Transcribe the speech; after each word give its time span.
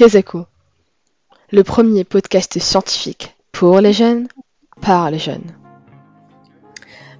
Kezako, 0.00 0.46
le 1.52 1.62
premier 1.62 2.04
podcast 2.04 2.58
scientifique 2.58 3.36
pour 3.52 3.80
les 3.80 3.92
jeunes, 3.92 4.28
par 4.80 5.10
les 5.10 5.18
jeunes. 5.18 5.52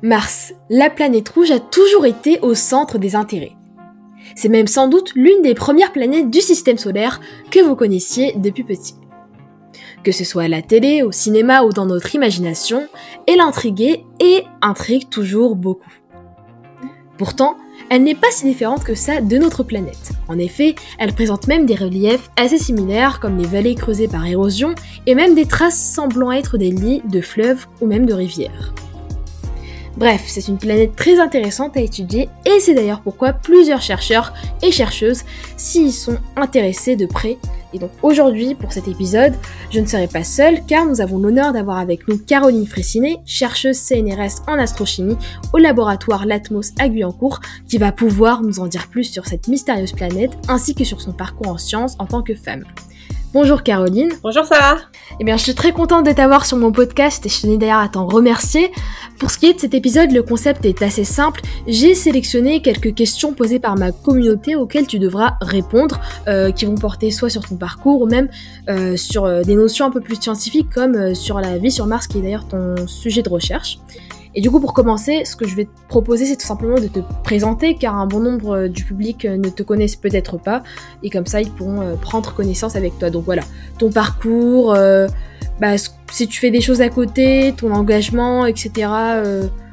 Mars, 0.01 0.55
la 0.71 0.89
planète 0.89 1.29
rouge, 1.29 1.51
a 1.51 1.61
toujours 1.61 2.07
été 2.07 2.41
au 2.41 2.55
centre 2.55 2.97
des 2.97 3.17
intérêts. 3.17 3.53
C'est 4.35 4.49
même 4.49 4.67
sans 4.67 4.89
doute 4.89 5.13
l'une 5.15 5.43
des 5.43 5.53
premières 5.53 5.93
planètes 5.93 6.31
du 6.31 6.41
système 6.41 6.79
solaire 6.79 7.21
que 7.51 7.61
vous 7.61 7.77
connaissiez 7.77 8.33
depuis 8.37 8.65
petit. 8.65 8.95
Que 10.03 10.11
ce 10.11 10.25
soit 10.25 10.45
à 10.45 10.49
la 10.49 10.63
télé, 10.63 11.03
au 11.03 11.13
cinéma 11.13 11.65
ou 11.65 11.75
dans 11.75 11.85
notre 11.85 12.15
imagination, 12.15 12.89
elle 13.27 13.41
intriguait 13.41 14.07
et 14.21 14.45
intrigue 14.63 15.11
toujours 15.11 15.55
beaucoup. 15.55 15.93
Pourtant, 17.19 17.59
elle 17.89 18.05
n'est 18.05 18.15
pas 18.15 18.31
si 18.31 18.45
différente 18.45 18.85
que 18.85 18.95
ça 18.95 19.21
de 19.21 19.39
notre 19.39 19.63
planète. 19.63 20.13
En 20.29 20.39
effet, 20.39 20.75
elle 20.99 21.13
présente 21.13 21.47
même 21.47 21.67
des 21.67 21.75
reliefs 21.75 22.31
assez 22.37 22.59
similaires 22.59 23.21
comme 23.21 23.39
les 23.39 23.47
vallées 23.47 23.75
creusées 23.75 24.09
par 24.09 24.27
érosion 24.27 24.75
et 25.07 25.15
même 25.15 25.35
des 25.35 25.47
traces 25.47 25.81
semblant 25.81 26.33
être 26.33 26.59
des 26.59 26.71
lits 26.71 27.03
de 27.09 27.21
fleuves 27.21 27.67
ou 27.81 27.87
même 27.87 28.07
de 28.07 28.15
rivières. 28.15 28.75
Bref, 30.01 30.25
c'est 30.29 30.49
une 30.49 30.57
planète 30.57 30.97
très 30.97 31.21
intéressante 31.21 31.77
à 31.77 31.81
étudier 31.83 32.31
et 32.47 32.59
c'est 32.59 32.73
d'ailleurs 32.73 33.03
pourquoi 33.03 33.35
plusieurs 33.35 33.83
chercheurs 33.83 34.33
et 34.63 34.73
chercheuses 34.73 35.25
s'y 35.59 35.93
sont 35.93 36.17
intéressés 36.37 36.97
de 36.97 37.05
près. 37.05 37.37
Et 37.75 37.79
donc 37.79 37.91
aujourd'hui, 38.01 38.55
pour 38.55 38.73
cet 38.73 38.89
épisode, 38.89 39.35
je 39.71 39.79
ne 39.79 39.85
serai 39.85 40.09
pas 40.09 40.25
seule 40.25 40.65
car 40.67 40.87
nous 40.87 41.03
avons 41.03 41.19
l'honneur 41.19 41.53
d'avoir 41.53 41.77
avec 41.77 42.09
nous 42.09 42.17
Caroline 42.17 42.67
Fressinet, 42.67 43.19
chercheuse 43.27 43.77
CNRS 43.77 44.41
en 44.49 44.59
astrochimie 44.59 45.19
au 45.53 45.59
laboratoire 45.59 46.25
Latmos 46.25 46.73
à 46.79 46.89
Guyancourt, 46.89 47.41
qui 47.69 47.77
va 47.77 47.93
pouvoir 47.93 48.41
nous 48.41 48.59
en 48.59 48.69
dire 48.69 48.89
plus 48.89 49.05
sur 49.05 49.27
cette 49.27 49.49
mystérieuse 49.49 49.93
planète 49.93 50.33
ainsi 50.49 50.75
que 50.75 50.85
sur 50.85 51.03
son 51.03 51.13
parcours 51.13 51.49
en 51.49 51.59
sciences 51.59 51.97
en 51.99 52.07
tant 52.07 52.23
que 52.23 52.35
femme. 52.35 52.65
Bonjour 53.33 53.63
Caroline. 53.63 54.11
Bonjour 54.25 54.45
Sarah. 54.45 54.79
Eh 55.21 55.25
bien, 55.25 55.37
je 55.37 55.45
suis 55.45 55.55
très 55.55 55.71
contente 55.71 56.05
de 56.05 56.11
t'avoir 56.11 56.45
sur 56.45 56.57
mon 56.57 56.73
podcast 56.73 57.25
et 57.25 57.29
je 57.29 57.43
tenais 57.43 57.59
d'ailleurs 57.59 57.79
à 57.79 57.89
t'en 57.89 58.05
remercier. 58.05 58.73
Pour 59.21 59.31
ce 59.31 59.39
qui 59.39 59.47
est 59.47 59.55
de 59.55 59.61
cet 59.61 59.73
épisode, 59.73 60.11
le 60.11 60.25
concept 60.25 60.65
est 60.65 60.83
assez 60.83 61.05
simple. 61.05 61.41
J'ai 61.69 61.95
sélectionné 61.95 62.61
quelques 62.61 62.93
questions 62.93 63.33
posées 63.33 63.61
par 63.61 63.77
ma 63.77 63.93
communauté 63.93 64.57
auxquelles 64.57 64.89
tu 64.89 64.99
devras 64.99 65.37
répondre, 65.41 66.01
euh, 66.27 66.51
qui 66.51 66.65
vont 66.65 66.75
porter 66.75 67.13
soit 67.13 67.31
sur 67.31 67.47
ton 67.47 67.55
parcours 67.55 68.03
ou 68.03 68.07
même 68.07 68.29
euh, 68.69 68.97
sur 68.97 69.27
euh, 69.27 69.43
des 69.43 69.55
notions 69.55 69.87
un 69.87 69.91
peu 69.91 70.01
plus 70.01 70.17
scientifiques 70.17 70.71
comme 70.75 71.15
sur 71.15 71.39
la 71.39 71.57
vie 71.57 71.71
sur 71.71 71.87
Mars, 71.87 72.09
qui 72.09 72.19
est 72.19 72.23
d'ailleurs 72.23 72.49
ton 72.49 72.85
sujet 72.89 73.23
de 73.23 73.29
recherche. 73.29 73.79
Et 74.35 74.41
du 74.41 74.51
coup, 74.51 74.61
pour 74.61 74.75
commencer, 74.75 75.25
ce 75.25 75.35
que 75.35 75.47
je 75.47 75.57
vais 75.57 75.65
te 75.65 75.71
proposer, 75.89 76.25
c'est 76.25 76.37
tout 76.37 76.47
simplement 76.47 76.79
de 76.79 76.87
te 76.87 77.01
présenter, 77.25 77.75
car 77.75 77.97
un 77.97 78.07
bon 78.07 78.21
nombre 78.21 78.57
euh, 78.57 78.69
du 78.69 78.85
public 78.85 79.25
euh, 79.25 79.37
ne 79.37 79.49
te 79.49 79.63
connaissent 79.63 79.97
peut-être 79.97 80.39
pas, 80.39 80.63
et 81.03 81.11
comme 81.11 81.27
ça, 81.27 81.41
ils 81.41 81.51
pourront 81.51 81.81
euh, 81.81 81.97
prendre 81.97 82.33
connaissance 82.33 82.77
avec 82.77 82.99
toi. 82.99 83.11
Donc 83.11 83.25
voilà, 83.25 83.43
ton 83.79 83.91
parcours, 83.91 84.77
bah, 85.61 85.77
si 86.11 86.29
tu 86.29 86.41
fais 86.41 86.51
des 86.51 86.61
choses 86.61 86.81
à 86.81 86.89
côté, 86.89 87.55
ton 87.57 87.73
engagement, 87.73 88.47
etc. 88.47 88.89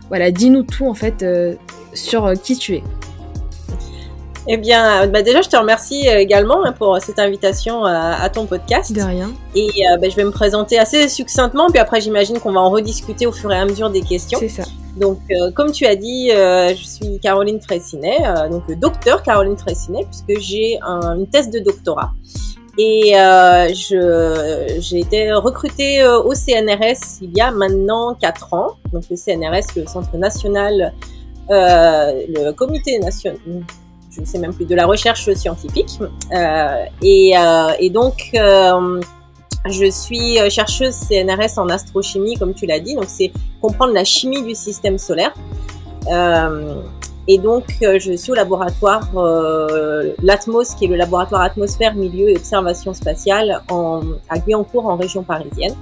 voilà, 0.08 0.32
dis-nous 0.32 0.64
tout 0.64 0.88
en 0.88 0.94
fait 0.94 1.26
sur 1.94 2.34
qui 2.42 2.58
tu 2.58 2.76
es. 2.76 2.84
Eh 4.50 4.56
bien, 4.56 5.04
euh, 5.04 5.08
bah 5.08 5.22
déjà, 5.22 5.42
je 5.42 5.50
te 5.50 5.58
remercie 5.58 6.08
euh, 6.08 6.20
également 6.20 6.64
hein, 6.64 6.72
pour 6.72 6.98
cette 7.02 7.20
invitation 7.20 7.84
à, 7.84 8.30
ton 8.30 8.46
podcast. 8.46 8.94
De 8.94 9.02
rien. 9.02 9.32
Et 9.56 9.68
euh, 9.68 9.98
bah, 9.98 10.08
je 10.10 10.16
vais 10.16 10.24
me 10.24 10.32
présenter 10.32 10.80
assez 10.80 11.10
succinctement, 11.10 11.70
puis 11.70 11.80
après, 11.80 12.00
j'imagine 12.00 12.40
qu'on 12.40 12.54
va 12.54 12.62
en 12.62 12.70
rediscuter 12.70 13.28
au 13.28 13.34
fur 13.34 13.52
et 13.52 13.58
à 13.58 13.66
mesure 13.66 13.90
des 13.90 14.02
questions. 14.02 14.40
C'est 14.40 14.48
ça. 14.48 14.64
Donc, 14.96 15.20
comme 15.54 15.72
tu 15.72 15.86
as 15.86 15.96
dit, 15.96 16.32
je 16.32 16.84
suis 16.84 17.20
Caroline 17.20 17.62
Fressinet, 17.62 18.18
donc 18.50 18.64
docteur 18.80 19.22
Caroline 19.22 19.56
Fressinet, 19.56 20.08
puisque 20.10 20.42
j'ai 20.42 20.80
une 20.82 21.28
thèse 21.28 21.52
de 21.52 21.60
doctorat. 21.60 22.10
Et 22.80 23.14
j'ai 23.70 25.00
été 25.00 25.32
recrutée 25.34 26.04
au 26.04 26.34
CNRS 26.34 27.20
il 27.22 27.38
y 27.38 27.42
a 27.42 27.52
maintenant 27.52 28.16
4 28.16 28.56
ans. 28.56 28.70
Donc, 28.92 29.04
le 29.12 29.16
CNRS, 29.16 29.76
le 29.76 29.86
Centre 29.86 30.18
national, 30.18 30.94
le 31.48 32.52
comité 32.54 32.98
national 32.98 33.38
je 34.18 34.22
ne 34.22 34.26
sais 34.26 34.40
même 34.40 34.54
plus, 34.54 34.66
de 34.66 34.76
la 34.76 34.86
recherche 34.86 35.32
scientifique. 35.34 36.00
Euh, 36.34 36.86
et, 37.02 37.38
euh, 37.38 37.72
et, 37.80 37.90
donc, 37.90 38.32
euh, 38.36 39.00
je 39.70 39.90
suis 39.92 40.38
chercheuse 40.50 40.96
CNRS 40.96 41.58
en 41.58 41.70
astrochimie, 41.70 42.36
comme 42.36 42.54
tu 42.54 42.66
l'as 42.66 42.80
dit. 42.80 42.96
Donc, 42.96 43.06
c'est 43.08 43.32
comprendre 43.62 43.94
la 43.94 44.04
chimie 44.04 44.42
du 44.42 44.56
système 44.56 44.98
solaire. 44.98 45.34
et 47.28 47.38
donc, 47.38 47.66
je 47.82 48.16
suis 48.16 48.32
au 48.32 48.36
laboratoire 48.36 49.10
l'Atmos, 50.24 50.74
qui 50.76 50.86
est 50.86 50.88
le 50.88 50.96
laboratoire 50.96 51.42
atmosphère, 51.42 51.94
milieu 51.96 52.30
et 52.30 52.38
observation 52.38 52.94
spatiale 52.94 53.62
à 54.30 54.40
Guyancourt, 54.40 54.88
en 54.88 54.96
région 54.96 55.24
parisienne. 55.24 55.76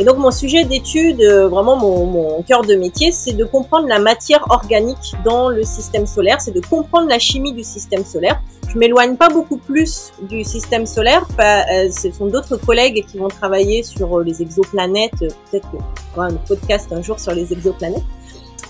Et 0.00 0.04
donc 0.04 0.16
mon 0.16 0.30
sujet 0.30 0.64
d'étude, 0.64 1.20
euh, 1.20 1.46
vraiment 1.46 1.76
mon, 1.76 2.42
cœur 2.42 2.62
de 2.62 2.74
métier, 2.74 3.12
c'est 3.12 3.34
de 3.34 3.44
comprendre 3.44 3.86
la 3.86 3.98
matière 3.98 4.42
organique 4.48 5.12
dans 5.26 5.50
le 5.50 5.62
système 5.62 6.06
solaire, 6.06 6.40
c'est 6.40 6.54
de 6.54 6.60
comprendre 6.66 7.06
la 7.06 7.18
chimie 7.18 7.52
du 7.52 7.62
système 7.62 8.02
solaire. 8.02 8.40
Je 8.66 8.78
m'éloigne 8.78 9.16
pas 9.16 9.28
beaucoup 9.28 9.58
plus 9.58 10.12
du 10.22 10.42
système 10.42 10.86
solaire, 10.86 11.26
euh, 11.38 11.90
ce 11.90 12.10
sont 12.12 12.28
d'autres 12.28 12.56
collègues 12.56 13.04
qui 13.04 13.18
vont 13.18 13.28
travailler 13.28 13.82
sur 13.82 14.18
euh, 14.18 14.24
les 14.24 14.40
exoplanètes, 14.40 15.18
peut-être 15.18 15.68
qu'on 15.70 16.22
un 16.22 16.32
podcast 16.32 16.90
un 16.92 17.02
jour 17.02 17.20
sur 17.20 17.32
les 17.32 17.52
exoplanètes. 17.52 18.02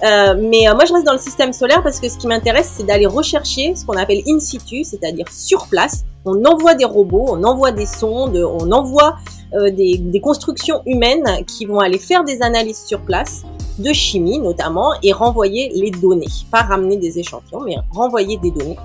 Mais 0.03 0.65
moi, 0.75 0.85
je 0.87 0.95
reste 0.95 1.05
dans 1.05 1.13
le 1.13 1.19
système 1.19 1.53
solaire 1.53 1.83
parce 1.83 2.01
que 2.01 2.09
ce 2.09 2.17
qui 2.17 2.27
m'intéresse, 2.27 2.73
c'est 2.77 2.85
d'aller 2.85 3.07
rechercher 3.07 3.75
ce 3.77 3.85
qu'on 3.85 3.99
appelle 3.99 4.23
in 4.27 4.41
situ, 4.41 4.83
c'est-à-dire 4.83 5.27
sur 5.31 5.67
place. 5.69 6.05
On 6.25 6.45
envoie 6.45 6.75
des 6.75 6.87
robots, 6.87 7.27
on 7.29 7.45
envoie 7.45 7.71
des 7.71 7.87
sondes, 7.87 8.37
on 8.37 8.73
envoie 8.73 9.17
euh, 9.55 9.71
des, 9.71 10.21
constructions 10.21 10.83
humaines 10.87 11.45
qui 11.47 11.67
vont 11.67 11.81
aller 11.81 11.99
faire 11.99 12.25
des 12.25 12.43
analyses 12.43 12.85
sur 12.85 13.01
place 13.01 13.43
de 13.79 13.93
chimie 13.93 14.39
notamment 14.39 14.93
et 15.03 15.13
renvoyer 15.13 15.71
les 15.75 15.91
données, 15.91 16.27
pas 16.51 16.63
ramener 16.63 16.97
des 16.97 17.19
échantillons, 17.19 17.63
mais 17.65 17.77
renvoyer 17.91 18.37
des 18.37 18.51
données 18.51 18.77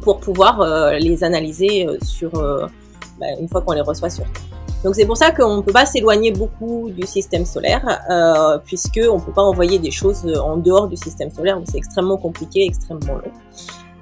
pour 0.00 0.20
pouvoir 0.20 0.60
euh, 0.60 0.92
les 0.98 1.24
analyser 1.24 1.86
euh, 1.86 1.98
sur 2.02 2.30
bah, 2.32 3.26
une 3.40 3.48
fois 3.48 3.60
qu'on 3.60 3.72
les 3.72 3.80
reçoit 3.80 4.10
sur 4.10 4.24
Terre. 4.24 4.42
Donc 4.84 4.96
c'est 4.96 5.06
pour 5.06 5.16
ça 5.16 5.30
qu'on 5.30 5.58
ne 5.58 5.62
peut 5.62 5.72
pas 5.72 5.86
s'éloigner 5.86 6.32
beaucoup 6.32 6.90
du 6.90 7.06
système 7.06 7.46
solaire, 7.46 8.00
euh, 8.10 8.58
puisque 8.64 9.00
on 9.08 9.20
peut 9.20 9.32
pas 9.32 9.42
envoyer 9.42 9.78
des 9.78 9.92
choses 9.92 10.26
en 10.36 10.56
dehors 10.56 10.88
du 10.88 10.96
système 10.96 11.30
solaire, 11.30 11.58
où 11.60 11.62
c'est 11.64 11.78
extrêmement 11.78 12.16
compliqué, 12.16 12.66
extrêmement 12.66 13.14
long. 13.14 13.32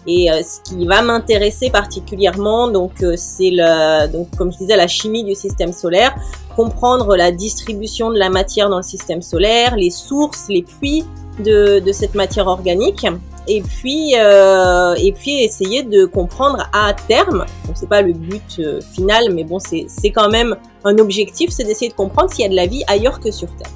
Et 0.07 0.31
euh, 0.31 0.43
ce 0.43 0.61
qui 0.63 0.87
va 0.87 1.03
m'intéresser 1.03 1.71
particulièrement, 1.71 2.69
donc 2.69 3.03
euh, 3.03 3.15
c'est 3.17 3.51
le, 3.53 4.07
donc 4.09 4.29
comme 4.37 4.51
je 4.53 4.59
disais, 4.59 4.77
la 4.77 4.89
chimie 4.89 5.25
du 5.25 5.35
système 5.35 5.73
solaire, 5.73 6.15
comprendre 6.57 7.17
la 7.17 7.31
distribution 7.33 8.11
de 8.11 8.19
la 8.19 8.31
matière 8.31 8.71
dans 8.71 8.79
le 8.79 8.83
système 8.83 9.21
solaire, 9.21 9.77
les 9.77 9.91
sources, 9.91 10.47
les 10.49 10.63
puits 10.63 11.05
de, 11.45 11.81
de 11.81 11.93
cette 11.93 12.15
matière 12.15 12.47
organique, 12.47 13.07
et 13.47 13.63
puis 13.63 14.15
euh, 14.17 14.95
et 14.95 15.13
puis 15.13 15.43
essayer 15.43 15.83
de 15.83 16.05
comprendre 16.05 16.69
à 16.73 16.95
terme. 16.95 17.45
Donc 17.67 17.75
c'est 17.75 17.89
pas 17.89 18.03
le 18.03 18.13
but 18.13 18.59
euh, 18.59 18.81
final, 18.81 19.33
mais 19.33 19.45
bon 19.45 19.59
c'est 19.59 19.87
c'est 19.89 20.11
quand 20.11 20.31
même 20.31 20.57
un 20.85 20.97
objectif, 20.99 21.51
c'est 21.51 21.65
d'essayer 21.65 21.91
de 21.91 21.97
comprendre 21.97 22.31
s'il 22.31 22.43
y 22.43 22.47
a 22.47 22.49
de 22.49 22.57
la 22.57 22.67
vie 22.67 22.85
ailleurs 22.87 23.21
que 23.21 23.31
sur 23.31 23.49
Terre. 23.57 23.71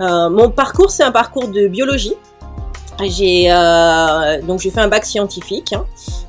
Euh, 0.00 0.30
mon 0.30 0.50
parcours 0.50 0.90
c'est 0.90 1.02
un 1.02 1.12
parcours 1.12 1.48
de 1.48 1.66
biologie. 1.66 2.14
J'ai 3.08 3.50
euh, 3.50 4.42
donc 4.42 4.60
j'ai 4.60 4.70
fait 4.70 4.80
un 4.80 4.88
bac 4.88 5.04
scientifique 5.04 5.72
hein, 5.72 5.84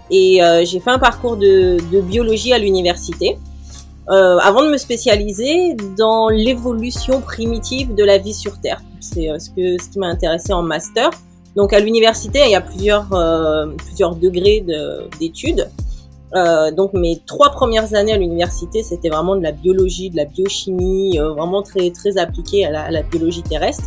et 0.09 0.43
euh, 0.43 0.63
j'ai 0.65 0.79
fait 0.79 0.91
un 0.91 0.99
parcours 0.99 1.37
de, 1.37 1.77
de 1.91 2.01
biologie 2.01 2.53
à 2.53 2.57
l'université. 2.57 3.37
Euh, 4.09 4.37
avant 4.39 4.63
de 4.63 4.69
me 4.69 4.77
spécialiser 4.77 5.75
dans 5.97 6.27
l'évolution 6.27 7.21
primitive 7.21 7.93
de 7.95 8.03
la 8.03 8.17
vie 8.17 8.33
sur 8.33 8.59
Terre. 8.59 8.81
C'est 8.99 9.27
ce 9.39 9.49
que 9.49 9.81
ce 9.81 9.89
qui 9.89 9.99
m'a 9.99 10.07
intéressé 10.07 10.53
en 10.53 10.63
master. 10.63 11.11
Donc 11.55 11.71
à 11.71 11.79
l'université, 11.79 12.41
il 12.45 12.51
y 12.51 12.55
a 12.55 12.61
plusieurs 12.61 13.07
plusieurs 13.77 14.15
degrés 14.15 14.65
d'études. 15.19 15.69
Euh, 16.33 16.71
donc 16.71 16.93
mes 16.93 17.21
trois 17.25 17.51
premières 17.51 17.93
années 17.93 18.13
à 18.13 18.17
l'université, 18.17 18.83
c'était 18.83 19.09
vraiment 19.09 19.35
de 19.35 19.43
la 19.43 19.51
biologie, 19.51 20.09
de 20.09 20.17
la 20.17 20.25
biochimie, 20.25 21.17
vraiment 21.17 21.61
très 21.61 21.91
très 21.91 22.17
appliquée 22.17 22.65
à 22.65 22.71
la, 22.71 22.81
à 22.83 22.91
la 22.91 23.03
biologie 23.03 23.43
terrestre. 23.43 23.85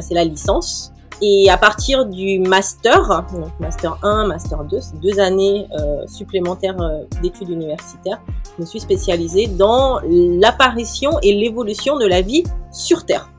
c'est 0.00 0.14
la 0.14 0.24
licence. 0.24 0.93
Et 1.22 1.48
à 1.48 1.56
partir 1.56 2.06
du 2.06 2.40
master, 2.40 3.24
donc 3.32 3.50
master 3.60 3.98
1, 4.02 4.26
master 4.26 4.64
2, 4.64 4.80
c'est 4.80 5.00
deux 5.00 5.20
années 5.20 5.66
euh, 5.78 6.06
supplémentaires 6.06 6.80
euh, 6.80 7.04
d'études 7.22 7.50
universitaires, 7.50 8.20
je 8.56 8.62
me 8.62 8.66
suis 8.66 8.80
spécialisée 8.80 9.46
dans 9.46 10.00
l'apparition 10.04 11.18
et 11.22 11.32
l'évolution 11.32 11.98
de 11.98 12.06
la 12.06 12.20
vie 12.20 12.44
sur 12.72 13.04
Terre. 13.06 13.30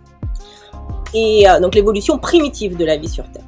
Et 1.13 1.49
euh, 1.49 1.59
donc 1.59 1.75
l'évolution 1.75 2.17
primitive 2.17 2.77
de 2.77 2.85
la 2.85 2.97
vie 2.97 3.09
sur 3.09 3.29
Terre. 3.31 3.43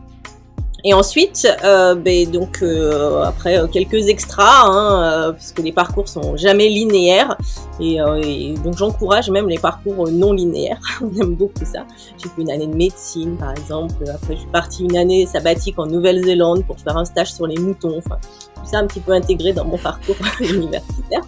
Et 0.83 0.93
ensuite, 0.93 1.47
euh, 1.63 1.95
ben, 1.95 2.29
donc 2.29 2.59
euh, 2.61 3.23
après 3.23 3.57
euh, 3.57 3.67
quelques 3.67 4.07
extras, 4.07 4.61
hein, 4.65 5.01
euh, 5.01 5.31
parce 5.31 5.51
que 5.51 5.63
les 5.63 5.71
parcours 5.71 6.07
sont 6.07 6.37
jamais 6.37 6.69
linéaires, 6.69 7.35
et, 7.79 7.97
et 8.23 8.53
donc 8.63 8.77
j'encourage 8.77 9.29
même 9.31 9.49
les 9.49 9.57
parcours 9.57 10.09
non 10.09 10.33
linéaires. 10.33 10.79
On 11.01 11.21
aime 11.21 11.33
beaucoup 11.35 11.65
ça. 11.65 11.85
J'ai 12.21 12.29
fait 12.29 12.41
une 12.41 12.51
année 12.51 12.67
de 12.67 12.75
médecine, 12.75 13.37
par 13.37 13.51
exemple. 13.51 13.95
Après, 14.07 14.35
je 14.35 14.41
suis 14.41 14.49
partie 14.49 14.83
une 14.83 14.97
année 14.97 15.25
sabbatique 15.25 15.79
en 15.79 15.87
Nouvelle-Zélande 15.87 16.63
pour 16.65 16.79
faire 16.79 16.95
un 16.95 17.05
stage 17.05 17.33
sur 17.33 17.47
les 17.47 17.57
moutons. 17.57 17.97
Enfin, 17.97 18.19
tout 18.55 18.65
ça 18.65 18.77
un 18.77 18.85
petit 18.85 18.99
peu 18.99 19.13
intégré 19.13 19.53
dans 19.53 19.65
mon 19.65 19.77
parcours 19.77 20.15
universitaire. 20.39 21.21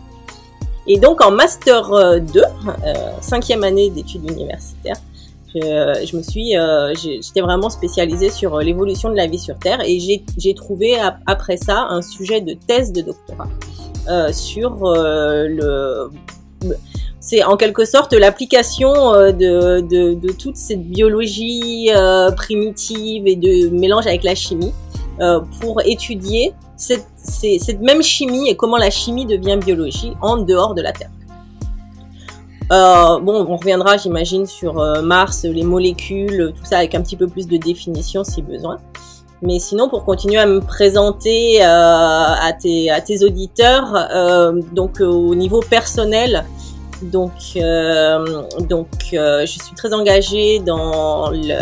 Et 0.86 0.98
donc 0.98 1.24
en 1.24 1.30
master 1.32 2.20
2, 2.22 2.44
cinquième 3.22 3.64
année 3.64 3.92
d'études 3.92 4.28
universitaires, 4.30 4.96
je, 5.56 6.16
me 6.16 6.22
suis, 6.22 6.54
j'étais 7.22 7.42
vraiment 7.42 7.70
spécialisée 7.70 8.30
sur 8.30 8.60
l'évolution 8.60 9.10
de 9.10 9.16
la 9.16 9.28
vie 9.28 9.40
sur 9.40 9.58
Terre 9.58 9.82
et 9.86 10.00
j'ai 10.38 10.54
trouvé 10.54 10.98
après 11.26 11.58
ça 11.58 11.88
un 11.90 12.02
sujet 12.02 12.42
de 12.42 12.54
thèse 12.54 12.92
de 12.92 13.02
doctorat 13.02 13.48
sur 14.32 14.78
le 14.84 16.10
c'est 17.20 17.44
en 17.44 17.58
quelque 17.58 17.86
sorte 17.86 18.14
l'application 18.14 19.14
euh, 19.14 19.32
de, 19.32 19.82
de, 19.82 20.14
de, 20.14 20.32
toute 20.32 20.56
cette 20.56 20.84
biologie 20.84 21.92
euh, 21.94 22.32
primitive 22.32 23.28
et 23.28 23.36
de 23.36 23.70
mélange 23.70 24.08
avec 24.08 24.24
la 24.24 24.36
chimie 24.36 24.74
euh, 25.20 25.42
pour 25.60 25.82
étudier 25.86 26.54
cette, 26.78 27.08
cette, 27.18 27.82
même 27.82 28.02
chimie 28.02 28.50
et 28.50 28.56
comment 28.56 28.78
la 28.78 28.90
chimie 28.90 29.26
devient 29.26 29.60
biologie 29.64 30.14
en 30.22 30.38
dehors 30.38 30.74
de 30.74 30.82
la 30.82 30.94
Terre. 30.94 31.12
Euh, 32.72 33.20
bon, 33.20 33.46
on 33.50 33.58
reviendra, 33.58 33.98
j'imagine, 33.98 34.46
sur 34.46 34.76
Mars, 35.02 35.44
les 35.44 35.64
molécules, 35.64 36.54
tout 36.56 36.66
ça 36.66 36.78
avec 36.78 36.94
un 36.96 37.02
petit 37.02 37.16
peu 37.16 37.28
plus 37.28 37.48
de 37.48 37.58
définition 37.58 38.24
si 38.24 38.42
besoin. 38.42 38.78
Mais 39.42 39.60
sinon, 39.60 39.88
pour 39.88 40.04
continuer 40.04 40.38
à 40.38 40.46
me 40.46 40.60
présenter 40.60 41.62
euh, 41.62 41.66
à, 41.66 42.52
tes, 42.60 42.92
à 42.92 43.00
tes 43.00 43.24
auditeurs, 43.24 43.96
euh, 44.14 44.62
donc 44.74 45.00
au 45.00 45.34
niveau 45.34 45.62
personnel, 45.62 46.44
donc, 47.02 47.32
euh, 47.56 48.44
donc 48.68 48.90
euh, 49.14 49.46
je 49.46 49.60
suis 49.64 49.76
très 49.76 49.94
engagée 49.94 50.60
dans 50.60 51.30
le, 51.30 51.56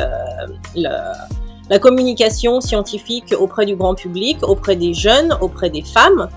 la 1.70 1.80
communication 1.80 2.62
scientifique 2.62 3.36
auprès 3.40 3.68
du 3.68 3.76
grand 3.76 3.94
public, 3.94 4.38
auprès 4.42 4.76
des 4.76 4.96
jeunes, 4.96 5.38
auprès 5.42 5.70
des 5.70 5.84
femmes. 5.84 6.30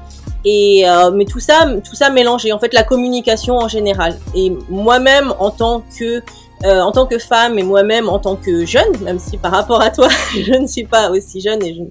Et 0.45 0.89
euh, 0.89 1.11
mais 1.11 1.25
tout 1.25 1.41
ça, 1.41 1.67
tout 1.85 1.95
ça 1.95 2.11
mélangé. 2.11 2.53
En 2.53 2.59
fait, 2.59 2.73
la 2.73 2.83
communication 2.83 3.57
en 3.57 3.69
général. 3.69 4.19
Et 4.35 4.53
moi-même, 4.69 5.35
en 5.39 5.51
tant 5.51 5.83
que 5.99 6.23
euh, 6.65 6.81
en 6.81 6.93
tant 6.93 7.07
que 7.07 7.19
femme 7.19 7.59
et 7.59 7.63
moi-même 7.63 8.09
en 8.09 8.19
tant 8.19 8.37
que 8.37 8.67
jeune, 8.67 8.99
même 9.03 9.19
si 9.19 9.39
par 9.39 9.53
rapport 9.53 9.81
à 9.81 9.91
toi, 9.91 10.09
je 10.35 10.53
ne 10.53 10.67
suis 10.67 10.85
pas 10.85 11.11
aussi 11.11 11.41
jeune 11.41 11.63
et 11.65 11.91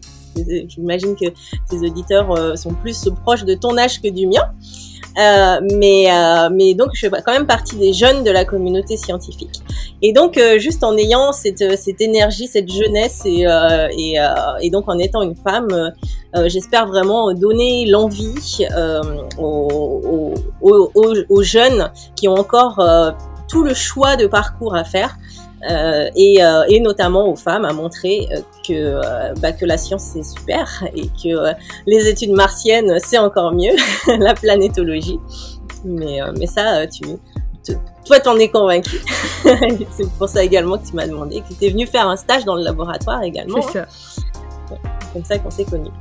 j'imagine 0.68 1.16
que 1.16 1.25
tes 1.69 1.78
auditeurs 1.78 2.31
euh, 2.31 2.56
sont 2.56 2.74
plus 2.74 3.10
proches 3.24 3.46
de 3.46 3.56
ton 3.56 3.78
âge 3.78 4.01
que 4.01 4.10
du 4.10 4.28
mien. 4.28 4.44
Euh, 5.19 5.60
mais, 5.74 6.10
euh, 6.10 6.50
mais 6.51 6.74
donc, 6.74 6.92
je 6.94 7.01
fais 7.01 7.10
quand 7.25 7.33
même 7.33 7.48
partie 7.48 7.75
des 7.75 7.92
jeunes 7.92 8.24
de 8.24 8.31
la 8.31 8.45
communauté 8.45 8.95
scientifique. 8.95 9.62
Et 10.01 10.13
donc, 10.13 10.38
euh, 10.38 10.57
juste 10.60 10.83
en 10.83 10.95
ayant 10.95 11.33
cette, 11.33 11.77
cette 11.77 12.00
énergie, 12.00 12.48
cette 12.48 12.71
jeunesse, 12.71 13.24
et, 13.25 13.45
et, 14.62 14.69
donc 14.69 14.88
en 14.88 14.98
étant 14.98 15.21
une 15.21 15.36
femme, 15.36 15.94
j'espère 16.45 16.88
vraiment 16.88 17.33
donner 17.33 17.86
l'envie 17.86 18.66
aux, 19.38 20.33
aux, 20.62 21.44
jeunes 21.44 21.92
qui 22.16 22.27
ont 22.27 22.36
encore 22.36 22.80
tout 23.50 23.63
le 23.63 23.74
choix 23.74 24.16
de 24.16 24.28
parcours 24.28 24.75
à 24.75 24.84
faire 24.84 25.18
euh, 25.69 26.10
et, 26.16 26.42
euh, 26.42 26.63
et, 26.69 26.80
notamment 26.80 27.28
aux 27.28 27.36
femmes 27.36 27.66
à 27.66 27.74
montrer 27.74 28.30
euh, 28.31 28.40
que, 28.66 29.40
bah, 29.42 29.51
que 29.51 29.66
la 29.66 29.78
science 29.78 30.04
c'est 30.13 30.24
super 30.24 30.86
et 30.96 31.07
que 31.07 31.54
les 31.86 32.07
études 32.07 32.31
martiennes 32.31 32.98
c'est 33.04 33.18
encore 33.18 33.51
mieux, 33.51 33.74
la 34.19 34.34
planétologie. 34.34 35.19
Mais, 35.84 36.19
mais 36.38 36.46
ça, 36.46 36.88
tu, 36.88 37.04
toi 38.06 38.19
t'en 38.19 38.38
es 38.38 38.50
convaincu. 38.50 39.01
c'est 39.44 40.10
pour 40.18 40.30
ça 40.30 40.44
également 40.44 40.78
que 40.78 40.88
tu 40.88 40.95
m'as 40.95 41.07
demandé, 41.07 41.42
que 41.42 41.54
tu 41.54 41.66
es 41.66 41.69
venu 41.69 41.88
faire 41.88 42.07
un 42.07 42.16
stage 42.16 42.45
dans 42.45 42.56
le 42.56 42.63
laboratoire 42.63 43.22
également. 43.24 43.62
C'est 43.62 43.80
ça. 43.80 43.86
comme 45.13 45.25
ça 45.25 45.38
qu'on 45.40 45.52
s'est 45.52 45.66
connus. 45.66 45.92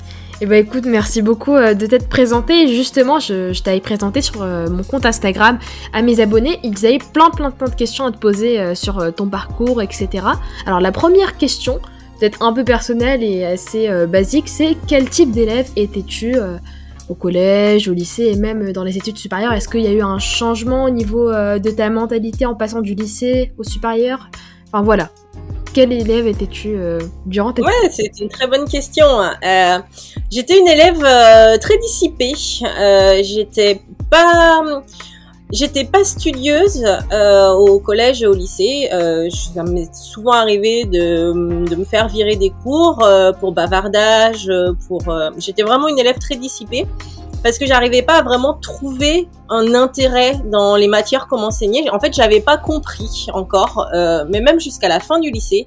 Eh 0.40 0.46
ben 0.46 0.64
écoute, 0.64 0.84
merci 0.86 1.20
beaucoup 1.20 1.56
euh, 1.56 1.74
de 1.74 1.84
t'être 1.84 2.08
présenté. 2.08 2.68
Justement, 2.68 3.18
je, 3.18 3.52
je 3.52 3.60
t'avais 3.60 3.80
présenté 3.80 4.20
sur 4.20 4.40
euh, 4.42 4.68
mon 4.70 4.84
compte 4.84 5.04
Instagram 5.04 5.58
à 5.92 6.00
mes 6.00 6.20
abonnés. 6.20 6.60
Ils 6.62 6.86
avaient 6.86 7.00
plein 7.12 7.30
plein 7.30 7.50
plein 7.50 7.66
de 7.66 7.74
questions 7.74 8.06
à 8.06 8.12
te 8.12 8.18
poser 8.18 8.60
euh, 8.60 8.76
sur 8.76 9.12
ton 9.14 9.26
parcours, 9.26 9.82
etc. 9.82 10.24
Alors 10.64 10.78
la 10.78 10.92
première 10.92 11.36
question, 11.36 11.80
peut-être 12.20 12.40
un 12.40 12.52
peu 12.52 12.62
personnelle 12.62 13.24
et 13.24 13.44
assez 13.44 13.90
basique, 14.06 14.48
c'est 14.48 14.76
quel 14.86 15.10
type 15.10 15.32
d'élève 15.32 15.68
étais-tu 15.74 16.36
au 17.08 17.14
collège, 17.14 17.88
au 17.88 17.92
lycée 17.92 18.26
et 18.26 18.36
même 18.36 18.72
dans 18.72 18.84
les 18.84 18.96
études 18.96 19.18
supérieures? 19.18 19.52
Est-ce 19.52 19.68
qu'il 19.68 19.82
y 19.82 19.86
a 19.88 19.92
eu 19.92 20.02
un 20.02 20.18
changement 20.18 20.84
au 20.84 20.90
niveau 20.90 21.30
de 21.30 21.70
ta 21.70 21.90
mentalité 21.90 22.46
en 22.46 22.54
passant 22.54 22.80
du 22.80 22.94
lycée 22.94 23.52
au 23.58 23.64
supérieur? 23.64 24.30
Enfin 24.70 24.82
voilà, 24.82 25.10
quel 25.78 25.92
élève 25.92 26.26
étais-tu 26.26 26.74
euh, 26.74 26.98
durant 27.24 27.52
tes 27.52 27.62
Ouais, 27.62 27.88
c'est 27.92 28.18
une 28.18 28.28
très 28.28 28.48
bonne 28.48 28.68
question. 28.68 29.06
Euh, 29.06 29.78
j'étais 30.28 30.58
une 30.58 30.66
élève 30.66 31.00
euh, 31.04 31.56
très 31.58 31.78
dissipée. 31.78 32.34
j'étais 33.22 33.80
pas 34.10 34.60
J'étais 35.52 35.84
pas 35.84 36.02
studieuse 36.02 36.84
au 37.12 37.78
collège 37.78 38.24
et 38.24 38.26
au 38.26 38.34
lycée. 38.34 38.88
ça 39.54 39.62
m'est 39.62 39.94
souvent 39.94 40.32
arrivé 40.32 40.84
de, 40.84 41.64
de, 41.64 41.76
me 41.76 41.84
faire 41.84 42.08
virer 42.08 42.34
des 42.34 42.52
cours 42.64 43.08
pour 43.38 43.52
bavardage. 43.52 44.50
Pour, 44.88 45.00
j'étais 45.38 45.62
vraiment 45.62 45.86
une 45.86 45.98
élève 46.00 46.18
très 46.18 46.34
dissipée 46.34 46.86
parce 47.42 47.58
que 47.58 47.66
j'arrivais 47.66 48.02
pas 48.02 48.18
à 48.18 48.22
vraiment 48.22 48.54
trouver 48.54 49.28
un 49.48 49.74
intérêt 49.74 50.34
dans 50.46 50.76
les 50.76 50.88
matières 50.88 51.26
qu'on 51.26 51.38
m'enseignait. 51.38 51.88
En 51.90 52.00
fait, 52.00 52.12
j'avais 52.12 52.40
pas 52.40 52.56
compris 52.56 53.26
encore, 53.32 53.88
euh, 53.94 54.24
mais 54.28 54.40
même 54.40 54.60
jusqu'à 54.60 54.88
la 54.88 55.00
fin 55.00 55.18
du 55.18 55.30
lycée, 55.30 55.64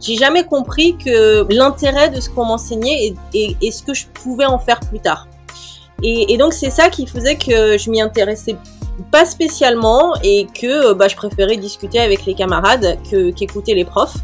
j'ai 0.00 0.16
jamais 0.16 0.44
compris 0.44 0.96
que 0.96 1.46
l'intérêt 1.52 2.10
de 2.10 2.20
ce 2.20 2.28
qu'on 2.28 2.44
m'enseignait 2.44 3.14
et, 3.34 3.70
ce 3.70 3.82
que 3.82 3.94
je 3.94 4.06
pouvais 4.06 4.46
en 4.46 4.58
faire 4.58 4.80
plus 4.80 5.00
tard. 5.00 5.28
Et, 6.02 6.36
donc 6.36 6.52
c'est 6.52 6.70
ça 6.70 6.88
qui 6.88 7.06
faisait 7.06 7.36
que 7.36 7.78
je 7.78 7.88
m'y 7.88 8.00
intéressais 8.00 8.56
pas 9.12 9.24
spécialement 9.24 10.14
et 10.24 10.48
que 10.52 10.92
bah, 10.94 11.06
je 11.06 11.14
préférais 11.14 11.56
discuter 11.56 12.00
avec 12.00 12.26
les 12.26 12.34
camarades 12.34 12.98
qu'écouter 13.36 13.74
les 13.74 13.84
profs. 13.84 14.16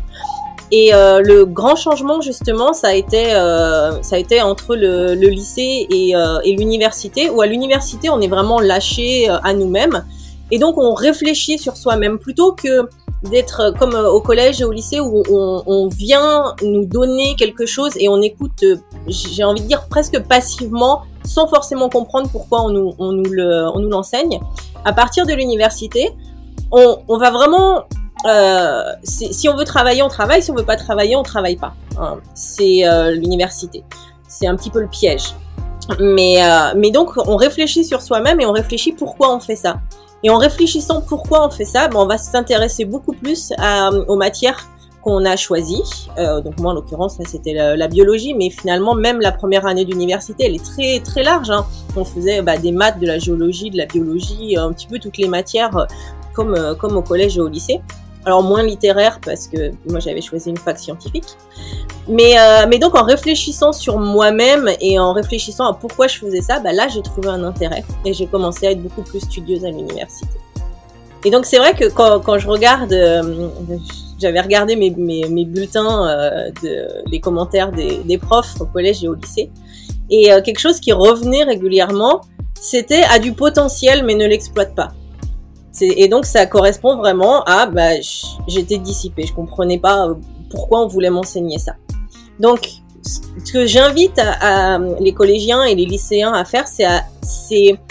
Et 0.71 0.93
euh, 0.93 1.21
le 1.21 1.47
grand 1.47 1.77
changement 1.77 2.21
justement, 2.21 2.73
ça 2.73 2.89
a 2.89 2.95
été, 2.95 3.35
euh, 3.35 4.03
ça 4.03 4.17
a 4.17 4.19
été 4.19 4.43
entre 4.43 4.77
le, 4.77 5.15
le 5.15 5.29
lycée 5.29 5.87
et, 5.91 6.15
euh, 6.15 6.41
et 6.45 6.55
l'université, 6.55 7.31
où 7.31 7.41
à 7.41 7.47
l'université 7.47 8.11
on 8.11 8.21
est 8.21 8.29
vraiment 8.29 8.61
lâché 8.61 9.31
euh, 9.31 9.39
à 9.43 9.55
nous-mêmes, 9.55 10.05
et 10.51 10.59
donc 10.59 10.77
on 10.77 10.93
réfléchit 10.93 11.59
sur 11.59 11.77
soi-même 11.77 12.19
plutôt 12.19 12.53
que 12.53 12.89
d'être 13.31 13.73
comme 13.79 13.95
euh, 13.95 14.11
au 14.11 14.21
collège 14.21 14.61
et 14.61 14.65
au 14.65 14.71
lycée 14.71 15.01
où 15.01 15.23
on, 15.31 15.63
on, 15.67 15.89
vient 15.89 16.55
nous 16.63 16.85
donner 16.85 17.35
quelque 17.37 17.67
chose 17.67 17.93
et 17.97 18.09
on 18.09 18.21
écoute, 18.21 18.65
j'ai 19.07 19.45
envie 19.45 19.63
de 19.63 19.67
dire 19.67 19.89
presque 19.89 20.21
passivement, 20.21 21.03
sans 21.25 21.49
forcément 21.49 21.89
comprendre 21.89 22.29
pourquoi 22.31 22.63
on 22.63 22.69
nous, 22.69 22.95
on 22.99 23.13
nous 23.13 23.31
le, 23.31 23.67
on 23.75 23.81
nous 23.81 23.89
l'enseigne. 23.89 24.39
À 24.85 24.93
partir 24.93 25.27
de 25.27 25.33
l'université, 25.33 26.11
on, 26.71 26.99
on 27.09 27.19
va 27.19 27.31
vraiment 27.31 27.85
euh, 28.27 28.83
si 29.05 29.49
on 29.49 29.57
veut 29.57 29.65
travailler, 29.65 30.03
on 30.03 30.09
travaille. 30.09 30.43
Si 30.43 30.51
on 30.51 30.55
veut 30.55 30.65
pas 30.65 30.77
travailler, 30.77 31.17
on 31.17 31.23
travaille 31.23 31.57
pas. 31.57 31.75
Hein. 31.99 32.19
C'est 32.35 32.87
euh, 32.87 33.13
l'université. 33.13 33.85
C'est 34.29 34.47
un 34.47 34.57
petit 34.57 34.71
peu 34.71 34.81
le 34.81 34.89
piège. 34.89 35.35
Mais, 36.01 36.43
euh, 36.43 36.75
mais 36.77 36.91
donc, 36.91 37.13
on 37.17 37.37
réfléchit 37.37 37.85
sur 37.85 38.03
soi-même 38.03 38.41
et 38.41 38.47
on 38.47 38.53
réfléchit 38.53 38.93
pourquoi 38.93 39.35
on 39.35 39.41
fait 39.41 39.57
ça. 39.57 39.81
Et 40.23 40.31
en 40.31 40.39
réfléchissant 40.39 41.01
pourquoi 41.01 41.47
on 41.47 41.51
fait 41.51 41.65
ça, 41.65 41.89
ben, 41.89 42.01
on 42.01 42.07
va 42.07 42.19
s'intéresser 42.19 42.85
beaucoup 42.85 43.13
plus 43.13 43.53
à, 43.57 43.91
aux 43.91 44.17
matières 44.17 44.69
qu'on 45.01 45.25
a 45.25 45.37
choisies. 45.37 46.09
Euh, 46.19 46.41
donc 46.41 46.59
moi, 46.59 46.73
en 46.73 46.75
l'occurrence, 46.75 47.17
c'était 47.25 47.55
la, 47.55 47.89
biologie, 47.89 48.35
mais 48.35 48.51
finalement, 48.51 48.97
même 48.97 49.21
la 49.21 49.31
première 49.31 49.65
année 49.65 49.85
d'université, 49.85 50.47
elle 50.47 50.57
est 50.57 50.65
très 50.65 51.01
très 51.01 51.23
large. 51.23 51.51
Hein. 51.51 51.65
On 51.97 52.05
faisait 52.05 52.43
bah, 52.43 52.59
des 52.59 52.73
maths, 52.73 52.99
de 52.99 53.07
la 53.07 53.19
géologie, 53.21 53.71
de 53.71 53.79
la 53.79 53.87
biologie, 53.87 54.57
un 54.59 54.73
petit 54.73 54.89
peu 54.89 54.99
toutes 54.99 55.19
les 55.19 55.29
matières 55.29 55.87
comme, 56.35 56.77
comme 56.79 56.97
au 56.97 57.03
collège 57.03 57.39
et 57.39 57.41
au 57.41 57.49
lycée 57.49 57.81
alors 58.29 58.43
moins 58.43 58.63
littéraire 58.63 59.21
parce 59.25 59.49
que 59.49 59.71
moi 59.89 60.01
j'avais 60.01 60.21
choisi 60.21 60.51
une 60.51 60.59
fac 60.59 60.79
scientifique. 60.79 61.25
Mais, 62.09 62.39
euh, 62.39 62.67
mais 62.69 62.79
donc 62.79 62.95
en 62.95 63.03
réfléchissant 63.03 63.73
sur 63.73 63.99
moi-même 63.99 64.69
et 64.83 64.99
en 64.99 65.15
réfléchissant 65.15 65.65
à 65.67 65.73
pourquoi 65.73 66.09
je 66.09 66.19
faisais 66.19 66.43
ça, 66.43 66.61
bah 66.61 66.75
là 66.75 66.89
j'ai 66.89 67.01
trouvé 67.01 67.29
un 67.29 67.43
intérêt 67.43 67.85
et 68.05 68.13
j'ai 68.13 68.27
commencé 68.27 68.67
à 68.67 68.73
être 68.73 68.83
beaucoup 68.83 69.01
plus 69.01 69.21
studieuse 69.21 69.65
à 69.65 69.71
l'université. 69.71 70.39
Et 71.25 71.31
donc 71.31 71.47
c'est 71.47 71.57
vrai 71.57 71.75
que 71.75 71.89
quand, 71.89 72.21
quand 72.21 72.39
je 72.39 72.49
regarde, 72.49 72.93
euh, 72.93 73.49
j'avais 74.21 74.43
regardé 74.43 74.77
mes, 74.77 74.91
mes, 74.91 75.45
bulletins, 75.47 76.07
euh, 76.07 76.51
les 77.11 77.21
commentaires 77.21 77.73
des, 77.73 77.99
des, 78.05 78.19
profs 78.19 78.61
au 78.61 78.67
collège 78.67 79.03
et 79.05 79.09
au 79.09 79.15
lycée, 79.15 79.51
et 80.11 80.29
quelque 80.45 80.61
chose 80.61 80.81
qui 80.81 80.93
revenait 80.93 81.45
régulièrement, 81.45 82.21
c'était 82.55 83.05
à 83.11 83.19
du 83.19 83.33
potentiel 83.33 84.05
mais 84.05 84.15
ne 84.15 84.27
l'exploite 84.27 84.75
pas. 84.75 84.93
Et 85.81 86.09
donc 86.09 86.25
ça 86.25 86.47
correspond 86.47 86.97
vraiment 86.97 87.43
à 87.45 87.67
bah, 87.67 88.01
j'étais 88.47 88.79
dissipée, 88.79 89.27
je 89.27 89.33
comprenais 89.33 89.79
pas 89.79 90.09
euh, 90.09 90.15
pourquoi 90.51 90.81
on 90.81 90.87
voulait 90.87 91.11
m'enseigner 91.11 91.59
ça. 91.59 91.75
Donc 92.41 92.61
ce 93.03 93.53
que 93.53 93.67
j'invite 93.67 94.21
les 95.01 95.13
collégiens 95.13 95.65
et 95.65 95.75
les 95.75 95.87
lycéens 95.87 96.33
à 96.33 96.45
faire, 96.45 96.67
c'est 96.67 96.85
à, 96.85 97.05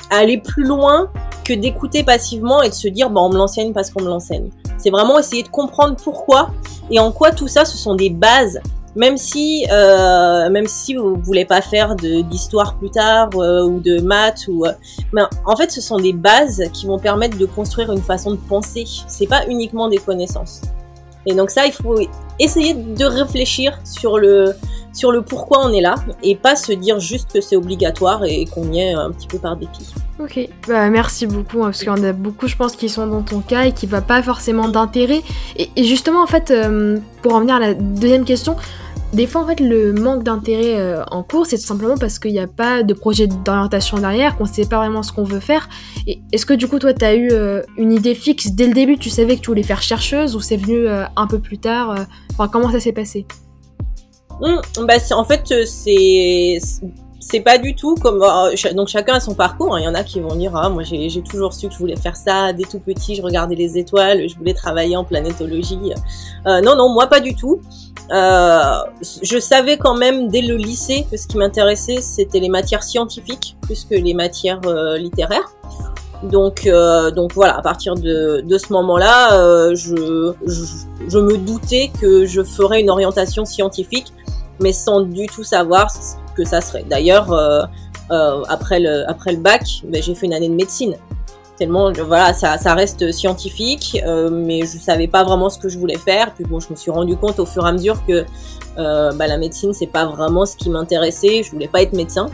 aller 0.10 0.38
plus 0.38 0.64
loin 0.64 1.10
que 1.44 1.54
d'écouter 1.54 2.04
passivement 2.04 2.62
et 2.62 2.70
de 2.70 2.74
se 2.74 2.88
dire 2.88 3.10
bah, 3.10 3.22
on 3.22 3.30
me 3.30 3.38
l'enseigne 3.38 3.74
parce 3.74 3.90
qu'on 3.90 4.04
me 4.04 4.10
l'enseigne. 4.10 4.50
C'est 4.78 4.90
vraiment 4.90 5.18
essayer 5.18 5.44
de 5.44 5.50
comprendre 5.50 5.96
pourquoi 6.02 6.50
et 6.90 7.00
en 7.00 7.12
quoi 7.12 7.32
tout 7.32 7.48
ça 7.48 7.66
ce 7.66 7.78
sont 7.78 7.96
des 7.96 8.10
bases 8.10 8.60
même 8.98 9.18
si 9.18 9.66
euh, 9.72 10.50
même 10.50 10.68
si 10.68 10.96
vous 10.96 11.16
voulez 11.16 11.46
pas 11.46 11.62
faire 11.62 11.96
d'histoire 11.96 12.78
plus 12.78 12.90
tard 12.90 13.30
euh, 13.36 13.64
ou 13.64 13.80
de 13.80 14.02
maths 14.02 14.48
ou 14.48 14.66
mais 15.14 15.22
en 15.46 15.56
fait 15.56 15.72
ce 15.72 15.82
sont 15.82 15.98
des 15.98 16.14
bases 16.14 16.64
qui 16.74 16.86
vont 16.88 17.00
permettre 17.00 17.38
de 17.38 17.46
construire 17.46 17.92
une 17.92 18.02
façon 18.02 18.32
de 18.32 18.40
penser 18.50 18.86
c'est 19.08 19.28
pas 19.28 19.46
uniquement 19.48 19.88
des 19.88 19.98
connaissances 20.00 20.62
et 21.26 21.34
donc 21.34 21.52
ça 21.52 21.66
il 21.66 21.74
faut 21.74 22.00
essayer 22.40 22.74
de 22.74 23.06
réfléchir 23.06 23.80
sur 23.84 24.18
le 24.18 24.54
sur 24.94 25.12
le 25.12 25.22
pourquoi 25.22 25.64
on 25.64 25.72
est 25.72 25.82
là 25.82 25.96
et 26.24 26.36
pas 26.36 26.56
se 26.56 26.72
dire 26.72 27.00
juste 27.00 27.32
que 27.32 27.40
c'est 27.40 27.56
obligatoire 27.56 28.26
et 28.26 28.46
qu'on 28.46 28.72
y 28.72 28.80
est 28.80 28.94
un 28.94 29.12
petit 29.12 29.28
peu 29.28 29.38
par 29.38 29.56
dépit. 29.56 29.94
Ok, 30.20 30.50
bah, 30.68 30.90
merci 30.90 31.28
beaucoup, 31.28 31.60
hein, 31.60 31.66
parce 31.66 31.80
qu'il 31.80 31.90
y 31.90 31.92
en 31.92 32.04
a 32.04 32.12
beaucoup, 32.12 32.48
je 32.48 32.56
pense, 32.56 32.76
qui 32.76 32.90
sont 32.90 33.06
dans 33.06 33.22
ton 33.22 33.42
cas 33.42 33.66
et 33.66 33.72
qui 33.72 33.86
va 33.86 34.02
pas 34.02 34.24
forcément 34.24 34.68
d'intérêt. 34.68 35.22
Et, 35.58 35.70
justement, 35.84 36.24
en 36.24 36.26
fait, 36.26 36.50
euh, 36.50 36.98
pour 37.22 37.36
en 37.36 37.42
venir 37.42 37.56
à 37.56 37.60
la 37.60 37.76
deuxième 37.76 38.26
question, 38.26 38.56
des 39.14 39.26
fois, 39.26 39.42
en 39.42 39.48
fait, 39.48 39.60
le 39.60 39.94
manque 39.94 40.24
d'intérêt 40.24 40.80
euh, 40.80 41.04
en 41.12 41.24
cours, 41.24 41.46
c'est 41.46 41.58
tout 41.58 41.66
simplement 41.66 41.98
parce 41.98 42.20
qu'il 42.20 42.32
n'y 42.32 42.40
a 42.40 42.48
pas 42.48 42.84
de 42.84 42.94
projet 42.94 43.28
d'orientation 43.28 43.98
derrière, 43.98 44.38
qu'on 44.38 44.44
ne 44.44 44.50
sait 44.50 44.66
pas 44.66 44.78
vraiment 44.78 45.04
ce 45.04 45.12
qu'on 45.12 45.24
veut 45.24 45.40
faire. 45.40 45.70
Et 46.08 46.20
est-ce 46.34 46.46
que 46.46 46.54
du 46.54 46.68
coup, 46.68 46.80
toi, 46.80 46.94
tu 46.94 47.06
as 47.06 47.16
eu 47.16 47.30
euh, 47.32 47.62
une 47.78 47.94
idée 47.94 48.16
fixe 48.16 48.52
dès 48.52 48.68
le 48.68 48.74
début? 48.74 48.98
Tu 48.98 49.10
savais 49.10 49.36
que 49.36 49.42
tu 49.42 49.48
voulais 49.48 49.64
faire 49.64 49.82
chercheuse 49.82 50.36
ou 50.36 50.40
c'est 50.40 50.58
venu 50.58 50.88
un 50.88 51.28
peu 51.28 51.40
plus 51.40 51.58
tard 51.58 51.96
Enfin, 52.32 52.48
comment 52.48 52.72
ça 52.72 52.80
s'est 52.80 52.92
passé? 52.92 53.26
Mmh, 54.42 54.86
bah, 54.86 54.96
En 55.12 55.26
fait, 55.26 55.54
c'est 55.66 56.60
c'est 57.20 57.40
pas 57.40 57.58
du 57.58 57.76
tout 57.76 57.96
comme 57.96 58.22
euh, 58.22 58.74
donc 58.74 58.88
chacun 58.88 59.16
a 59.16 59.20
son 59.20 59.34
parcours. 59.34 59.76
Hein. 59.76 59.80
Il 59.80 59.86
y 59.86 59.88
en 59.88 59.96
a 59.96 60.04
qui 60.04 60.20
vont 60.20 60.36
dire 60.36 60.56
ah 60.56 60.70
moi 60.70 60.84
j'ai 60.84 61.22
toujours 61.24 61.54
su 61.54 61.68
que 61.68 61.74
je 61.74 61.80
voulais 61.80 61.96
faire 61.96 62.16
ça 62.16 62.54
dès 62.54 62.64
tout 62.64 62.80
petit. 62.80 63.16
Je 63.16 63.22
regardais 63.22 63.56
les 63.56 63.78
étoiles, 63.78 64.28
je 64.30 64.38
voulais 64.38 64.54
travailler 64.54 64.96
en 64.96 65.04
planétologie. 65.04 65.94
Euh, 66.46 66.62
non 66.62 66.76
non 66.76 66.90
moi 66.90 67.08
pas 67.08 67.20
du 67.20 67.36
tout. 67.36 67.62
Euh, 68.12 68.80
je 69.02 69.38
savais 69.40 69.78
quand 69.78 69.96
même 69.96 70.30
dès 70.30 70.42
le 70.42 70.56
lycée 70.56 71.06
que 71.12 71.18
ce 71.18 71.28
qui 71.28 71.38
m'intéressait 71.38 72.02
c'était 72.02 72.40
les 72.40 72.50
matières 72.50 72.84
scientifiques 72.84 73.58
plus 73.62 73.84
que 73.86 73.96
les 73.96 74.14
matières 74.14 74.62
littéraires. 74.98 75.52
Donc, 76.24 76.68
donc 77.16 77.34
voilà, 77.34 77.58
à 77.58 77.62
partir 77.62 77.94
de, 77.94 78.42
de 78.42 78.58
ce 78.58 78.74
moment-là, 78.74 79.76
je, 79.76 80.34
je, 80.48 80.66
je, 81.08 81.20
me 81.20 81.38
doutais 81.38 81.92
que 82.02 82.26
je 82.26 82.42
ferais 82.42 82.82
une 82.82 82.90
orientation 82.90 83.46
scientifique, 83.46 84.12
mais 84.60 84.74
sans 84.74 85.02
du 85.02 85.28
tout 85.28 85.44
savoir 85.44 85.92
que 86.38 86.46
ça 86.46 86.62
serait. 86.62 86.86
D'ailleurs, 86.88 87.34
euh, 87.34 87.64
euh, 88.12 88.44
après 88.48 88.80
le 88.80 89.10
après 89.10 89.34
le 89.34 89.40
bac, 89.40 89.64
ben, 89.86 90.02
j'ai 90.02 90.16
fait 90.16 90.28
une 90.28 90.34
année 90.34 90.50
de 90.50 90.54
médecine. 90.54 90.96
Tellement, 91.58 91.92
voilà, 91.92 92.34
ça, 92.34 92.60
ça 92.60 92.76
reste 92.76 93.12
scientifique, 93.12 94.00
euh, 94.06 94.30
mais 94.30 94.62
je 94.62 94.78
savais 94.78 95.08
pas 95.08 95.24
vraiment 95.24 95.50
ce 95.50 95.58
que 95.58 95.70
je 95.70 95.80
voulais 95.80 95.98
faire. 95.98 96.36
Puis 96.36 96.44
bon, 96.44 96.60
je 96.60 96.70
me 96.70 96.76
suis 96.76 96.92
rendu 96.92 97.18
compte 97.18 97.40
au 97.40 97.48
fur 97.48 97.66
et 97.66 97.70
à 97.70 97.72
mesure 97.72 98.06
que 98.06 98.26
bah, 98.78 99.26
la 99.26 99.38
médecine, 99.40 99.74
c'est 99.74 99.88
pas 99.88 100.06
vraiment 100.06 100.46
ce 100.46 100.56
qui 100.56 100.70
m'intéressait. 100.70 101.42
Je 101.42 101.50
voulais 101.50 101.68
pas 101.68 101.82
être 101.82 101.94
médecin. 101.94 102.28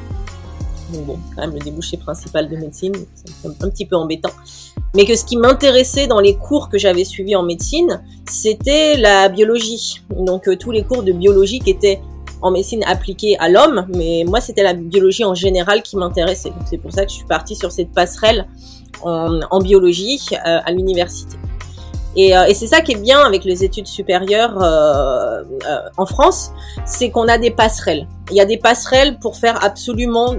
Donc 0.92 1.06
bon, 1.06 1.20
quand 1.34 1.42
même 1.42 1.54
le 1.54 1.60
débouché 1.60 1.96
principal 1.96 2.50
de 2.50 2.58
médecine, 2.58 2.94
c'est 3.16 3.48
un 3.48 3.70
petit 3.70 3.86
peu 3.86 3.96
embêtant. 3.96 4.32
Mais 4.94 5.06
que 5.06 5.16
ce 5.16 5.24
qui 5.24 5.38
m'intéressait 5.38 6.06
dans 6.06 6.20
les 6.20 6.36
cours 6.36 6.68
que 6.68 6.78
j'avais 6.78 7.06
suivis 7.06 7.38
en 7.38 7.44
médecine, 7.44 8.02
c'était 8.30 8.98
la 8.98 9.30
biologie. 9.30 10.02
Donc 10.10 10.50
tous 10.60 10.72
les 10.72 10.84
cours 10.84 11.02
de 11.02 11.14
biologie 11.14 11.60
qui 11.60 11.70
étaient 11.70 12.02
en 12.44 12.52
médecine 12.52 12.84
appliquée 12.86 13.38
à 13.40 13.50
l'homme, 13.50 13.88
mais 13.96 14.26
moi 14.28 14.42
c'était 14.42 14.64
la 14.64 14.74
biologie 14.74 15.24
en 15.24 15.34
général 15.34 15.82
qui 15.82 15.98
m'intéressait. 15.98 16.52
c'est 16.70 16.78
pour 16.78 16.92
ça 16.92 17.06
que 17.06 17.12
je 17.12 17.16
suis 17.16 17.26
partie 17.26 17.56
sur 17.56 17.72
cette 17.72 17.92
passerelle 17.92 18.46
en, 19.02 19.60
biologie 19.60 20.22
euh, 20.34 20.60
à 20.64 20.72
l'université. 20.72 21.38
Et, 22.16 22.38
euh, 22.38 22.46
et 22.46 22.54
c'est 22.54 22.68
ça 22.68 22.82
qui 22.82 22.92
est 22.92 23.02
bien 23.02 23.20
avec 23.20 23.44
les 23.44 23.64
études 23.64 23.88
supérieures 23.88 24.62
euh, 24.62 25.42
en 25.98 26.06
France, 26.06 26.52
c'est 26.86 27.10
qu'on 27.10 27.28
a 27.28 27.38
des 27.38 27.52
passerelles. 27.52 28.08
Il 28.30 28.38
y 28.38 28.42
a 28.42 28.46
des 28.46 28.58
passerelles 28.58 29.18
pour 29.20 29.38
faire 29.38 29.64
absolument 29.64 30.36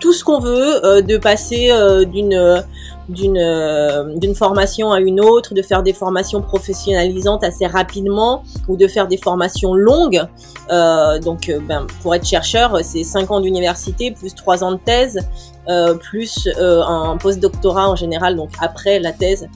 tout 0.00 0.12
ce 0.12 0.24
qu'on 0.24 0.38
veut, 0.38 1.02
de 1.02 1.16
passer 1.18 1.70
d'une 2.06 2.62
d'une 3.08 3.38
euh, 3.38 4.14
d'une 4.16 4.34
formation 4.34 4.92
à 4.92 5.00
une 5.00 5.20
autre, 5.20 5.54
de 5.54 5.62
faire 5.62 5.82
des 5.82 5.92
formations 5.92 6.42
professionnalisantes 6.42 7.42
assez 7.42 7.66
rapidement 7.66 8.42
ou 8.68 8.76
de 8.76 8.86
faire 8.86 9.08
des 9.08 9.16
formations 9.16 9.74
longues. 9.74 10.22
Euh, 10.70 11.18
donc, 11.18 11.48
euh, 11.48 11.58
ben, 11.66 11.86
pour 12.02 12.14
être 12.14 12.26
chercheur, 12.26 12.78
c'est 12.82 13.04
5 13.04 13.30
ans 13.30 13.40
d'université 13.40 14.10
plus 14.10 14.34
3 14.34 14.62
ans 14.64 14.72
de 14.72 14.78
thèse, 14.78 15.18
plus 16.00 16.48
un 16.58 17.18
postdoctorat 17.18 17.90
en 17.90 17.96
général, 17.96 18.36
donc 18.36 18.50
après 18.58 19.00
la 19.00 19.12
thèse 19.12 19.48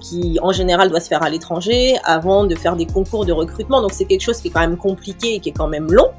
qui 0.00 0.38
en 0.42 0.50
général 0.50 0.88
doit 0.88 0.98
se 0.98 1.06
faire 1.06 1.22
à 1.22 1.30
l'étranger 1.30 1.96
avant 2.04 2.44
de 2.44 2.56
faire 2.56 2.74
des 2.74 2.86
concours 2.86 3.24
de 3.24 3.32
recrutement. 3.32 3.80
Donc 3.80 3.92
c'est 3.92 4.06
quelque 4.06 4.22
chose 4.22 4.40
qui 4.40 4.48
est 4.48 4.50
quand 4.50 4.60
même 4.60 4.76
compliqué 4.76 5.34
et 5.34 5.40
qui 5.40 5.50
est 5.50 5.52
quand 5.52 5.68
même 5.68 5.92
long. 5.92 6.10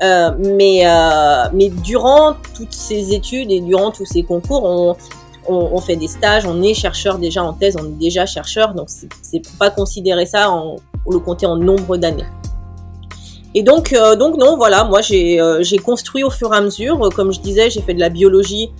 Mais, 0.00 0.84
mais 1.54 1.70
durant 1.70 2.34
toutes 2.54 2.74
ces 2.74 3.14
études 3.14 3.50
et 3.50 3.60
durant 3.60 3.92
tous 3.92 4.04
ces 4.04 4.24
concours, 4.24 4.64
on, 4.64 4.96
on, 5.48 5.78
fait 5.78 5.96
des 5.96 6.08
stages, 6.08 6.46
on 6.46 6.62
est 6.62 6.74
chercheur 6.74 7.18
déjà 7.18 7.42
en 7.42 7.52
thèse, 7.52 7.76
on 7.80 7.84
est 7.84 7.98
déjà 7.98 8.26
chercheur, 8.26 8.74
donc 8.74 8.88
c'est 8.88 9.42
pas 9.58 9.70
considérer 9.70 10.26
ça, 10.26 10.50
en, 10.50 10.76
le 11.10 11.18
compter 11.18 11.46
en 11.46 11.56
nombre 11.56 11.96
d'années. 11.96 12.26
Et 13.54 13.62
donc, 13.62 13.92
euh, 13.92 14.16
donc 14.16 14.38
non, 14.38 14.56
voilà, 14.56 14.84
moi 14.84 15.00
euh, 15.10 15.62
j'ai 15.62 15.78
construit 15.78 16.24
au 16.24 16.30
fur 16.30 16.52
et 16.54 16.56
à 16.56 16.60
mesure. 16.60 17.10
Comme 17.14 17.32
je 17.32 17.40
disais, 17.40 17.68
j'ai 17.68 17.82
fait 17.82 17.92
de 17.92 18.00
la 18.00 18.08
biologie, 18.08 18.70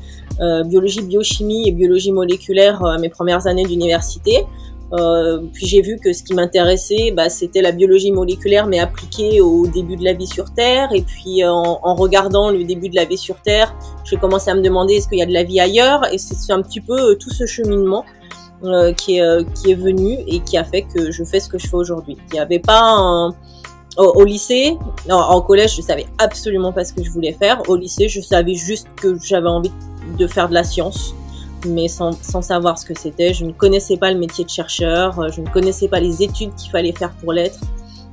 euh, 0.41 0.65
biologie, 0.65 1.03
biochimie 1.03 1.69
et 1.69 1.73
biologie 1.73 2.13
moléculaire 2.13 2.83
mes 2.99 3.11
premières 3.11 3.47
années 3.47 3.65
d'université. 3.65 4.47
Euh, 4.93 5.41
puis 5.53 5.67
j'ai 5.67 5.81
vu 5.81 5.99
que 5.99 6.13
ce 6.13 6.23
qui 6.23 6.35
m'intéressait, 6.35 7.13
bah, 7.17 7.29
c'était 7.31 7.63
la 7.63 7.73
biologie 7.73 8.13
moléculaire, 8.13 8.67
mais 8.67 8.79
appliquée 8.79 9.41
au 9.41 9.67
début 9.67 9.97
de 9.97 10.05
la 10.05 10.13
vie 10.13 10.27
sur 10.27 10.53
Terre. 10.53 10.91
Et 10.95 11.03
puis 11.03 11.45
en, 11.45 11.81
en 11.83 11.95
regardant 11.95 12.51
le 12.51 12.65
début 12.65 12.89
de 12.89 12.97
la 12.97 13.05
vie 13.05 13.17
sur 13.17 13.37
Terre, 13.41 13.75
j'ai 14.05 14.17
commencé 14.17 14.51
à 14.51 14.55
me 14.55 14.61
demander 14.61 14.95
est-ce 14.95 15.09
qu'il 15.09 15.19
y 15.19 15.23
a 15.23 15.27
de 15.27 15.33
la 15.33 15.43
vie 15.43 15.61
ailleurs? 15.61 16.03
Et 16.13 16.19
c'est 16.19 16.53
un 16.53 16.61
petit 16.63 16.81
peu 16.81 17.13
euh, 17.13 17.15
tout 17.15 17.31
ce 17.31 17.47
cheminement 17.47 18.05
euh, 18.65 18.93
qui, 18.93 19.17
est, 19.17 19.23
euh, 19.23 19.43
venu 19.67 20.19
et 20.27 20.41
qui 20.41 20.57
a 20.59 20.65
fait 20.65 20.83
que 20.83 21.11
je 21.11 21.25
fais 21.25 21.41
ce 21.41 21.49
que 21.49 21.59
je 21.59 21.67
fais 21.67 21.77
aujourd'hui. 21.77 22.17
Il 22.29 22.35
n'y 22.35 22.41
avait 22.41 22.59
pas 22.59 22.83
un... 22.83 23.35
Au, 23.99 24.05
au, 24.05 24.25
lycée, 24.25 24.79
non, 25.07 25.17
en 25.17 25.43
collège, 25.43 25.77
je 25.77 25.83
savais 25.83 26.07
absolument 26.19 26.73
pas 26.73 26.83
ce 26.85 26.95
que 26.95 27.03
je 27.05 27.11
voulais 27.11 27.33
faire. 27.33 27.63
Au 27.69 27.77
lycée, 27.77 28.09
je 28.09 28.23
savais 28.23 28.55
juste 28.55 28.87
que 28.97 29.19
j'avais 29.23 29.49
envie 29.49 29.73
de 30.19 30.27
faire 30.27 30.49
de 30.49 30.55
la 30.55 30.65
science 30.65 31.15
mais 31.67 31.89
sans, 31.89 32.13
sans 32.23 32.43
savoir 32.43 32.79
ce 32.79 32.87
que 32.87 32.99
c'était. 32.99 33.33
Je 33.35 33.45
ne 33.45 33.53
connaissais 33.53 33.97
pas 33.97 34.11
le 34.11 34.19
métier 34.19 34.45
de 34.45 34.51
chercheur, 34.51 35.19
euh, 35.19 35.29
je 35.31 35.41
ne 35.41 35.49
connaissais 35.49 35.89
pas 35.89 36.01
les 36.01 36.23
études 36.23 36.55
qu'il 36.55 36.71
fallait 36.71 36.93
faire 36.93 37.11
pour 37.13 37.33
l'être. 37.33 37.61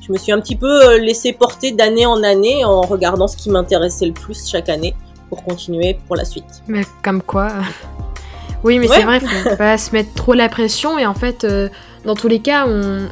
Je 0.06 0.12
me 0.12 0.18
suis 0.18 0.32
un 0.32 0.40
petit 0.40 0.56
peu 0.56 0.68
euh, 0.68 0.98
laissé 0.98 1.34
porter 1.34 1.72
d'année 1.72 2.06
en 2.06 2.24
année 2.24 2.66
en 2.66 2.82
regardant 2.82 3.28
ce 3.28 3.38
qui 3.38 3.50
m'intéressait 3.50 4.08
le 4.08 4.14
plus 4.14 4.48
chaque 4.48 4.70
année 4.70 4.96
pour 5.30 5.44
continuer 5.44 5.98
pour 6.08 6.16
la 6.16 6.26
suite. 6.26 6.64
Mais 6.68 6.82
comme 7.04 7.22
quoi 7.22 7.50
Oui, 8.64 8.80
mais 8.80 8.88
c'est 8.88 9.04
vrai, 9.04 9.20
faut 9.20 9.56
pas 9.58 9.78
se 9.78 9.92
mettre 9.92 10.14
trop 10.14 10.34
la 10.34 10.50
pression 10.50 10.98
et 10.98 11.06
en 11.06 11.14
fait, 11.14 11.44
euh, 11.44 11.70
dans 12.06 12.16
tous 12.16 12.28
les 12.28 12.40
cas, 12.40 12.66
on, 12.68 13.08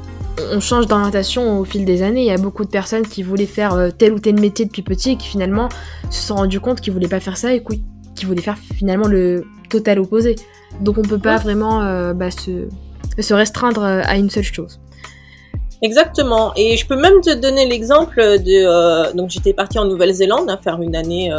on 0.52 0.60
change 0.60 0.88
d'orientation 0.88 1.60
au 1.60 1.66
fil 1.66 1.86
des 1.86 2.02
années. 2.02 2.22
Il 2.22 2.28
y 2.28 2.32
a 2.32 2.38
beaucoup 2.38 2.66
de 2.66 2.70
personnes 2.70 3.06
qui 3.06 3.22
voulaient 3.24 3.46
faire 3.46 3.92
tel 3.98 4.14
ou 4.14 4.20
tel 4.20 4.40
métier 4.40 4.66
depuis 4.66 4.82
petit 4.82 5.12
et 5.12 5.18
qui 5.18 5.28
finalement 5.28 5.70
se 6.10 6.28
sont 6.28 6.36
rendu 6.36 6.60
compte 6.60 6.82
qu'ils 6.82 6.94
voulaient 6.94 7.08
pas 7.08 7.20
faire 7.20 7.38
ça 7.38 7.54
et 7.54 7.64
qui 7.64 7.84
voulaient 8.26 8.42
faire 8.42 8.58
finalement 8.58 9.08
le 9.08 9.46
total 9.70 10.00
opposé. 10.00 10.36
Donc 10.82 10.98
on 10.98 11.02
peut 11.02 11.18
pas 11.18 11.38
vraiment 11.38 11.82
euh, 11.82 12.14
bah, 12.14 12.32
se, 12.32 12.68
se, 13.20 13.34
restreindre 13.34 13.84
euh, 13.84 14.02
à 14.04 14.18
une 14.18 14.30
seule 14.30 14.44
chose. 14.44 14.80
Exactement. 15.82 16.54
Et 16.56 16.76
je 16.76 16.88
peux 16.88 16.96
même 16.96 17.22
te 17.22 17.34
donner 17.34 17.68
l'exemple 17.68 18.18
de... 18.18 18.66
Euh, 18.66 19.14
donc 19.14 19.30
j'étais 19.30 19.54
partie 19.54 19.80
en 19.80 19.86
Nouvelle-Zélande, 19.86 20.50
hein, 20.50 20.60
faire 20.62 20.82
une 20.82 20.96
année... 20.96 21.32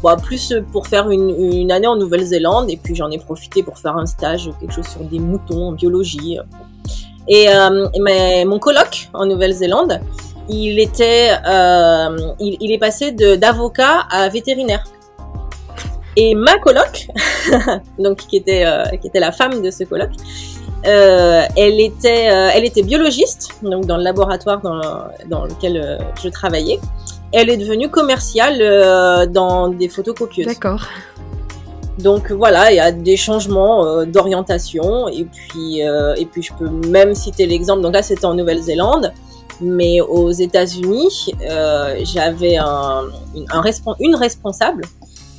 Bon, 0.00 0.16
plus 0.16 0.54
pour 0.70 0.86
faire 0.86 1.10
une, 1.10 1.30
une 1.30 1.72
année 1.72 1.88
en 1.88 1.96
Nouvelle-Zélande, 1.96 2.70
et 2.70 2.76
puis 2.76 2.94
j'en 2.94 3.10
ai 3.10 3.18
profité 3.18 3.64
pour 3.64 3.78
faire 3.78 3.96
un 3.96 4.06
stage, 4.06 4.48
quelque 4.60 4.72
chose 4.72 4.86
sur 4.86 5.00
des 5.00 5.18
moutons 5.18 5.70
en 5.70 5.72
biologie. 5.72 6.38
Et, 7.26 7.48
mais 8.00 8.44
mon 8.44 8.60
colloque 8.60 9.08
en 9.12 9.26
Nouvelle-Zélande, 9.26 9.98
il 10.48 10.78
était, 10.78 11.30
il, 12.38 12.56
il, 12.60 12.70
est 12.70 12.78
passé 12.78 13.10
d'avocat 13.10 14.06
à 14.08 14.28
vétérinaire. 14.28 14.84
Et 16.20 16.34
ma 16.34 16.58
coloc, 16.58 17.06
donc 18.00 18.16
qui 18.26 18.38
était 18.38 18.64
euh, 18.66 18.82
qui 19.00 19.06
était 19.06 19.20
la 19.20 19.30
femme 19.30 19.62
de 19.62 19.70
ce 19.70 19.84
coloc, 19.84 20.10
euh, 20.84 21.42
elle 21.56 21.80
était 21.80 22.28
euh, 22.28 22.50
elle 22.52 22.64
était 22.64 22.82
biologiste, 22.82 23.50
donc 23.62 23.86
dans 23.86 23.96
le 23.96 24.02
laboratoire 24.02 24.60
dans, 24.60 24.80
dans 25.28 25.44
lequel 25.44 26.00
je 26.20 26.28
travaillais. 26.28 26.80
Elle 27.32 27.50
est 27.50 27.56
devenue 27.56 27.88
commerciale 27.88 28.58
dans 29.30 29.68
des 29.68 29.88
photocopieuses. 29.88 30.46
D'accord. 30.46 30.88
Donc 32.00 32.32
voilà, 32.32 32.72
il 32.72 32.76
y 32.76 32.80
a 32.80 32.90
des 32.90 33.16
changements 33.16 34.04
d'orientation 34.04 35.06
et 35.06 35.24
puis 35.24 35.82
et 36.22 36.26
puis 36.26 36.42
je 36.42 36.52
peux 36.58 36.68
même 36.88 37.14
citer 37.14 37.46
l'exemple. 37.46 37.82
Donc 37.82 37.94
là 37.94 38.02
c'était 38.02 38.24
en 38.24 38.34
Nouvelle-Zélande, 38.34 39.12
mais 39.60 40.00
aux 40.00 40.32
États-Unis, 40.32 41.32
j'avais 42.02 42.56
un 42.56 43.02
une 44.00 44.16
responsable 44.16 44.82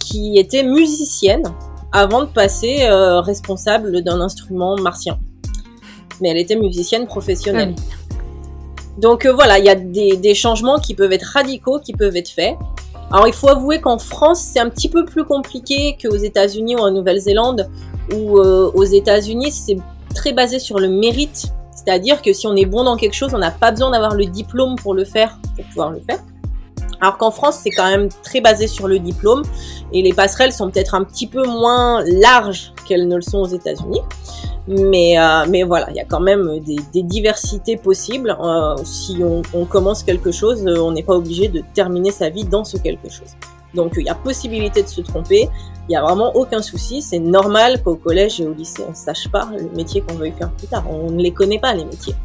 qui 0.09 0.37
était 0.37 0.63
musicienne 0.63 1.43
avant 1.91 2.21
de 2.21 2.27
passer 2.27 2.83
euh, 2.83 3.21
responsable 3.21 4.01
d'un 4.01 4.21
instrument 4.21 4.75
martien. 4.77 5.19
Mais 6.21 6.29
elle 6.29 6.37
était 6.37 6.55
musicienne 6.55 7.05
professionnelle. 7.05 7.75
Donc 8.97 9.25
euh, 9.25 9.33
voilà, 9.33 9.59
il 9.59 9.65
y 9.65 9.69
a 9.69 9.75
des, 9.75 10.17
des, 10.17 10.35
changements 10.35 10.79
qui 10.79 10.93
peuvent 10.93 11.13
être 11.13 11.31
radicaux, 11.33 11.79
qui 11.79 11.93
peuvent 11.93 12.15
être 12.15 12.29
faits. 12.29 12.55
Alors 13.11 13.27
il 13.27 13.33
faut 13.33 13.49
avouer 13.49 13.79
qu'en 13.79 13.97
France, 13.97 14.41
c'est 14.41 14.59
un 14.59 14.69
petit 14.69 14.89
peu 14.89 15.05
plus 15.05 15.23
compliqué 15.23 15.97
qu'aux 16.01 16.17
États-Unis 16.17 16.75
ou 16.75 16.79
en 16.79 16.91
Nouvelle-Zélande, 16.91 17.69
où 18.13 18.39
euh, 18.39 18.71
aux 18.73 18.83
États-Unis, 18.83 19.51
c'est 19.51 19.77
très 20.13 20.33
basé 20.33 20.59
sur 20.59 20.79
le 20.79 20.89
mérite. 20.89 21.47
C'est-à-dire 21.73 22.21
que 22.21 22.33
si 22.33 22.45
on 22.45 22.55
est 22.55 22.65
bon 22.65 22.83
dans 22.83 22.97
quelque 22.97 23.15
chose, 23.15 23.33
on 23.33 23.37
n'a 23.37 23.51
pas 23.51 23.71
besoin 23.71 23.91
d'avoir 23.91 24.15
le 24.15 24.25
diplôme 24.25 24.75
pour 24.75 24.93
le 24.93 25.05
faire, 25.05 25.39
pour 25.55 25.65
pouvoir 25.65 25.91
le 25.91 26.01
faire. 26.01 26.19
Alors 27.01 27.17
qu'en 27.17 27.31
France, 27.31 27.59
c'est 27.63 27.71
quand 27.71 27.89
même 27.89 28.09
très 28.23 28.41
basé 28.41 28.67
sur 28.67 28.87
le 28.87 28.99
diplôme 28.99 29.43
et 29.93 30.01
les 30.01 30.13
passerelles 30.13 30.51
sont 30.51 30.69
peut-être 30.69 30.95
un 30.95 31.03
petit 31.03 31.27
peu 31.27 31.45
moins 31.45 32.03
larges 32.05 32.73
qu'elles 32.87 33.07
ne 33.07 33.15
le 33.15 33.21
sont 33.21 33.39
aux 33.39 33.47
États-Unis. 33.47 34.01
Mais, 34.67 35.17
euh, 35.17 35.45
mais 35.49 35.63
voilà, 35.63 35.89
il 35.89 35.95
y 35.95 35.99
a 35.99 36.05
quand 36.05 36.19
même 36.19 36.59
des, 36.59 37.03
diversités 37.03 37.77
possibles. 37.77 38.37
Euh, 38.39 38.75
si 38.83 39.17
on, 39.23 39.41
on, 39.53 39.65
commence 39.65 40.03
quelque 40.03 40.31
chose, 40.31 40.63
euh, 40.67 40.77
on 40.79 40.91
n'est 40.91 41.03
pas 41.03 41.15
obligé 41.15 41.47
de 41.47 41.63
terminer 41.73 42.11
sa 42.11 42.29
vie 42.29 42.43
dans 42.43 42.63
ce 42.63 42.77
quelque 42.77 43.09
chose. 43.09 43.35
Donc 43.73 43.93
il 43.97 44.05
y 44.05 44.09
a 44.09 44.15
possibilité 44.15 44.83
de 44.83 44.87
se 44.87 45.01
tromper, 45.01 45.49
il 45.87 45.93
y 45.93 45.95
a 45.95 46.01
vraiment 46.01 46.35
aucun 46.35 46.61
souci, 46.61 47.01
c'est 47.01 47.19
normal 47.19 47.81
qu'au 47.83 47.95
collège 47.95 48.41
et 48.41 48.47
au 48.47 48.53
lycée 48.53 48.83
on 48.85 48.91
ne 48.91 48.95
sache 48.95 49.27
pas 49.29 49.49
le 49.55 49.69
métier 49.75 50.01
qu'on 50.01 50.15
veut 50.15 50.31
faire 50.31 50.51
plus 50.51 50.67
tard, 50.67 50.83
on 50.89 51.11
ne 51.11 51.21
les 51.21 51.31
connaît 51.31 51.59
pas 51.59 51.73
les 51.73 51.85
métiers. 51.85 52.15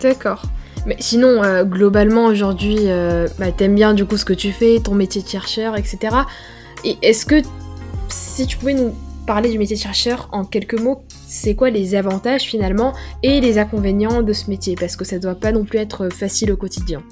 D'accord. 0.00 0.42
Mais 0.86 0.96
sinon, 0.98 1.42
euh, 1.42 1.64
globalement, 1.64 2.26
aujourd'hui, 2.26 2.78
euh, 2.82 3.26
bah, 3.38 3.52
t'aimes 3.52 3.74
bien 3.74 3.94
du 3.94 4.04
coup 4.04 4.16
ce 4.16 4.24
que 4.24 4.32
tu 4.32 4.52
fais, 4.52 4.80
ton 4.80 4.94
métier 4.94 5.22
de 5.22 5.28
chercheur, 5.28 5.76
etc. 5.76 5.98
Et 6.84 6.98
est-ce 7.02 7.24
que, 7.24 7.42
si 8.08 8.46
tu 8.46 8.58
pouvais 8.58 8.74
nous 8.74 8.94
parler 9.26 9.50
du 9.50 9.58
métier 9.58 9.76
de 9.76 9.80
chercheur 9.80 10.28
en 10.32 10.44
quelques 10.44 10.78
mots, 10.78 11.02
c'est 11.26 11.54
quoi 11.54 11.70
les 11.70 11.94
avantages 11.94 12.42
finalement 12.42 12.92
et 13.22 13.40
les 13.40 13.58
inconvénients 13.58 14.22
de 14.22 14.32
ce 14.32 14.50
métier? 14.50 14.76
Parce 14.78 14.96
que 14.96 15.04
ça 15.04 15.18
doit 15.18 15.34
pas 15.34 15.52
non 15.52 15.64
plus 15.64 15.78
être 15.78 16.10
facile 16.10 16.52
au 16.52 16.56
quotidien. 16.56 17.02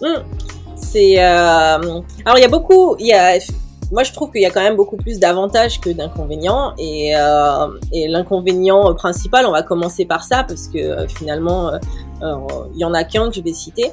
Mmh. 0.00 0.06
C'est. 0.76 1.18
Euh... 1.18 2.00
Alors, 2.24 2.38
il 2.38 2.40
y 2.40 2.44
a 2.44 2.48
beaucoup. 2.48 2.96
Il 2.98 3.06
y 3.06 3.12
a 3.12 3.38
moi, 3.92 4.02
je 4.02 4.12
trouve 4.12 4.30
qu'il 4.30 4.42
y 4.42 4.46
a 4.46 4.50
quand 4.50 4.62
même 4.62 4.76
beaucoup 4.76 4.96
plus 4.96 5.18
d'avantages 5.18 5.80
que 5.80 5.90
d'inconvénients. 5.90 6.72
Et, 6.78 7.16
euh, 7.16 7.68
et 7.92 8.08
l'inconvénient 8.08 8.94
principal, 8.94 9.46
on 9.46 9.52
va 9.52 9.62
commencer 9.62 10.04
par 10.04 10.24
ça, 10.24 10.44
parce 10.44 10.68
que 10.68 10.78
euh, 10.78 11.08
finalement, 11.08 11.68
euh, 11.68 11.78
euh, 12.22 12.36
il 12.74 12.80
y 12.80 12.84
en 12.84 12.94
a 12.94 13.04
qu'un 13.04 13.28
que 13.28 13.36
je 13.36 13.42
vais 13.42 13.52
citer. 13.52 13.92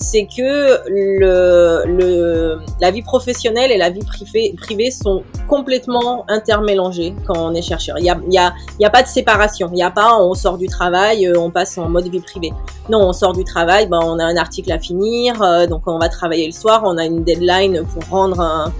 C'est 0.00 0.26
que 0.26 0.88
le, 0.88 1.82
le, 1.86 2.60
la 2.80 2.92
vie 2.92 3.02
professionnelle 3.02 3.72
et 3.72 3.76
la 3.76 3.90
vie 3.90 4.04
privée, 4.04 4.92
sont 4.92 5.24
complètement 5.48 6.24
intermélangées 6.28 7.14
quand 7.26 7.36
on 7.36 7.52
est 7.52 7.62
chercheur. 7.62 7.98
Il 7.98 8.04
n'y 8.04 8.10
a, 8.10 8.18
y 8.30 8.38
a, 8.38 8.54
y 8.78 8.84
a 8.84 8.90
pas 8.90 9.02
de 9.02 9.08
séparation. 9.08 9.68
Il 9.72 9.74
n'y 9.74 9.82
a 9.82 9.90
pas 9.90 10.16
on 10.20 10.34
sort 10.34 10.56
du 10.56 10.68
travail, 10.68 11.32
on 11.36 11.50
passe 11.50 11.78
en 11.78 11.88
mode 11.88 12.06
vie 12.06 12.20
privée. 12.20 12.52
Non, 12.88 13.08
on 13.08 13.12
sort 13.12 13.32
du 13.32 13.42
travail, 13.42 13.88
ben, 13.88 13.98
on 14.00 14.20
a 14.20 14.24
un 14.24 14.36
article 14.36 14.70
à 14.70 14.78
finir, 14.78 15.34
donc 15.68 15.82
on 15.86 15.98
va 15.98 16.08
travailler 16.08 16.46
le 16.46 16.52
soir, 16.52 16.82
on 16.84 16.96
a 16.96 17.04
une 17.04 17.24
deadline 17.24 17.84
pour 17.92 18.04
rendre 18.08 18.40
un, 18.40 18.68
euh, 18.68 18.70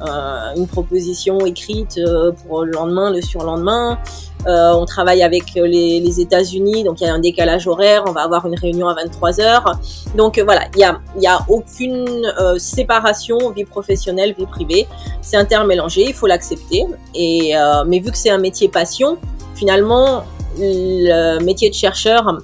une 0.00 0.66
proposition 0.66 1.44
écrite 1.46 1.98
euh, 1.98 2.32
pour 2.32 2.64
le 2.64 2.72
lendemain, 2.72 3.10
le 3.10 3.20
surlendemain. 3.22 3.98
Euh, 4.46 4.72
on 4.72 4.86
travaille 4.86 5.22
avec 5.22 5.54
les, 5.54 6.20
États-Unis, 6.20 6.82
donc 6.82 7.00
il 7.00 7.04
y 7.04 7.06
a 7.06 7.14
un 7.14 7.20
décalage 7.20 7.68
horaire. 7.68 8.02
On 8.08 8.12
va 8.12 8.22
avoir 8.22 8.44
une 8.46 8.56
réunion 8.58 8.88
à 8.88 8.94
23 8.94 9.40
heures. 9.40 9.78
Donc 10.16 10.38
voilà, 10.40 10.62
il 10.74 10.80
y 10.80 10.84
a, 10.84 11.00
y 11.18 11.26
a 11.26 11.40
aucune 11.48 12.26
séparation 12.58 13.50
vie 13.50 13.64
professionnelle, 13.64 14.34
vie 14.36 14.46
privée. 14.46 14.88
C'est 15.20 15.36
intermélangé, 15.36 16.06
il 16.08 16.14
faut 16.14 16.26
l'accepter. 16.26 16.84
Et 17.14 17.54
mais 17.86 18.00
vu 18.00 18.10
que 18.10 18.18
c'est 18.18 18.30
un 18.30 18.38
métier 18.38 18.68
passion, 18.68 19.16
finalement, 19.54 20.24
le 20.58 21.38
métier 21.44 21.70
de 21.70 21.74
chercheur, 21.74 22.38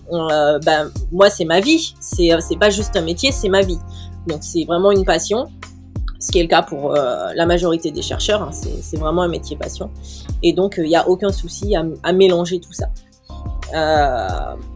ben, 0.64 0.90
moi 1.10 1.30
c'est 1.30 1.44
ma 1.44 1.58
vie. 1.58 1.94
C'est 2.00 2.30
c'est 2.40 2.58
pas 2.58 2.70
juste 2.70 2.96
un 2.96 3.02
métier, 3.02 3.32
c'est 3.32 3.48
ma 3.48 3.62
vie. 3.62 3.78
Donc 4.28 4.38
c'est 4.42 4.64
vraiment 4.64 4.92
une 4.92 5.04
passion 5.04 5.48
ce 6.18 6.32
qui 6.32 6.38
est 6.38 6.42
le 6.42 6.48
cas 6.48 6.62
pour 6.62 6.94
euh, 6.94 7.32
la 7.34 7.46
majorité 7.46 7.90
des 7.90 8.02
chercheurs. 8.02 8.42
Hein, 8.42 8.50
c'est 8.52 8.96
vraiment 8.96 9.22
un 9.22 9.28
métier 9.28 9.56
passion. 9.56 9.90
Et 10.42 10.52
donc, 10.52 10.74
il 10.78 10.84
euh, 10.84 10.88
n'y 10.88 10.96
a 10.96 11.08
aucun 11.08 11.32
souci 11.32 11.74
à, 11.76 12.12
mélanger 12.12 12.60
tout 12.60 12.72
ça. 12.72 12.86
Euh, 13.74 14.28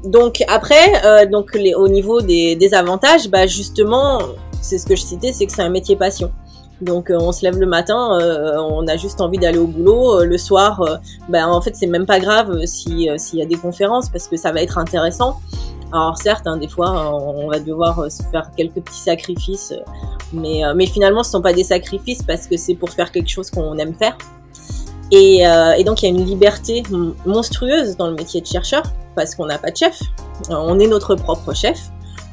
donc 0.04 0.44
après, 0.48 1.04
euh, 1.04 1.26
donc 1.26 1.58
au 1.76 1.88
niveau 1.88 2.20
des, 2.20 2.74
avantages, 2.74 3.28
bah 3.28 3.46
justement, 3.46 4.20
c'est 4.60 4.78
ce 4.78 4.86
que 4.86 4.94
je 4.94 5.02
citais, 5.02 5.32
c'est 5.32 5.46
que 5.46 5.52
c'est 5.52 5.62
un 5.62 5.70
métier 5.70 5.96
passion. 5.96 6.30
Donc 6.80 7.12
on 7.14 7.30
se 7.30 7.42
lève 7.44 7.58
le 7.60 7.66
matin, 7.66 8.18
on 8.58 8.86
a 8.88 8.96
juste 8.96 9.20
envie 9.20 9.38
d'aller 9.38 9.58
au 9.58 9.68
boulot. 9.68 10.24
le 10.24 10.36
soir, 10.36 11.00
bah, 11.28 11.48
en 11.48 11.60
fait 11.60 11.76
c'est 11.76 11.86
même 11.86 12.06
pas 12.06 12.18
grave 12.18 12.66
si 12.66 13.08
s'il 13.18 13.38
y 13.38 13.42
a 13.42 13.46
des 13.46 13.54
conférences 13.54 14.08
parce 14.08 14.26
que 14.26 14.36
ça 14.36 14.50
va 14.50 14.62
être 14.62 14.78
intéressant. 14.78 15.38
Alors 15.92 16.16
certes, 16.16 16.46
hein, 16.46 16.56
des 16.56 16.68
fois, 16.68 16.90
on 17.12 17.48
va 17.48 17.58
devoir 17.58 17.98
euh, 17.98 18.08
se 18.08 18.22
faire 18.22 18.50
quelques 18.56 18.80
petits 18.80 19.00
sacrifices, 19.00 19.72
euh, 19.72 19.84
mais, 20.32 20.64
euh, 20.64 20.72
mais 20.74 20.86
finalement, 20.86 21.22
ce 21.22 21.28
ne 21.28 21.32
sont 21.32 21.42
pas 21.42 21.52
des 21.52 21.64
sacrifices 21.64 22.22
parce 22.22 22.46
que 22.46 22.56
c'est 22.56 22.74
pour 22.74 22.88
faire 22.88 23.12
quelque 23.12 23.28
chose 23.28 23.50
qu'on 23.50 23.76
aime 23.76 23.94
faire. 23.94 24.16
Et, 25.10 25.42
et, 25.42 25.84
donc, 25.84 26.02
il 26.02 26.06
y 26.06 26.08
a 26.08 26.10
une 26.18 26.24
liberté 26.24 26.82
monstrueuse 27.26 27.98
dans 27.98 28.06
le 28.06 28.14
métier 28.14 28.40
de 28.40 28.46
chercheur 28.46 28.82
parce 29.14 29.34
qu'on 29.34 29.44
n'a 29.44 29.58
pas 29.58 29.70
de 29.70 29.76
chef. 29.76 30.00
On 30.48 30.78
est 30.78 30.86
notre 30.86 31.16
propre 31.16 31.52
chef 31.52 31.90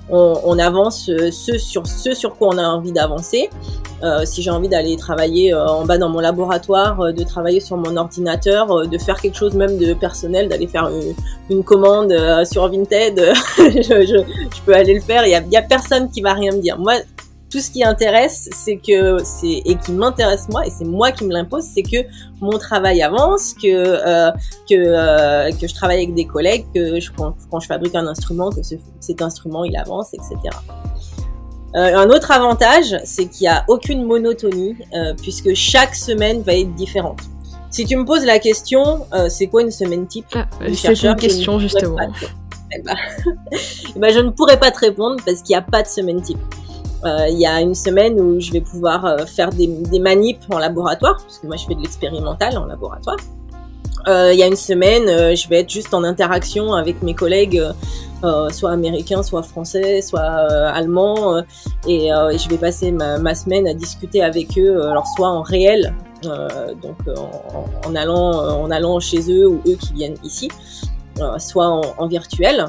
on, 0.09 0.39
on, 0.45 0.57
avance 0.57 1.11
ce 1.29 1.57
sur 1.57 1.85
ce 1.85 2.13
sur 2.13 2.37
quoi 2.37 2.47
on 2.53 2.57
a 2.57 2.63
envie 2.63 2.93
d'avancer. 2.93 3.49
Euh, 4.03 4.25
si 4.25 4.41
j'ai 4.41 4.49
envie 4.49 4.69
d'aller 4.69 4.95
travailler 4.95 5.53
euh, 5.53 5.67
en 5.67 5.85
bas 5.85 5.97
dans 5.97 6.09
mon 6.09 6.19
laboratoire, 6.19 6.99
euh, 7.01 7.11
de 7.11 7.23
travailler 7.23 7.59
sur 7.59 7.77
mon 7.77 7.97
ordinateur, 7.97 8.87
de 8.87 8.97
faire 8.97 9.19
quelque 9.19 9.35
chose 9.35 9.55
même 9.55 9.77
de 9.77 9.93
personnel, 9.93 10.47
d'aller 10.47 10.67
faire 10.67 10.89
une, 10.89 11.15
une 11.49 11.63
commande 11.63 12.13
sur 12.45 12.69
Vinted, 12.69 13.19
je, 13.57 13.81
je, 13.81 14.05
je, 14.05 14.61
peux 14.65 14.73
aller 14.73 14.93
le 14.93 15.01
faire. 15.01 15.25
Il 15.25 15.31
y 15.31 15.35
a, 15.35 15.41
y 15.41 15.57
a 15.57 15.61
personne 15.61 16.09
qui 16.09 16.21
va 16.21 16.33
rien 16.33 16.51
me 16.53 16.61
dire. 16.61 16.77
Moi, 16.79 16.95
tout 17.49 17.59
ce 17.59 17.71
qui 17.71 17.83
intéresse, 17.83 18.49
c'est 18.51 18.77
que 18.77 19.17
c'est 19.23 19.61
et 19.65 19.75
qui 19.75 19.91
m'intéresse 19.91 20.47
moi 20.49 20.65
et 20.65 20.69
c'est 20.69 20.85
moi 20.85 21.11
qui 21.11 21.25
me 21.25 21.33
l'impose, 21.33 21.63
c'est 21.63 21.81
que 21.81 21.97
mon 22.41 22.57
travail 22.57 23.01
avance, 23.01 23.53
que 23.53 23.67
euh, 23.67 24.31
que 24.69 24.75
euh, 24.75 25.51
que 25.59 25.67
je 25.67 25.73
travaille 25.73 25.97
avec 25.97 26.13
des 26.13 26.25
collègues, 26.25 26.65
que 26.73 26.99
je, 26.99 27.11
quand, 27.11 27.35
quand, 27.49 27.59
je 27.59 27.67
fabrique 27.67 27.95
un 27.95 28.07
instrument, 28.07 28.51
que 28.51 28.61
ce, 28.61 28.75
cet 28.99 29.21
instrument 29.21 29.63
il 29.63 29.75
avance, 29.75 30.13
etc. 30.13 30.35
Euh, 31.75 31.95
un 31.95 32.09
autre 32.09 32.31
avantage, 32.31 32.95
c'est 33.03 33.27
qu'il 33.27 33.45
n'y 33.45 33.47
a 33.47 33.63
aucune 33.67 34.05
monotonie 34.05 34.75
euh, 34.93 35.13
puisque 35.21 35.53
chaque 35.53 35.95
semaine 35.95 36.41
va 36.41 36.53
être 36.53 36.73
différente. 36.75 37.21
Si 37.69 37.85
tu 37.85 37.95
me 37.95 38.05
poses 38.05 38.25
la 38.25 38.39
question, 38.39 39.05
euh, 39.13 39.29
c'est 39.29 39.47
quoi 39.47 39.61
une 39.61 39.71
semaine 39.71 40.07
type? 40.07 40.25
Ah, 40.33 40.47
C'est 40.73 41.03
une 41.03 41.15
question 41.15 41.59
justement. 41.59 41.97
Eh 42.71 42.81
ben, 42.81 42.95
eh 43.95 43.99
ben, 43.99 44.13
je 44.13 44.19
ne 44.19 44.31
pourrais 44.31 44.59
pas 44.59 44.71
te 44.71 44.79
répondre 44.79 45.17
parce 45.23 45.41
qu'il 45.41 45.53
n'y 45.53 45.57
a 45.57 45.61
pas 45.61 45.83
de 45.83 45.87
semaine 45.87 46.21
type. 46.21 46.39
Il 47.03 47.39
y 47.39 47.45
a 47.45 47.61
une 47.61 47.75
semaine 47.75 48.19
où 48.19 48.41
je 48.41 48.51
vais 48.51 48.59
pouvoir 48.59 49.21
faire 49.25 49.51
des, 49.51 49.67
des, 49.67 49.99
manips 49.99 50.43
en 50.51 50.57
laboratoire, 50.57 51.15
parce 51.15 51.39
que 51.39 51.47
moi 51.47 51.55
je 51.55 51.65
fais 51.65 51.73
de 51.73 51.79
l'expérimental 51.79 52.57
en 52.57 52.65
laboratoire. 52.65 53.15
Euh, 54.07 54.33
il 54.33 54.39
y 54.39 54.43
a 54.43 54.47
une 54.47 54.55
semaine, 54.55 55.07
euh, 55.09 55.35
je 55.35 55.47
vais 55.49 55.59
être 55.59 55.69
juste 55.69 55.93
en 55.93 56.03
interaction 56.03 56.73
avec 56.73 57.01
mes 57.03 57.13
collègues, 57.13 57.61
euh, 58.23 58.49
soit 58.49 58.71
américains, 58.71 59.23
soit 59.23 59.43
français, 59.43 60.01
soit 60.01 60.21
allemands, 60.21 61.43
et 61.87 62.09
je 62.09 62.49
vais 62.49 62.57
passer 62.57 62.91
ma, 62.91 63.17
ma, 63.17 63.35
semaine 63.35 63.67
à 63.67 63.73
discuter 63.73 64.23
avec 64.23 64.57
eux, 64.57 64.81
alors 64.83 65.05
soit 65.15 65.29
en 65.29 65.41
réel, 65.41 65.93
donc 66.23 66.97
en, 67.85 67.95
allant, 67.95 68.31
en 68.63 68.71
allant 68.71 68.99
chez 68.99 69.31
eux 69.31 69.47
ou 69.47 69.61
eux 69.67 69.75
qui 69.75 69.93
viennent 69.93 70.17
ici, 70.23 70.49
soit 71.37 71.67
en 71.97 72.07
virtuel. 72.07 72.67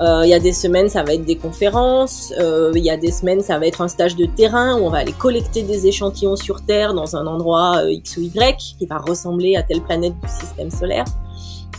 Euh, 0.00 0.22
il 0.24 0.30
y 0.30 0.34
a 0.34 0.38
des 0.38 0.52
semaines, 0.52 0.88
ça 0.88 1.02
va 1.02 1.14
être 1.14 1.24
des 1.24 1.36
conférences. 1.36 2.32
Euh, 2.38 2.72
il 2.74 2.84
y 2.84 2.90
a 2.90 2.96
des 2.96 3.10
semaines, 3.10 3.40
ça 3.40 3.58
va 3.58 3.66
être 3.66 3.80
un 3.80 3.88
stage 3.88 4.14
de 4.16 4.26
terrain 4.26 4.78
où 4.78 4.84
on 4.84 4.90
va 4.90 4.98
aller 4.98 5.12
collecter 5.12 5.62
des 5.62 5.86
échantillons 5.86 6.36
sur 6.36 6.64
Terre 6.64 6.92
dans 6.92 7.16
un 7.16 7.26
endroit 7.26 7.78
euh, 7.78 7.92
X 7.92 8.18
ou 8.18 8.22
Y 8.22 8.76
qui 8.78 8.86
va 8.86 8.98
ressembler 8.98 9.56
à 9.56 9.62
telle 9.62 9.80
planète 9.80 10.14
du 10.20 10.28
système 10.28 10.70
solaire. 10.70 11.04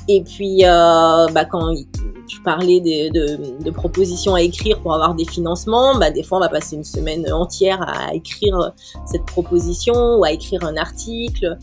Et 0.10 0.22
puis, 0.22 0.62
bah, 0.64 1.44
quand 1.52 1.74
tu 2.30 2.42
parlais 2.42 2.80
de, 2.80 3.12
de, 3.12 3.62
de, 3.62 3.72
propositions 3.72 4.36
à 4.36 4.42
écrire 4.42 4.80
pour 4.80 4.94
avoir 4.94 5.16
des 5.16 5.26
financements, 5.26 5.98
bah, 5.98 6.12
des 6.12 6.24
fois, 6.24 6.38
on 6.38 6.42
va 6.42 6.48
passer 6.48 6.78
une 6.78 6.86
semaine 6.86 7.30
entière 7.34 7.82
à 7.82 8.14
écrire 8.14 8.72
cette 9.06 9.26
proposition 9.26 10.16
ou 10.16 10.24
à 10.24 10.32
écrire 10.32 10.64
un 10.64 10.78
article. 10.78 11.58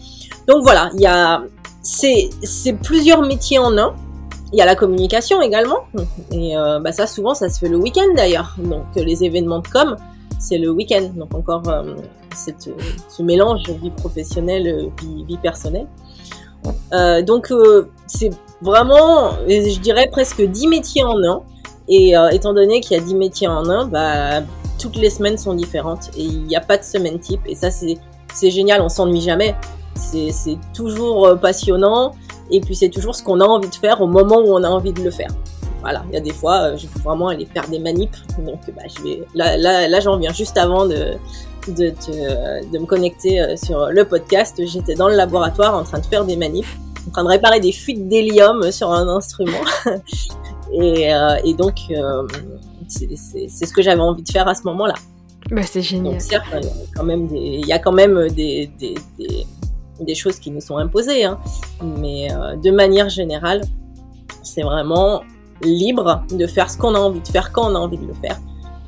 Donc 0.46 0.62
voilà, 0.62 0.90
il 0.92 1.00
y 1.00 1.06
a 1.06 1.42
c'est 1.84 2.72
plusieurs 2.82 3.22
métiers 3.22 3.58
en 3.58 3.76
un. 3.78 3.94
Il 4.54 4.58
y 4.58 4.60
a 4.60 4.66
la 4.66 4.76
communication 4.76 5.42
également. 5.42 5.80
Et 6.30 6.56
euh, 6.56 6.78
bah 6.78 6.92
ça, 6.92 7.08
souvent, 7.08 7.34
ça 7.34 7.48
se 7.48 7.58
fait 7.58 7.68
le 7.68 7.76
week-end 7.76 8.14
d'ailleurs. 8.14 8.54
Donc, 8.58 8.84
les 8.94 9.24
événements 9.24 9.58
de 9.58 9.66
com, 9.66 9.96
c'est 10.38 10.58
le 10.58 10.70
week-end. 10.70 11.10
Donc, 11.16 11.34
encore 11.34 11.68
euh, 11.68 11.96
ce 12.36 13.22
mélange 13.24 13.68
vie 13.68 13.90
professionnelle, 13.90 14.92
vie, 15.02 15.24
vie 15.24 15.38
personnelle. 15.38 15.88
Euh, 16.92 17.20
donc, 17.20 17.52
c'est 18.06 18.30
vraiment, 18.62 19.32
je 19.48 19.80
dirais, 19.80 20.08
presque 20.12 20.40
10 20.40 20.68
métiers 20.68 21.02
en 21.02 21.20
un. 21.24 21.42
Et 21.88 22.12
étant 22.30 22.54
donné 22.54 22.80
qu'il 22.80 22.96
y 22.96 23.00
a 23.00 23.02
10 23.02 23.16
métiers 23.16 23.48
en 23.48 23.68
un, 23.68 23.86
bah, 23.86 24.40
toutes 24.78 24.94
les 24.94 25.10
semaines 25.10 25.36
sont 25.36 25.54
différentes. 25.54 26.10
Et 26.16 26.22
il 26.22 26.44
n'y 26.44 26.54
a 26.54 26.60
pas 26.60 26.78
de 26.78 26.84
semaine 26.84 27.18
type. 27.18 27.40
Et 27.46 27.56
ça, 27.56 27.70
c'est 27.72 28.50
génial, 28.50 28.82
on 28.82 28.88
s'ennuie 28.88 29.20
jamais. 29.20 29.56
C'est 29.96 30.58
toujours 30.72 31.36
passionnant. 31.40 32.12
Et 32.50 32.60
puis 32.60 32.74
c'est 32.74 32.88
toujours 32.88 33.14
ce 33.14 33.22
qu'on 33.22 33.40
a 33.40 33.44
envie 33.44 33.68
de 33.68 33.74
faire 33.74 34.00
au 34.00 34.06
moment 34.06 34.38
où 34.38 34.54
on 34.54 34.62
a 34.62 34.68
envie 34.68 34.92
de 34.92 35.02
le 35.02 35.10
faire. 35.10 35.30
voilà, 35.80 36.04
il 36.08 36.14
y 36.14 36.16
a 36.16 36.20
des 36.20 36.32
fois, 36.32 36.76
je 36.76 36.86
peux 36.86 37.00
vraiment 37.00 37.28
aller 37.28 37.46
faire 37.46 37.68
des 37.68 37.78
manips. 37.78 38.16
Donc, 38.38 38.60
bah, 38.74 38.82
je 38.86 39.02
vais, 39.02 39.22
là, 39.34 39.56
là, 39.56 39.88
là 39.88 40.00
j'en 40.00 40.18
viens 40.18 40.32
juste 40.32 40.56
avant 40.58 40.86
de, 40.86 41.14
de, 41.68 41.92
de, 42.72 42.78
me 42.78 42.86
connecter 42.86 43.56
sur 43.56 43.90
le 43.90 44.04
podcast. 44.04 44.60
J'étais 44.64 44.94
dans 44.94 45.08
le 45.08 45.16
laboratoire 45.16 45.76
en 45.76 45.84
train 45.84 45.98
de 45.98 46.06
faire 46.06 46.24
des 46.24 46.36
manifs, 46.36 46.78
en 47.08 47.10
train 47.10 47.24
de 47.24 47.28
réparer 47.28 47.60
des 47.60 47.72
fuites 47.72 48.08
d'hélium 48.08 48.70
sur 48.72 48.92
un 48.92 49.08
instrument. 49.08 49.64
et, 50.72 51.10
et, 51.44 51.54
donc, 51.54 51.76
c'est 52.88 53.66
ce 53.66 53.72
que 53.72 53.82
j'avais 53.82 54.00
envie 54.00 54.22
de 54.22 54.30
faire 54.30 54.48
à 54.48 54.54
ce 54.54 54.62
moment-là. 54.64 54.94
Bah, 55.50 55.62
c'est 55.64 55.82
génial. 55.82 56.14
Donc, 56.14 56.22
certes, 56.22 56.46
il 56.52 56.64
y 56.64 56.68
a 56.68 56.86
quand 56.94 57.04
même 57.04 57.26
des, 57.28 57.36
il 57.36 57.66
y 57.66 57.72
a 57.72 57.78
quand 57.78 57.92
même 57.92 58.28
des, 58.28 58.70
des, 58.78 58.94
des, 59.18 59.46
des 60.00 60.14
choses 60.14 60.38
qui 60.38 60.50
nous 60.50 60.60
sont 60.60 60.76
imposées, 60.76 61.24
hein. 61.24 61.38
mais 61.82 62.32
euh, 62.32 62.56
de 62.56 62.70
manière 62.70 63.08
générale, 63.08 63.62
c'est 64.42 64.62
vraiment 64.62 65.22
libre 65.62 66.24
de 66.30 66.46
faire 66.46 66.70
ce 66.70 66.76
qu'on 66.76 66.94
a 66.94 66.98
envie 66.98 67.20
de 67.20 67.28
faire 67.28 67.52
quand 67.52 67.70
on 67.70 67.74
a 67.74 67.78
envie 67.78 67.98
de 67.98 68.06
le 68.06 68.14
faire. 68.14 68.38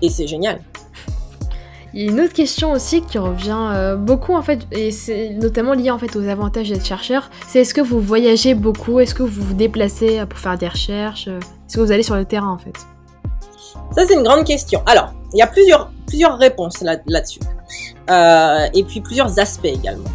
Et 0.02 0.08
c'est 0.08 0.26
génial. 0.26 0.60
Il 1.94 2.04
y 2.04 2.08
a 2.08 2.12
une 2.12 2.20
autre 2.20 2.34
question 2.34 2.72
aussi 2.72 3.00
qui 3.00 3.16
revient 3.16 3.70
euh, 3.72 3.96
beaucoup 3.96 4.34
en 4.34 4.42
fait, 4.42 4.66
et 4.70 4.90
c'est 4.90 5.30
notamment 5.30 5.72
lié 5.72 5.90
en 5.90 5.98
fait 5.98 6.14
aux 6.16 6.28
avantages 6.28 6.68
d'être 6.68 6.84
chercheur. 6.84 7.30
C'est 7.46 7.60
est-ce 7.60 7.72
que 7.72 7.80
vous 7.80 8.00
voyagez 8.00 8.54
beaucoup? 8.54 9.00
Est-ce 9.00 9.14
que 9.14 9.22
vous 9.22 9.42
vous 9.42 9.54
déplacez 9.54 10.26
pour 10.26 10.38
faire 10.38 10.58
des 10.58 10.68
recherches? 10.68 11.28
Est-ce 11.28 11.76
que 11.76 11.80
vous 11.80 11.92
allez 11.92 12.02
sur 12.02 12.16
le 12.16 12.24
terrain 12.24 12.50
en 12.50 12.58
fait? 12.58 12.76
Ça 13.92 14.04
c'est 14.06 14.14
une 14.14 14.24
grande 14.24 14.44
question. 14.44 14.82
Alors, 14.84 15.14
il 15.32 15.38
y 15.38 15.42
a 15.42 15.46
plusieurs, 15.46 15.90
plusieurs 16.06 16.38
réponses 16.38 16.80
là, 16.82 16.96
là-dessus. 17.06 17.40
Euh, 18.10 18.66
et 18.74 18.84
puis 18.84 19.00
plusieurs 19.00 19.38
aspects 19.38 19.64
également. 19.64 20.08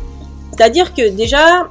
C'est-à-dire 0.52 0.94
que 0.94 1.10
déjà, 1.10 1.70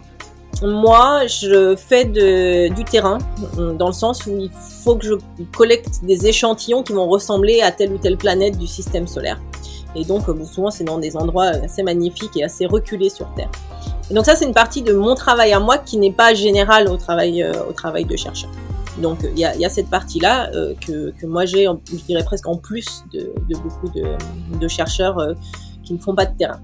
moi, 0.62 1.26
je 1.26 1.76
fais 1.76 2.04
du 2.04 2.84
terrain, 2.84 3.18
dans 3.56 3.86
le 3.86 3.92
sens 3.92 4.26
où 4.26 4.36
il 4.38 4.50
faut 4.84 4.96
que 4.96 5.06
je 5.06 5.14
collecte 5.56 6.04
des 6.04 6.26
échantillons 6.26 6.82
qui 6.82 6.92
vont 6.92 7.08
ressembler 7.08 7.60
à 7.62 7.70
telle 7.72 7.92
ou 7.92 7.98
telle 7.98 8.16
planète 8.16 8.58
du 8.58 8.66
système 8.66 9.06
solaire. 9.06 9.40
Et 9.94 10.04
donc, 10.04 10.24
souvent, 10.46 10.70
c'est 10.70 10.84
dans 10.84 10.98
des 10.98 11.16
endroits 11.16 11.46
assez 11.46 11.82
magnifiques 11.82 12.36
et 12.36 12.44
assez 12.44 12.66
reculés 12.66 13.10
sur 13.10 13.32
Terre. 13.34 13.50
Et 14.10 14.14
donc 14.14 14.24
ça, 14.24 14.34
c'est 14.34 14.44
une 14.44 14.54
partie 14.54 14.82
de 14.82 14.92
mon 14.92 15.14
travail 15.14 15.52
à 15.52 15.60
moi 15.60 15.78
qui 15.78 15.96
n'est 15.96 16.12
pas 16.12 16.34
générale 16.34 16.88
au 16.88 16.96
travail, 16.96 17.42
euh, 17.42 17.52
au 17.68 17.72
travail 17.72 18.04
de 18.04 18.16
chercheur. 18.16 18.50
Donc 18.98 19.20
il 19.22 19.38
y 19.38 19.44
a, 19.44 19.68
cette 19.68 19.88
partie-là 19.88 20.50
euh, 20.52 20.74
que, 20.84 21.14
moi 21.24 21.46
j'ai, 21.46 21.66
je 21.86 22.04
dirais 22.04 22.24
presque 22.24 22.48
en 22.48 22.56
plus 22.56 23.04
de, 23.12 23.32
beaucoup 23.54 23.88
de, 23.88 24.68
chercheurs 24.68 25.18
euh, 25.18 25.34
qui 25.84 25.94
ne 25.94 25.98
font 25.98 26.14
pas 26.14 26.26
de 26.26 26.36
terrain. 26.36 26.60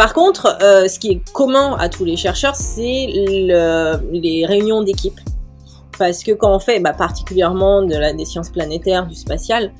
Par 0.00 0.14
contre, 0.14 0.56
euh, 0.62 0.88
ce 0.88 0.98
qui 0.98 1.10
est 1.10 1.32
commun 1.34 1.76
à 1.78 1.90
tous 1.90 2.06
les 2.06 2.16
chercheurs, 2.16 2.56
c'est 2.56 3.06
le, 3.12 4.00
les 4.10 4.46
réunions 4.46 4.80
d'équipe. 4.82 5.20
Parce 5.98 6.22
que 6.22 6.32
quand 6.32 6.56
on 6.56 6.58
fait, 6.58 6.80
bah, 6.80 6.94
particulièrement 6.94 7.82
de 7.82 7.94
la, 7.94 8.14
des 8.14 8.24
sciences 8.24 8.48
planétaires, 8.48 9.06
du 9.06 9.14
spatial, 9.14 9.74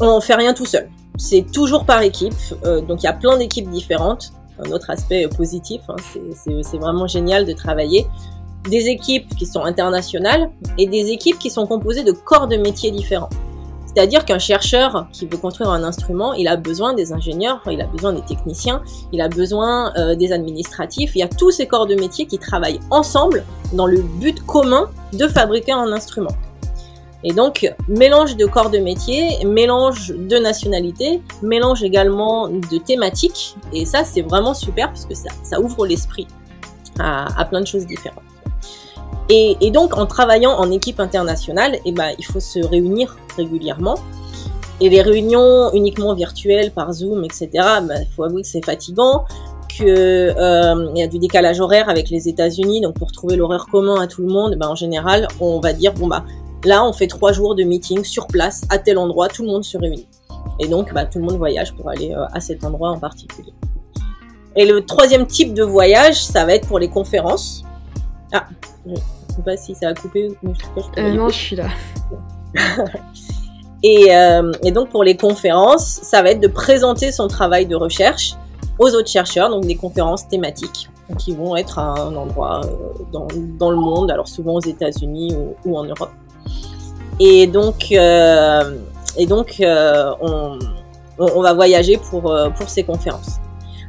on 0.00 0.20
fait 0.20 0.34
rien 0.34 0.54
tout 0.54 0.66
seul. 0.66 0.90
C'est 1.18 1.46
toujours 1.52 1.84
par 1.84 2.02
équipe. 2.02 2.34
Euh, 2.64 2.80
donc 2.80 3.04
il 3.04 3.06
y 3.06 3.08
a 3.08 3.12
plein 3.12 3.38
d'équipes 3.38 3.70
différentes. 3.70 4.32
Un 4.58 4.72
autre 4.72 4.90
aspect 4.90 5.28
positif, 5.28 5.82
hein, 5.88 5.94
c'est 6.32 6.78
vraiment 6.78 7.06
génial 7.06 7.46
de 7.46 7.52
travailler 7.52 8.08
des 8.68 8.88
équipes 8.88 9.36
qui 9.36 9.46
sont 9.46 9.62
internationales 9.62 10.50
et 10.78 10.88
des 10.88 11.12
équipes 11.12 11.38
qui 11.38 11.50
sont 11.50 11.64
composées 11.64 12.02
de 12.02 12.10
corps 12.10 12.48
de 12.48 12.56
métiers 12.56 12.90
différents. 12.90 13.30
C'est-à-dire 13.98 14.24
qu'un 14.24 14.38
chercheur 14.38 15.08
qui 15.12 15.26
veut 15.26 15.38
construire 15.38 15.70
un 15.70 15.82
instrument, 15.82 16.32
il 16.32 16.46
a 16.46 16.56
besoin 16.56 16.94
des 16.94 17.12
ingénieurs, 17.12 17.60
il 17.68 17.80
a 17.80 17.86
besoin 17.86 18.12
des 18.12 18.20
techniciens, 18.20 18.80
il 19.12 19.20
a 19.20 19.26
besoin 19.26 19.92
euh, 19.96 20.14
des 20.14 20.30
administratifs. 20.30 21.16
Il 21.16 21.18
y 21.18 21.22
a 21.24 21.26
tous 21.26 21.50
ces 21.50 21.66
corps 21.66 21.88
de 21.88 21.96
métiers 21.96 22.26
qui 22.26 22.38
travaillent 22.38 22.78
ensemble 22.90 23.44
dans 23.72 23.86
le 23.86 24.00
but 24.00 24.40
commun 24.46 24.88
de 25.14 25.26
fabriquer 25.26 25.72
un 25.72 25.90
instrument. 25.90 26.30
Et 27.24 27.32
donc, 27.32 27.68
mélange 27.88 28.36
de 28.36 28.46
corps 28.46 28.70
de 28.70 28.78
métier, 28.78 29.44
mélange 29.44 30.10
de 30.16 30.36
nationalités, 30.36 31.20
mélange 31.42 31.82
également 31.82 32.46
de 32.46 32.78
thématiques. 32.78 33.56
Et 33.72 33.84
ça, 33.84 34.04
c'est 34.04 34.22
vraiment 34.22 34.54
super 34.54 34.90
parce 34.90 35.06
que 35.06 35.14
ça, 35.16 35.60
ouvre 35.60 35.88
l'esprit 35.88 36.28
à, 37.00 37.44
plein 37.46 37.62
de 37.62 37.66
choses 37.66 37.84
différentes. 37.84 38.22
Et, 39.28 39.56
et, 39.60 39.72
donc, 39.72 39.98
en 39.98 40.06
travaillant 40.06 40.52
en 40.52 40.70
équipe 40.70 41.00
internationale, 41.00 41.80
eh 41.84 41.90
ben, 41.90 42.12
il 42.16 42.24
faut 42.24 42.38
se 42.38 42.64
réunir 42.64 43.16
régulièrement. 43.38 43.96
Et 44.80 44.88
les 44.88 45.02
réunions 45.02 45.72
uniquement 45.72 46.14
virtuelles 46.14 46.70
par 46.70 46.92
Zoom, 46.92 47.24
etc., 47.24 47.48
ben, 47.54 48.00
il 48.00 48.14
faut 48.14 48.24
avouer 48.24 48.42
que 48.42 48.48
c'est 48.48 48.64
fatigant, 48.64 49.24
qu'il 49.68 49.88
euh, 49.88 50.92
y 50.94 51.02
a 51.02 51.06
du 51.08 51.18
décalage 51.18 51.60
horaire 51.60 51.88
avec 51.88 52.10
les 52.10 52.28
États-Unis. 52.28 52.80
Donc, 52.80 52.94
pour 52.94 53.10
trouver 53.10 53.36
l'horaire 53.36 53.66
commun 53.70 54.00
à 54.00 54.06
tout 54.06 54.22
le 54.22 54.28
monde, 54.28 54.56
ben, 54.56 54.68
en 54.68 54.74
général, 54.74 55.26
on 55.40 55.58
va 55.58 55.72
dire, 55.72 55.94
bon, 55.94 56.06
bah, 56.06 56.24
là, 56.64 56.84
on 56.84 56.92
fait 56.92 57.08
trois 57.08 57.32
jours 57.32 57.54
de 57.54 57.64
meeting 57.64 58.04
sur 58.04 58.26
place, 58.26 58.62
à 58.70 58.78
tel 58.78 58.98
endroit, 58.98 59.28
tout 59.28 59.42
le 59.42 59.48
monde 59.48 59.64
se 59.64 59.76
réunit. 59.78 60.06
Et 60.60 60.68
donc, 60.68 60.92
bah, 60.92 61.06
tout 61.06 61.18
le 61.18 61.24
monde 61.24 61.38
voyage 61.38 61.72
pour 61.74 61.88
aller 61.88 62.12
euh, 62.12 62.24
à 62.32 62.40
cet 62.40 62.64
endroit 62.64 62.90
en 62.90 62.98
particulier. 62.98 63.52
Et 64.54 64.64
le 64.64 64.84
troisième 64.84 65.26
type 65.26 65.54
de 65.54 65.62
voyage, 65.62 66.22
ça 66.24 66.44
va 66.44 66.54
être 66.54 66.66
pour 66.66 66.78
les 66.78 66.88
conférences. 66.88 67.64
Ah, 68.32 68.46
sais 69.38 69.44
pas 69.44 69.56
si 69.56 69.74
ça 69.74 69.88
a 69.88 69.94
coupé. 69.94 70.30
Mais 70.42 70.52
je 70.54 71.00
euh, 71.00 71.14
non, 71.14 71.28
je 71.28 71.34
suis 71.34 71.56
là. 71.56 71.68
et, 73.82 74.14
euh, 74.14 74.52
et, 74.64 74.72
donc 74.72 74.90
pour 74.90 75.04
les 75.04 75.16
conférences, 75.16 76.00
ça 76.02 76.22
va 76.22 76.30
être 76.30 76.40
de 76.40 76.48
présenter 76.48 77.12
son 77.12 77.28
travail 77.28 77.66
de 77.66 77.76
recherche 77.76 78.34
aux 78.78 78.88
autres 78.88 79.08
chercheurs, 79.08 79.50
donc 79.50 79.66
des 79.66 79.76
conférences 79.76 80.26
thématiques 80.28 80.88
qui 81.18 81.32
vont 81.32 81.56
être 81.56 81.78
à 81.78 82.00
un 82.00 82.14
endroit 82.16 82.60
euh, 82.64 83.26
dans, 83.58 83.70
le 83.70 83.76
monde, 83.76 84.10
alors 84.10 84.28
souvent 84.28 84.54
aux 84.54 84.60
États-Unis 84.60 85.34
ou, 85.64 85.78
en 85.78 85.84
Europe. 85.84 86.10
Et 87.18 87.46
donc, 87.46 87.86
euh, 87.92 88.76
et 89.16 89.26
donc 89.26 89.56
on, 89.60 90.58
va 91.18 91.54
voyager 91.54 91.98
pour, 92.10 92.34
pour 92.56 92.68
ces 92.68 92.84
conférences. 92.84 93.38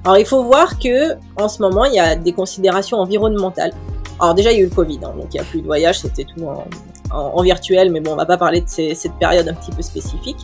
Alors 0.05 0.17
il 0.17 0.25
faut 0.25 0.43
voir 0.43 0.79
que 0.79 1.15
en 1.35 1.49
ce 1.49 1.61
moment 1.61 1.85
il 1.85 1.93
y 1.93 1.99
a 1.99 2.15
des 2.15 2.31
considérations 2.31 2.97
environnementales 2.99 3.73
alors 4.19 4.35
déjà, 4.35 4.51
il 4.51 4.57
y 4.57 4.59
a 4.59 4.63
eu 4.63 4.69
le 4.69 4.75
Covid, 4.75 4.99
hein, 5.03 5.13
donc 5.15 5.27
il 5.33 5.35
n'y 5.35 5.39
a 5.39 5.43
plus 5.43 5.61
de 5.61 5.65
voyage, 5.65 5.99
c'était 5.99 6.25
tout 6.25 6.43
en, 6.45 6.65
en, 7.11 7.33
en, 7.35 7.41
virtuel, 7.41 7.91
mais 7.91 7.99
bon, 7.99 8.13
on 8.13 8.15
va 8.15 8.25
pas 8.25 8.37
parler 8.37 8.61
de 8.61 8.69
ces, 8.69 8.95
cette 8.95 9.13
période 9.13 9.47
un 9.47 9.53
petit 9.53 9.71
peu 9.71 9.81
spécifique. 9.81 10.37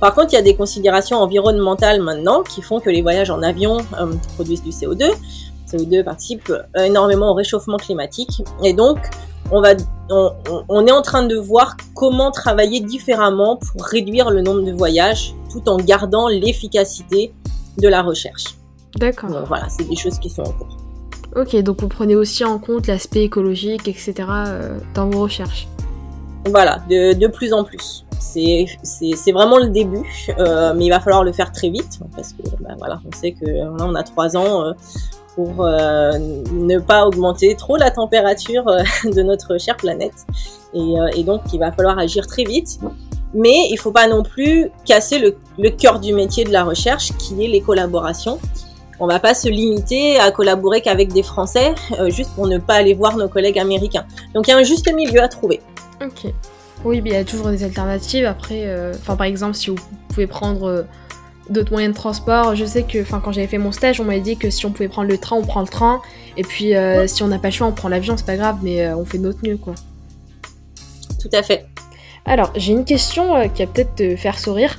Par 0.00 0.14
contre, 0.14 0.32
il 0.32 0.36
y 0.36 0.38
a 0.38 0.42
des 0.42 0.54
considérations 0.54 1.18
environnementales 1.18 2.02
maintenant 2.02 2.42
qui 2.42 2.62
font 2.62 2.80
que 2.80 2.90
les 2.90 3.02
voyages 3.02 3.30
en 3.30 3.42
avion 3.42 3.78
euh, 3.98 4.12
produisent 4.34 4.62
du 4.62 4.70
CO2. 4.70 5.10
CO2 5.70 6.04
participe 6.04 6.52
énormément 6.78 7.30
au 7.30 7.34
réchauffement 7.34 7.76
climatique, 7.76 8.42
et 8.62 8.72
donc 8.72 8.98
on 9.50 9.60
va, 9.60 9.70
on, 10.10 10.32
on 10.68 10.86
est 10.86 10.92
en 10.92 11.02
train 11.02 11.24
de 11.24 11.36
voir 11.36 11.76
comment 11.94 12.30
travailler 12.30 12.80
différemment 12.80 13.56
pour 13.56 13.84
réduire 13.84 14.30
le 14.30 14.42
nombre 14.42 14.62
de 14.62 14.72
voyages, 14.72 15.34
tout 15.50 15.68
en 15.68 15.76
gardant 15.76 16.28
l'efficacité 16.28 17.32
de 17.78 17.88
la 17.88 18.02
recherche. 18.02 18.56
D'accord. 18.96 19.30
Voilà, 19.46 19.68
c'est 19.68 19.88
des 19.88 19.96
choses 19.96 20.18
qui 20.18 20.30
sont 20.30 20.42
en 20.42 20.52
cours. 20.52 20.76
Ok, 21.36 21.54
donc 21.56 21.82
vous 21.82 21.88
prenez 21.88 22.16
aussi 22.16 22.44
en 22.44 22.58
compte 22.58 22.86
l'aspect 22.86 23.22
écologique, 23.22 23.88
etc. 23.88 24.14
Euh, 24.28 24.78
dans 24.94 25.10
vos 25.10 25.20
recherches. 25.20 25.68
Voilà, 26.48 26.78
de, 26.88 27.26
plus 27.26 27.52
en 27.52 27.64
plus. 27.64 28.04
C'est 28.20 29.32
vraiment 29.32 29.58
le 29.58 29.68
début, 29.68 30.04
euh, 30.38 30.74
mais 30.74 30.86
il 30.86 30.90
va 30.90 31.00
falloir 31.00 31.24
le 31.24 31.32
faire 31.32 31.52
très 31.52 31.70
vite 31.70 32.00
parce 32.14 32.32
que 32.32 32.42
bah, 32.60 32.74
voilà, 32.78 33.00
on 33.06 33.16
sait 33.16 33.32
que 33.32 33.46
là 33.46 33.72
on 33.80 33.94
a 33.94 34.02
trois 34.02 34.36
ans 34.36 34.64
euh, 34.64 34.72
pour 35.36 35.64
euh, 35.64 36.12
ne 36.52 36.78
pas 36.78 37.06
augmenter 37.06 37.54
trop 37.54 37.76
la 37.76 37.90
température 37.90 38.66
euh, 38.68 38.82
de 39.04 39.22
notre 39.22 39.58
chère 39.58 39.76
planète, 39.76 40.26
et, 40.74 40.78
euh, 40.78 41.22
donc 41.22 41.42
il 41.52 41.60
va 41.60 41.70
falloir 41.70 41.98
agir 41.98 42.26
très 42.26 42.44
vite. 42.44 42.80
Mais 43.34 43.68
il 43.70 43.76
faut 43.76 43.90
pas 43.90 44.06
non 44.08 44.22
plus 44.22 44.70
casser 44.86 45.18
le 45.18 45.70
cœur 45.70 46.00
du 46.00 46.14
métier 46.14 46.44
de 46.44 46.52
la 46.52 46.64
recherche, 46.64 47.12
qui 47.18 47.44
est 47.44 47.48
les 47.48 47.60
collaborations 47.60 48.38
on 48.98 49.06
va 49.06 49.18
pas 49.18 49.34
se 49.34 49.48
limiter 49.48 50.18
à 50.18 50.30
collaborer 50.30 50.80
qu'avec 50.80 51.12
des 51.12 51.22
Français 51.22 51.74
euh, 51.98 52.10
juste 52.10 52.30
pour 52.34 52.46
ne 52.46 52.58
pas 52.58 52.74
aller 52.74 52.94
voir 52.94 53.16
nos 53.16 53.28
collègues 53.28 53.58
américains. 53.58 54.06
Donc 54.34 54.48
il 54.48 54.50
y 54.50 54.54
a 54.54 54.56
un 54.56 54.62
juste 54.62 54.92
milieu 54.92 55.22
à 55.22 55.28
trouver. 55.28 55.60
Ok. 56.02 56.32
Oui, 56.84 57.00
mais 57.00 57.10
il 57.10 57.12
y 57.14 57.18
a 57.18 57.24
toujours 57.24 57.48
des 57.48 57.64
alternatives. 57.64 58.26
Après, 58.26 58.62
euh, 58.66 58.92
enfin 58.94 59.16
par 59.16 59.26
exemple, 59.26 59.54
si 59.54 59.70
vous 59.70 59.76
pouvez 60.08 60.26
prendre 60.26 60.68
euh, 60.68 60.82
d'autres 61.50 61.72
moyens 61.72 61.94
de 61.94 61.98
transport, 61.98 62.54
je 62.54 62.64
sais 62.64 62.84
que, 62.84 63.00
enfin 63.00 63.20
quand 63.22 63.32
j'avais 63.32 63.46
fait 63.46 63.58
mon 63.58 63.72
stage, 63.72 64.00
on 64.00 64.04
m'avait 64.04 64.20
dit 64.20 64.36
que 64.36 64.50
si 64.50 64.66
on 64.66 64.70
pouvait 64.70 64.88
prendre 64.88 65.08
le 65.08 65.18
train, 65.18 65.36
on 65.36 65.44
prend 65.44 65.60
le 65.60 65.68
train. 65.68 66.00
Et 66.36 66.42
puis 66.42 66.72
ouais. 66.76 67.08
si 67.08 67.22
on 67.22 67.28
n'a 67.28 67.38
pas 67.38 67.48
le 67.48 67.54
choix, 67.54 67.66
on 67.66 67.72
prend 67.72 67.88
l'avion. 67.88 68.16
C'est 68.16 68.26
pas 68.26 68.36
grave, 68.36 68.58
mais 68.62 68.88
on 68.92 69.04
fait 69.04 69.18
notre 69.18 69.38
mieux, 69.42 69.56
quoi. 69.56 69.74
Tout 71.20 71.30
à 71.32 71.42
fait. 71.42 71.66
Alors, 72.26 72.52
j'ai 72.56 72.72
une 72.72 72.84
question 72.84 73.48
qui 73.54 73.64
va 73.64 73.72
peut-être 73.72 73.94
te 73.94 74.16
faire 74.16 74.38
sourire. 74.38 74.76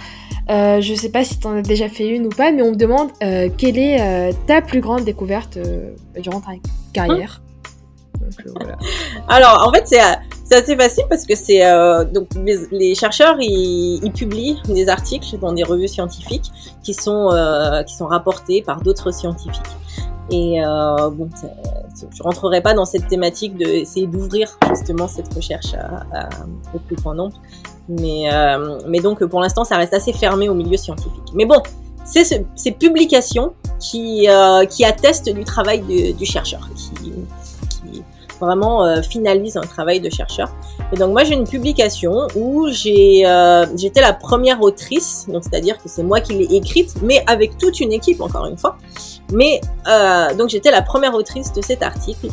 Euh, 0.50 0.80
je 0.80 0.94
sais 0.94 1.10
pas 1.10 1.24
si 1.24 1.40
tu 1.40 1.48
en 1.48 1.58
as 1.58 1.62
déjà 1.62 1.90
fait 1.90 2.08
une 2.08 2.28
ou 2.28 2.30
pas, 2.30 2.52
mais 2.52 2.62
on 2.62 2.72
me 2.72 2.76
demande 2.76 3.10
euh, 3.22 3.50
quelle 3.58 3.78
est 3.78 4.00
euh, 4.00 4.32
ta 4.48 4.62
plus 4.62 4.80
grande 4.80 5.04
découverte 5.04 5.58
durant 6.18 6.40
ta 6.40 6.52
carrière. 6.94 7.42
Alors, 9.28 9.68
en 9.68 9.72
fait, 9.72 9.84
c'est 9.88 10.56
assez 10.56 10.76
facile 10.76 11.04
parce 11.10 11.26
que 11.26 11.36
c'est 11.36 11.62
donc 12.14 12.30
les, 12.72 12.96
chercheurs 12.96 13.36
ils, 13.40 14.12
publient 14.12 14.58
des 14.68 14.90
articles 14.90 15.38
dans 15.40 15.54
des 15.54 15.64
revues 15.64 15.88
scientifiques 15.88 16.52
qui 16.84 16.94
sont 16.94 17.30
qui 17.86 17.96
sont 17.96 18.08
rapportés 18.08 18.62
par 18.64 18.82
d'autres 18.82 19.12
scientifiques. 19.12 19.62
Et 20.30 20.62
euh, 20.64 21.10
bon, 21.10 21.30
je 22.14 22.24
rentrerai 22.24 22.62
pas 22.62 22.74
dans 22.74 22.86
cette 22.86 23.08
thématique 23.08 23.56
d'essayer 23.56 24.08
d'ouvrir 24.08 24.58
justement 24.70 25.08
cette 25.08 25.34
recherche 25.34 25.74
au 26.74 26.80
plus 26.80 26.96
grand 26.96 27.14
nombre. 27.14 27.40
Mais, 27.90 28.30
euh, 28.32 28.80
mais 28.88 29.00
donc 29.00 29.24
pour 29.26 29.40
l'instant, 29.42 29.64
ça 29.64 29.78
reste 29.78 29.94
assez 29.94 30.14
fermé 30.14 30.50
au 30.50 30.54
milieu 30.54 30.78
scientifique. 30.78 31.32
Mais 31.34 31.46
bon, 31.46 31.62
c'est 32.06 32.24
ce, 32.24 32.36
ces 32.56 32.72
publications 32.72 33.54
qui, 33.80 34.28
euh, 34.30 34.66
qui 34.66 34.84
attestent 34.84 35.30
du 35.30 35.44
travail 35.44 36.14
du 36.14 36.26
chercheur, 36.26 36.68
qui, 36.76 37.12
qui 37.70 38.04
vraiment 38.40 38.86
euh, 38.86 39.02
finalise 39.02 39.58
un 39.58 39.62
travail 39.62 40.00
de 40.00 40.10
chercheur. 40.10 40.50
Et 40.94 40.98
donc 40.98 41.12
moi 41.12 41.24
j'ai 41.24 41.34
une 41.34 41.48
publication 41.48 42.28
où 42.36 42.68
euh, 42.68 43.66
j'étais 43.76 44.02
la 44.02 44.14
première 44.14 44.62
autrice, 44.62 45.26
donc 45.28 45.44
c'est-à-dire 45.44 45.78
que 45.78 45.90
c'est 45.90 46.04
moi 46.04 46.22
qui 46.22 46.34
l'ai 46.34 46.56
écrite, 46.56 46.96
mais 47.02 47.24
avec 47.28 47.58
toute 47.58 47.80
une 47.80 47.92
équipe 47.92 48.22
encore 48.22 48.46
une 48.46 48.58
fois. 48.58 48.78
Mais 49.34 49.62
euh, 49.88 50.34
donc 50.36 50.50
j'étais 50.50 50.72
la 50.72 50.82
première 50.82 51.14
autrice 51.14 51.52
de 51.54 51.62
cet 51.62 51.82
article 51.84 52.28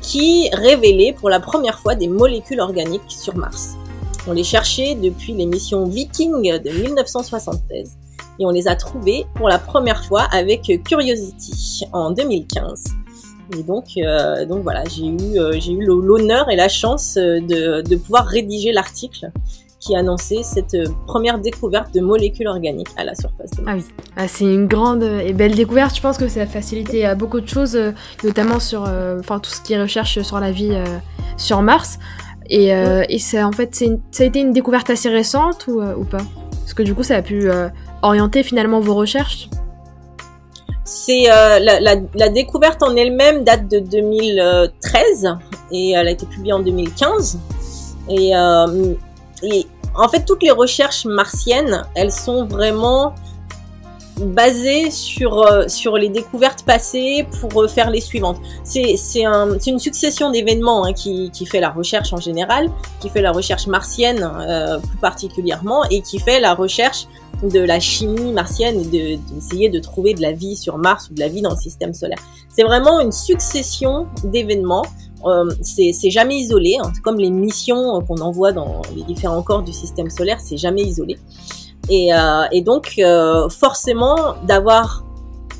qui 0.00 0.48
révélait 0.52 1.12
pour 1.12 1.28
la 1.28 1.40
première 1.40 1.78
fois 1.78 1.94
des 1.94 2.08
molécules 2.08 2.60
organiques 2.60 3.02
sur 3.08 3.36
Mars. 3.36 3.76
On 4.26 4.32
les 4.32 4.44
cherchait 4.44 4.94
depuis 4.94 5.32
les 5.32 5.46
missions 5.46 5.86
Viking 5.86 6.42
de 6.42 6.70
1976 6.70 7.96
et 8.38 8.46
on 8.46 8.50
les 8.50 8.68
a 8.68 8.76
trouvées 8.76 9.26
pour 9.34 9.48
la 9.48 9.58
première 9.58 10.04
fois 10.04 10.22
avec 10.32 10.70
Curiosity 10.84 11.84
en 11.92 12.10
2015. 12.10 12.84
Et 13.58 13.62
donc, 13.62 13.86
euh, 13.96 14.46
donc 14.46 14.62
voilà, 14.62 14.84
j'ai 14.84 15.06
eu, 15.06 15.38
euh, 15.38 15.52
j'ai 15.58 15.72
eu 15.72 15.84
l'honneur 15.84 16.48
et 16.50 16.56
la 16.56 16.68
chance 16.68 17.14
de, 17.16 17.82
de 17.82 17.96
pouvoir 17.96 18.26
rédiger 18.26 18.72
l'article 18.72 19.32
qui 19.80 19.96
annonçait 19.96 20.42
cette 20.42 20.74
euh, 20.74 20.86
première 21.06 21.38
découverte 21.38 21.92
de 21.94 22.00
molécules 22.00 22.46
organiques 22.46 22.90
à 22.96 23.04
la 23.04 23.14
surface 23.14 23.50
de. 23.52 23.64
Ah 23.66 23.74
oui, 23.76 23.84
ah, 24.16 24.28
c'est 24.28 24.44
une 24.44 24.66
grande 24.66 25.02
et 25.02 25.32
belle 25.32 25.54
découverte. 25.54 25.96
Je 25.96 26.02
pense 26.02 26.18
que 26.18 26.28
ça 26.28 26.42
a 26.42 26.46
facilité 26.46 27.06
euh, 27.06 27.14
beaucoup 27.14 27.40
de 27.40 27.48
choses, 27.48 27.74
euh, 27.74 27.92
notamment 28.22 28.60
sur 28.60 28.82
enfin, 29.18 29.40
tout 29.40 29.50
ce 29.50 29.62
qui 29.62 29.76
recherche 29.76 30.20
sur 30.20 30.38
la 30.38 30.52
vie 30.52 30.76
sur 31.36 31.62
Mars. 31.62 31.98
Et, 32.50 32.70
et 32.70 33.18
ça, 33.20 33.46
en 33.46 33.52
fait, 33.52 33.80
une, 33.80 34.00
ça 34.10 34.24
a 34.24 34.26
été 34.26 34.40
une 34.40 34.52
découverte 34.52 34.90
assez 34.90 35.08
récente 35.08 35.66
ou, 35.68 35.80
ou 35.80 36.04
pas? 36.04 36.18
Parce 36.50 36.74
que 36.74 36.82
du 36.82 36.94
coup, 36.94 37.04
ça 37.04 37.16
a 37.16 37.22
pu 37.22 37.48
orienter 38.02 38.42
finalement 38.42 38.80
vos 38.80 38.94
recherches? 38.94 39.48
C'est 40.84 41.26
la, 41.28 41.60
la, 41.78 41.94
la, 42.14 42.28
découverte 42.28 42.82
en 42.82 42.96
elle-même 42.96 43.44
date 43.44 43.70
de 43.70 43.78
2013 43.78 45.36
et 45.70 45.90
elle 45.92 46.08
a 46.08 46.10
été 46.10 46.26
publiée 46.26 46.52
en 46.52 46.60
2015. 46.60 47.38
Et 48.08 48.36
euh, 48.36 48.94
et 49.42 49.66
en 49.94 50.08
fait, 50.08 50.24
toutes 50.24 50.42
les 50.42 50.50
recherches 50.50 51.04
martiennes, 51.04 51.84
elles 51.94 52.12
sont 52.12 52.44
vraiment 52.46 53.14
basées 54.20 54.90
sur, 54.90 55.42
euh, 55.42 55.68
sur 55.68 55.96
les 55.96 56.08
découvertes 56.08 56.62
passées 56.64 57.26
pour 57.40 57.62
euh, 57.62 57.68
faire 57.68 57.90
les 57.90 58.00
suivantes. 58.00 58.38
C'est, 58.64 59.24
un, 59.24 59.58
une 59.66 59.78
succession 59.78 60.30
d'événements 60.30 60.84
hein, 60.84 60.92
qui, 60.92 61.30
qui 61.30 61.46
fait 61.46 61.60
la 61.60 61.70
recherche 61.70 62.12
en 62.12 62.18
général, 62.18 62.70
qui 63.00 63.08
fait 63.08 63.22
la 63.22 63.32
recherche 63.32 63.66
martienne 63.66 64.30
euh, 64.40 64.78
plus 64.78 64.98
particulièrement, 64.98 65.84
et 65.90 66.02
qui 66.02 66.18
fait 66.18 66.40
la 66.40 66.54
recherche 66.54 67.06
de 67.42 67.60
la 67.60 67.80
chimie 67.80 68.32
martienne 68.32 68.80
et 68.80 69.16
de, 69.16 69.34
d'essayer 69.34 69.70
de 69.70 69.78
trouver 69.78 70.14
de 70.14 70.20
la 70.20 70.32
vie 70.32 70.56
sur 70.56 70.76
Mars 70.76 71.08
ou 71.10 71.14
de 71.14 71.20
la 71.20 71.28
vie 71.28 71.40
dans 71.40 71.50
le 71.50 71.56
système 71.56 71.94
solaire. 71.94 72.18
C'est 72.48 72.64
vraiment 72.64 73.00
une 73.00 73.12
succession 73.12 74.06
d'événements 74.24 74.84
euh, 75.26 75.50
c'est 75.60 76.10
jamais 76.10 76.38
isolé, 76.38 76.78
hein. 76.82 76.92
comme 77.02 77.18
les 77.18 77.30
missions 77.30 78.00
qu'on 78.02 78.22
envoie 78.22 78.52
dans 78.52 78.80
les 78.96 79.02
différents 79.02 79.42
corps 79.42 79.62
du 79.62 79.72
système 79.72 80.08
solaire, 80.08 80.40
c'est 80.40 80.56
jamais 80.56 80.82
isolé. 80.82 81.18
Et, 81.88 82.12
euh, 82.12 82.44
et 82.52 82.62
donc, 82.62 82.94
euh, 82.98 83.48
forcément, 83.48 84.34
d'avoir 84.44 85.04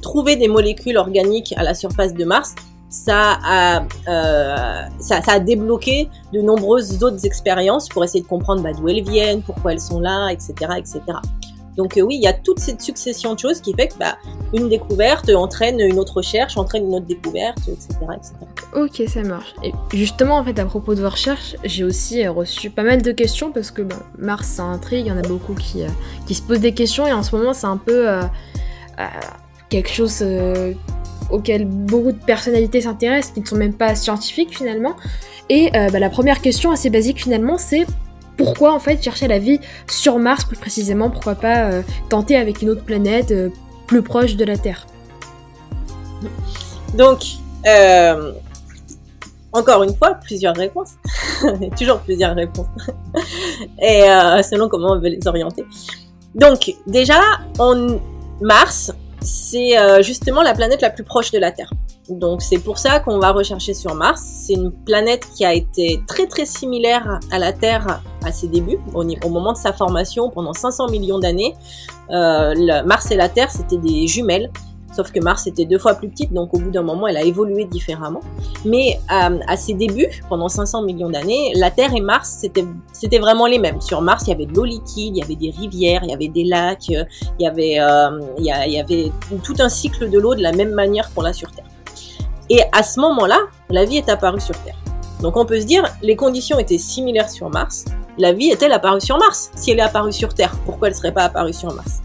trouvé 0.02 0.37
des 0.37 0.48
molécules 0.48 0.96
organiques 0.96 1.54
à 1.56 1.62
la 1.62 1.74
surface 1.74 2.14
de 2.14 2.24
Mars, 2.24 2.54
ça 2.88 3.38
a, 3.44 3.83
euh, 4.09 4.83
ça, 4.98 5.22
ça, 5.22 5.33
a 5.33 5.38
débloqué 5.38 6.09
de 6.33 6.40
nombreuses 6.40 7.02
autres 7.04 7.24
expériences 7.24 7.88
pour 7.88 8.02
essayer 8.02 8.22
de 8.22 8.28
comprendre 8.28 8.62
bah, 8.62 8.72
d'où 8.72 8.88
elles 8.88 9.04
viennent, 9.04 9.42
pourquoi 9.42 9.72
elles 9.72 9.80
sont 9.80 10.00
là, 10.00 10.30
etc., 10.30 10.54
etc. 10.76 11.00
Donc 11.76 11.96
euh, 11.96 12.02
oui, 12.02 12.16
il 12.16 12.22
y 12.22 12.26
a 12.26 12.33
toute 12.33 12.59
cette 12.59 12.80
succession 12.80 13.35
de 13.35 13.38
choses 13.38 13.61
qui 13.61 13.74
fait 13.74 13.88
que 13.88 13.98
bah, 13.98 14.16
une 14.52 14.68
découverte 14.68 15.30
entraîne 15.30 15.80
une 15.80 15.98
autre 15.98 16.16
recherche, 16.16 16.56
entraîne 16.56 16.87
une 16.87 16.94
autre 16.94 17.06
découverte, 17.06 17.59
etc., 17.68 17.88
etc. 18.16 18.35
Ok, 18.74 19.02
ça 19.09 19.22
marche. 19.22 19.54
Et 19.62 19.72
justement, 19.92 20.37
en 20.38 20.44
fait, 20.44 20.59
à 20.59 20.64
propos 20.64 20.94
de 20.94 21.00
vos 21.00 21.11
recherches, 21.11 21.56
j'ai 21.64 21.85
aussi 21.85 22.24
euh, 22.24 22.33
reçu 22.33 22.70
pas 22.70 22.83
mal 22.83 23.02
de 23.02 23.12
questions 23.12 23.52
parce 23.52 23.70
que 23.70 23.83
bah, 23.83 23.96
Mars, 24.18 24.46
ça 24.46 24.64
intrigue, 24.64 25.06
il 25.06 25.09
y 25.09 25.12
en 25.12 25.18
a 25.18 25.26
beaucoup 25.26 25.54
qui, 25.54 25.83
euh, 25.83 25.88
qui 26.26 26.35
se 26.35 26.42
posent 26.42 26.61
des 26.61 26.74
questions 26.74 27.06
et 27.06 27.12
en 27.12 27.22
ce 27.22 27.35
moment, 27.35 27.52
c'est 27.52 27.66
un 27.66 27.76
peu 27.76 28.06
quelque 29.70 29.88
chose 29.88 30.24
auquel 31.30 31.64
beaucoup 31.64 32.12
de 32.12 32.18
personnalités 32.18 32.83
s'intéressent, 32.83 33.33
qui 33.33 33.40
ne 33.40 33.46
sont 33.46 33.56
même 33.56 33.72
pas 33.72 33.94
scientifiques 33.94 34.56
finalement. 34.56 34.96
Et 35.48 35.70
bah, 35.72 35.98
la 35.98 36.11
première 36.11 36.42
question 36.42 36.70
assez 36.70 36.90
basique 36.90 37.22
finalement, 37.22 37.56
c'est 37.56 37.87
pourquoi 38.40 38.72
en 38.72 38.79
fait 38.79 39.03
chercher 39.03 39.29
la 39.29 39.38
vie 39.38 39.61
sur 39.87 40.18
Mars 40.18 40.44
plus 40.46 40.57
précisément 40.57 41.11
Pourquoi 41.11 41.35
pas 41.35 41.70
euh, 41.70 41.83
tenter 42.09 42.37
avec 42.37 42.62
une 42.62 42.70
autre 42.70 42.83
planète 42.83 43.33
euh, 43.33 43.50
plus 43.87 44.03
proche 44.03 44.37
de 44.37 44.44
la 44.46 44.57
Terre 44.57 44.87
Donc, 46.94 47.20
euh, 47.66 48.33
encore 49.53 49.83
une 49.83 49.94
fois, 49.94 50.14
plusieurs 50.14 50.57
réponses. 50.57 50.92
Toujours 51.79 51.98
plusieurs 52.00 52.35
réponses. 52.35 52.66
Et 53.83 54.03
selon 54.42 54.68
comment 54.68 54.92
on 54.92 55.00
veut 55.00 55.09
les 55.09 55.26
orienter. 55.26 55.64
Donc, 56.35 56.74
déjà, 56.87 57.20
on, 57.59 58.00
Mars, 58.40 58.92
c'est 59.20 60.03
justement 60.03 60.42
la 60.42 60.55
planète 60.55 60.81
la 60.81 60.90
plus 60.90 61.05
proche 61.05 61.31
de 61.31 61.38
la 61.38 61.53
Terre. 61.53 61.70
Donc 62.11 62.42
c'est 62.42 62.59
pour 62.59 62.79
ça 62.79 63.01
qu'on 63.01 63.18
va 63.18 63.31
rechercher 63.31 63.75
sur 63.75 63.94
Mars. 63.94 64.20
C'est 64.46 64.55
une 64.55 64.73
planète 64.73 65.27
qui 65.35 65.44
a 65.44 65.55
été 65.55 66.03
très 66.07 66.27
très 66.27 66.46
similaire 66.46 67.20
à 67.31 67.38
la 67.38 67.53
Terre 67.53 68.03
à 68.25 68.33
ses 68.33 68.49
débuts, 68.49 68.79
au, 68.94 69.29
moment 69.29 69.53
de 69.53 69.59
sa 69.59 69.73
formation 69.73 70.29
pendant 70.29 70.53
500 70.53 70.88
millions 70.90 71.18
d'années. 71.18 71.55
Euh, 72.11 72.83
Mars 72.85 73.11
et 73.11 73.16
la 73.16 73.29
Terre 73.29 73.51
c'était 73.51 73.79
des 73.79 74.07
jumelles. 74.07 74.51
Sauf 74.92 75.12
que 75.12 75.20
Mars 75.20 75.46
était 75.46 75.66
deux 75.66 75.79
fois 75.79 75.94
plus 75.94 76.09
petite, 76.09 76.33
donc 76.33 76.53
au 76.53 76.59
bout 76.59 76.70
d'un 76.70 76.83
moment, 76.83 77.07
elle 77.07 77.16
a 77.16 77.23
évolué 77.23 77.64
différemment. 77.64 78.20
Mais 78.64 78.99
euh, 79.12 79.38
à 79.46 79.57
ses 79.57 79.75
débuts, 79.75 80.09
pendant 80.29 80.49
500 80.49 80.83
millions 80.83 81.09
d'années, 81.09 81.53
la 81.55 81.70
Terre 81.70 81.94
et 81.94 82.01
Mars, 82.01 82.44
c'était 82.92 83.18
vraiment 83.20 83.46
les 83.46 83.61
mêmes. 83.61 83.81
Sur 83.81 84.03
Mars, 84.03 84.25
il 84.27 84.31
y 84.31 84.33
avait 84.33 84.46
de 84.46 84.53
l'eau 84.53 84.64
liquide, 84.64 85.16
il 85.16 85.18
y 85.18 85.23
avait 85.23 85.37
des 85.37 85.51
rivières, 85.51 86.01
il 86.03 86.11
y 86.11 86.12
avait 86.12 86.27
des 86.27 86.42
lacs, 86.42 86.88
il 86.88 87.07
y 87.38 87.46
avait 87.46 87.79
euh, 87.79 88.20
il 88.38 88.44
y 88.44 88.81
avait 88.81 89.12
tout 89.44 89.55
un 89.61 89.68
cycle 89.68 90.11
de 90.11 90.18
l'eau 90.18 90.35
de 90.35 90.42
la 90.42 90.53
même 90.53 90.73
manière 90.73 91.14
qu'on 91.14 91.23
l'a 91.23 91.33
sur 91.33 91.53
Terre. 91.53 91.66
Et 92.50 92.62
à 92.72 92.82
ce 92.82 93.00
moment-là, 93.00 93.38
la 93.70 93.84
vie 93.84 93.96
est 93.96 94.08
apparue 94.08 94.40
sur 94.40 94.56
Terre. 94.62 94.76
Donc 95.22 95.36
on 95.36 95.46
peut 95.46 95.60
se 95.60 95.66
dire, 95.66 95.84
les 96.02 96.16
conditions 96.16 96.58
étaient 96.58 96.78
similaires 96.78 97.30
sur 97.30 97.48
Mars, 97.48 97.84
la 98.18 98.32
vie 98.32 98.50
est-elle 98.50 98.72
apparue 98.72 99.00
sur 99.00 99.18
Mars? 99.18 99.50
Si 99.54 99.70
elle 99.70 99.78
est 99.78 99.82
apparue 99.82 100.12
sur 100.12 100.34
Terre, 100.34 100.52
pourquoi 100.64 100.88
elle 100.88 100.94
ne 100.94 100.98
serait 100.98 101.14
pas 101.14 101.24
apparue 101.24 101.52
sur 101.52 101.72
Mars? 101.72 102.00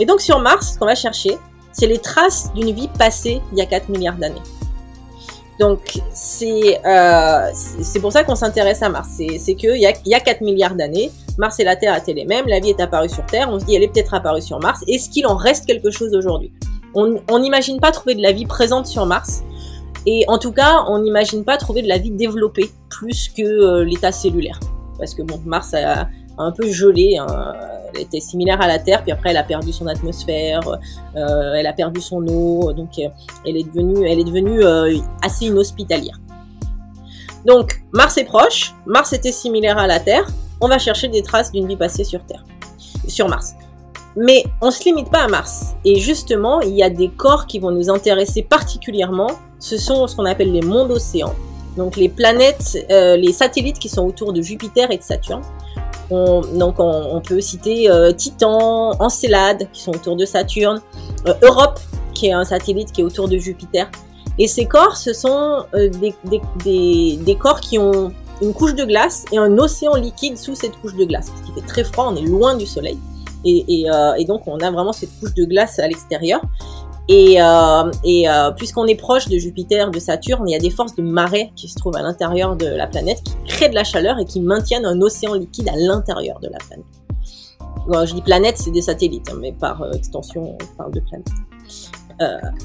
Et 0.00 0.06
donc 0.06 0.20
sur 0.20 0.40
Mars, 0.40 0.72
ce 0.72 0.78
qu'on 0.78 0.86
va 0.86 0.94
chercher, 0.94 1.38
c'est 1.72 1.86
les 1.86 1.98
traces 1.98 2.52
d'une 2.54 2.72
vie 2.72 2.88
passée 2.98 3.40
il 3.52 3.58
y 3.58 3.60
a 3.60 3.66
4 3.66 3.88
milliards 3.90 4.16
d'années. 4.16 4.42
Donc 5.60 6.00
c'est 6.14 6.80
euh, 6.86 7.50
c'est 7.54 8.00
pour 8.00 8.10
ça 8.12 8.24
qu'on 8.24 8.34
s'intéresse 8.34 8.82
à 8.82 8.88
Mars. 8.88 9.08
C'est 9.38 9.54
qu'il 9.54 9.76
y 9.76 9.86
a, 9.86 9.92
y 10.06 10.14
a 10.14 10.20
4 10.20 10.40
milliards 10.40 10.74
d'années, 10.74 11.10
Mars 11.36 11.60
et 11.60 11.64
la 11.64 11.76
Terre 11.76 11.94
étaient 11.96 12.14
les 12.14 12.24
mêmes, 12.24 12.46
la 12.46 12.60
vie 12.60 12.70
est 12.70 12.80
apparue 12.80 13.10
sur 13.10 13.24
Terre, 13.26 13.48
on 13.50 13.60
se 13.60 13.66
dit 13.66 13.74
elle 13.74 13.82
est 13.82 13.88
peut-être 13.88 14.14
apparue 14.14 14.42
sur 14.42 14.58
Mars, 14.58 14.80
est-ce 14.88 15.10
qu'il 15.10 15.26
en 15.26 15.36
reste 15.36 15.66
quelque 15.66 15.90
chose 15.90 16.14
aujourd'hui? 16.14 16.52
On 16.94 17.38
n'imagine 17.38 17.80
pas 17.80 17.90
trouver 17.90 18.14
de 18.14 18.22
la 18.22 18.32
vie 18.32 18.44
présente 18.44 18.86
sur 18.86 19.06
Mars, 19.06 19.44
et 20.06 20.24
en 20.28 20.38
tout 20.38 20.52
cas, 20.52 20.84
on 20.88 20.98
n'imagine 20.98 21.44
pas 21.44 21.56
trouver 21.56 21.82
de 21.82 21.88
la 21.88 21.98
vie 21.98 22.10
développée 22.10 22.70
plus 22.88 23.28
que 23.28 23.42
euh, 23.42 23.84
l'état 23.84 24.12
cellulaire. 24.12 24.58
Parce 24.98 25.14
que 25.14 25.22
bon, 25.22 25.40
Mars 25.44 25.74
a, 25.74 26.08
un 26.38 26.50
peu 26.50 26.70
gelé, 26.70 27.18
hein. 27.18 27.54
elle 27.94 28.02
était 28.02 28.20
similaire 28.20 28.60
à 28.60 28.66
la 28.66 28.78
Terre, 28.78 29.02
puis 29.02 29.12
après 29.12 29.30
elle 29.30 29.36
a 29.36 29.42
perdu 29.42 29.72
son 29.72 29.86
atmosphère, 29.86 30.60
euh, 31.14 31.52
elle 31.54 31.66
a 31.66 31.74
perdu 31.74 32.00
son 32.00 32.26
eau, 32.26 32.72
donc 32.72 32.98
euh, 32.98 33.08
elle 33.46 33.56
est 33.58 33.64
devenue, 33.64 34.06
elle 34.08 34.18
est 34.18 34.24
devenue 34.24 34.64
assez 35.22 35.46
inhospitalière. 35.46 36.18
Donc 37.44 37.82
Mars 37.92 38.16
est 38.16 38.24
proche, 38.24 38.74
Mars 38.86 39.12
était 39.12 39.30
similaire 39.30 39.76
à 39.76 39.86
la 39.86 40.00
Terre, 40.00 40.26
on 40.60 40.68
va 40.68 40.78
chercher 40.78 41.08
des 41.08 41.22
traces 41.22 41.52
d'une 41.52 41.68
vie 41.68 41.76
passée 41.76 42.04
sur 42.04 42.24
Terre, 42.24 42.44
sur 43.06 43.28
Mars. 43.28 43.54
Mais 44.16 44.44
on 44.60 44.70
se 44.70 44.84
limite 44.84 45.10
pas 45.10 45.20
à 45.20 45.28
Mars. 45.28 45.74
Et 45.84 45.98
justement, 45.98 46.60
il 46.60 46.74
y 46.74 46.82
a 46.82 46.90
des 46.90 47.08
corps 47.08 47.46
qui 47.46 47.58
vont 47.58 47.70
nous 47.70 47.90
intéresser 47.90 48.42
particulièrement. 48.42 49.30
Ce 49.58 49.76
sont 49.76 50.06
ce 50.06 50.16
qu'on 50.16 50.24
appelle 50.24 50.52
les 50.52 50.60
mondes 50.60 50.90
océans. 50.90 51.34
Donc 51.76 51.96
les 51.96 52.08
planètes, 52.08 52.76
euh, 52.90 53.16
les 53.16 53.32
satellites 53.32 53.78
qui 53.78 53.88
sont 53.88 54.06
autour 54.06 54.32
de 54.32 54.42
Jupiter 54.42 54.90
et 54.90 54.98
de 54.98 55.02
Saturne. 55.02 55.42
On, 56.10 56.42
donc 56.42 56.74
on, 56.78 57.22
peut 57.26 57.40
citer 57.40 57.90
euh, 57.90 58.12
Titan, 58.12 58.90
Encelade 59.00 59.68
qui 59.72 59.80
sont 59.80 59.92
autour 59.92 60.16
de 60.16 60.26
Saturne, 60.26 60.82
euh, 61.26 61.32
Europe 61.42 61.80
qui 62.12 62.26
est 62.26 62.32
un 62.32 62.44
satellite 62.44 62.92
qui 62.92 63.00
est 63.00 63.04
autour 63.04 63.28
de 63.28 63.38
Jupiter. 63.38 63.88
Et 64.38 64.46
ces 64.46 64.66
corps, 64.66 64.96
ce 64.96 65.12
sont 65.12 65.64
euh, 65.74 65.88
des, 65.88 66.14
des, 66.24 66.40
des, 66.64 67.16
des 67.16 67.34
corps 67.36 67.60
qui 67.60 67.78
ont 67.78 68.12
une 68.42 68.52
couche 68.52 68.74
de 68.74 68.84
glace 68.84 69.24
et 69.32 69.38
un 69.38 69.56
océan 69.58 69.94
liquide 69.94 70.36
sous 70.36 70.54
cette 70.54 70.76
couche 70.80 70.94
de 70.94 71.04
glace. 71.04 71.30
Parce 71.30 71.42
qu'il 71.42 71.54
fait 71.54 71.66
très 71.66 71.84
froid, 71.84 72.12
on 72.12 72.16
est 72.16 72.26
loin 72.26 72.56
du 72.56 72.66
Soleil. 72.66 72.98
Euh, 73.46 74.14
et, 74.14 74.24
donc 74.24 74.42
on 74.46 74.58
a 74.58 74.70
vraiment 74.70 74.92
cette 74.92 75.10
couche 75.18 75.34
de 75.34 75.44
glace 75.44 75.78
à 75.78 75.88
l'extérieur. 75.88 76.40
Et, 77.08 77.42
euh, 77.42 77.90
euh, 78.06 78.50
puisqu'on 78.52 78.86
est 78.86 78.94
proche 78.94 79.28
de 79.28 79.36
Jupiter, 79.36 79.90
de 79.90 79.98
Saturne, 79.98 80.48
il 80.48 80.52
y 80.52 80.56
a 80.56 80.60
des 80.60 80.70
forces 80.70 80.94
de 80.94 81.02
marée 81.02 81.52
qui 81.56 81.68
se 81.68 81.74
trouvent 81.74 81.96
à 81.96 82.02
l'intérieur 82.02 82.56
de 82.56 82.66
la 82.66 82.86
planète, 82.86 83.22
qui 83.24 83.34
créent 83.46 83.68
de 83.68 83.74
la 83.74 83.84
chaleur 83.84 84.18
et 84.18 84.24
qui 84.24 84.40
maintiennent 84.40 84.86
un 84.86 85.00
océan 85.00 85.34
liquide 85.34 85.68
à 85.68 85.76
l'intérieur 85.76 86.38
de 86.40 86.48
la 86.48 86.58
planète. 86.58 86.86
Bon, 87.88 88.06
je 88.06 88.14
dis 88.14 88.22
planète, 88.22 88.56
c'est 88.58 88.70
des 88.70 88.82
satellites, 88.82 89.28
hein, 89.30 89.38
mais 89.40 89.52
par 89.52 89.84
extension, 89.94 90.56
on 90.60 90.76
parle 90.76 90.92
de 90.92 91.00
planète. 91.00 91.28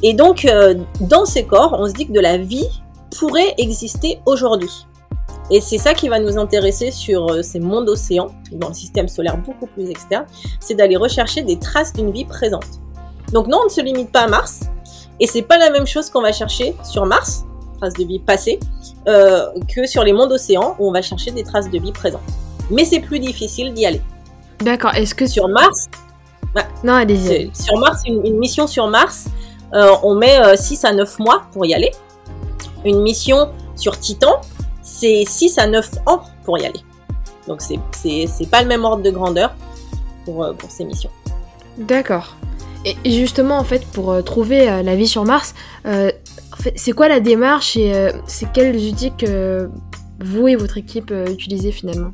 Et 0.03 0.13
donc, 0.13 0.47
dans 1.01 1.25
ces 1.25 1.43
corps, 1.43 1.75
on 1.79 1.87
se 1.87 1.93
dit 1.93 2.05
que 2.05 2.11
de 2.11 2.19
la 2.19 2.37
vie 2.37 2.67
pourrait 3.17 3.55
exister 3.57 4.19
aujourd'hui. 4.27 4.86
Et 5.49 5.61
c'est 5.61 5.77
ça 5.77 5.93
qui 5.93 6.09
va 6.09 6.19
nous 6.19 6.37
intéresser 6.37 6.91
sur 6.91 7.31
euh, 7.31 7.41
ces 7.41 7.59
mondes 7.59 7.87
océans, 7.87 8.27
dans 8.51 8.69
le 8.69 8.73
système 8.73 9.07
solaire 9.07 9.37
beaucoup 9.37 9.67
plus 9.67 9.89
externe, 9.89 10.25
c'est 10.59 10.75
d'aller 10.75 10.97
rechercher 10.97 11.41
des 11.41 11.57
traces 11.57 11.93
d'une 11.93 12.11
vie 12.11 12.25
présente. 12.25 12.65
Donc 13.31 13.47
non, 13.47 13.59
on 13.61 13.65
ne 13.65 13.69
se 13.69 13.81
limite 13.81 14.11
pas 14.11 14.21
à 14.21 14.27
Mars, 14.27 14.61
et 15.19 15.27
c'est 15.27 15.41
pas 15.41 15.57
la 15.57 15.69
même 15.69 15.87
chose 15.87 16.09
qu'on 16.09 16.21
va 16.21 16.31
chercher 16.33 16.75
sur 16.83 17.05
Mars, 17.05 17.45
traces 17.79 17.93
de 17.93 18.03
vie 18.03 18.19
passées, 18.19 18.59
euh, 19.07 19.47
que 19.73 19.85
sur 19.85 20.03
les 20.03 20.11
mondes 20.11 20.31
océans 20.31 20.75
où 20.79 20.89
on 20.89 20.91
va 20.91 21.01
chercher 21.01 21.31
des 21.31 21.43
traces 21.43 21.69
de 21.69 21.79
vie 21.79 21.93
présentes. 21.93 22.21
Mais 22.69 22.83
c'est 22.83 22.99
plus 22.99 23.19
difficile 23.19 23.73
d'y 23.73 23.85
aller. 23.85 24.01
D'accord. 24.59 24.93
Est-ce 24.95 25.15
que 25.15 25.27
Sur 25.27 25.47
Mars, 25.47 25.87
non, 26.83 26.93
allez-y. 26.93 27.51
sur 27.53 27.77
Mars, 27.77 28.01
une, 28.05 28.25
une 28.25 28.37
mission 28.37 28.67
sur 28.67 28.87
Mars, 28.87 29.27
euh, 29.73 29.95
on 30.03 30.15
met 30.15 30.57
6 30.57 30.83
à 30.85 30.93
9 30.93 31.19
mois 31.19 31.43
pour 31.53 31.65
y 31.65 31.73
aller. 31.73 31.91
Une 32.83 33.01
mission 33.01 33.51
sur 33.75 33.99
Titan, 33.99 34.41
c'est 34.99 35.23
6 35.25 35.57
à 35.59 35.67
9 35.67 35.89
ans 36.05 36.21
pour 36.43 36.57
y 36.57 36.65
aller. 36.65 36.81
Donc 37.47 37.61
c'est 37.61 37.79
pas 38.49 38.61
le 38.61 38.67
même 38.67 38.83
ordre 38.83 39.03
de 39.03 39.11
grandeur 39.11 39.55
pour, 40.25 40.43
euh, 40.43 40.53
pour 40.53 40.71
ces 40.71 40.85
missions. 40.85 41.11
D'accord. 41.77 42.35
Et 42.85 42.95
justement, 43.11 43.57
en 43.57 43.63
fait, 43.63 43.85
pour 43.85 44.11
euh, 44.11 44.21
trouver 44.21 44.69
euh, 44.69 44.81
la 44.81 44.95
vie 44.95 45.07
sur 45.07 45.25
Mars, 45.25 45.55
euh, 45.85 46.11
c'est 46.75 46.93
quoi 46.93 47.07
la 47.07 47.19
démarche 47.19 47.75
et 47.75 47.93
euh, 47.93 48.11
c'est 48.25 48.51
quels 48.51 48.75
outils 48.75 49.11
que 49.17 49.69
vous 50.19 50.47
et 50.47 50.55
votre 50.55 50.77
équipe 50.77 51.13
utilisez 51.29 51.71
finalement? 51.71 52.11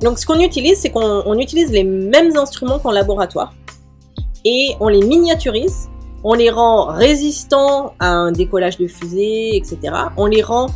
Donc 0.00 0.18
ce 0.18 0.26
qu'on 0.26 0.40
utilise, 0.40 0.78
c'est 0.78 0.90
qu'on 0.90 1.22
on 1.26 1.38
utilise 1.38 1.70
les 1.70 1.84
mêmes 1.84 2.36
instruments 2.36 2.78
qu'en 2.78 2.90
laboratoire 2.90 3.52
et 4.44 4.74
on 4.80 4.88
les 4.88 5.02
miniaturise, 5.02 5.88
on 6.24 6.34
les 6.34 6.50
rend 6.50 6.86
résistants 6.86 7.94
à 7.98 8.08
un 8.08 8.32
décollage 8.32 8.78
de 8.78 8.86
fusée, 8.86 9.56
etc. 9.56 9.78
On 10.16 10.26
les 10.26 10.42
rend 10.42 10.66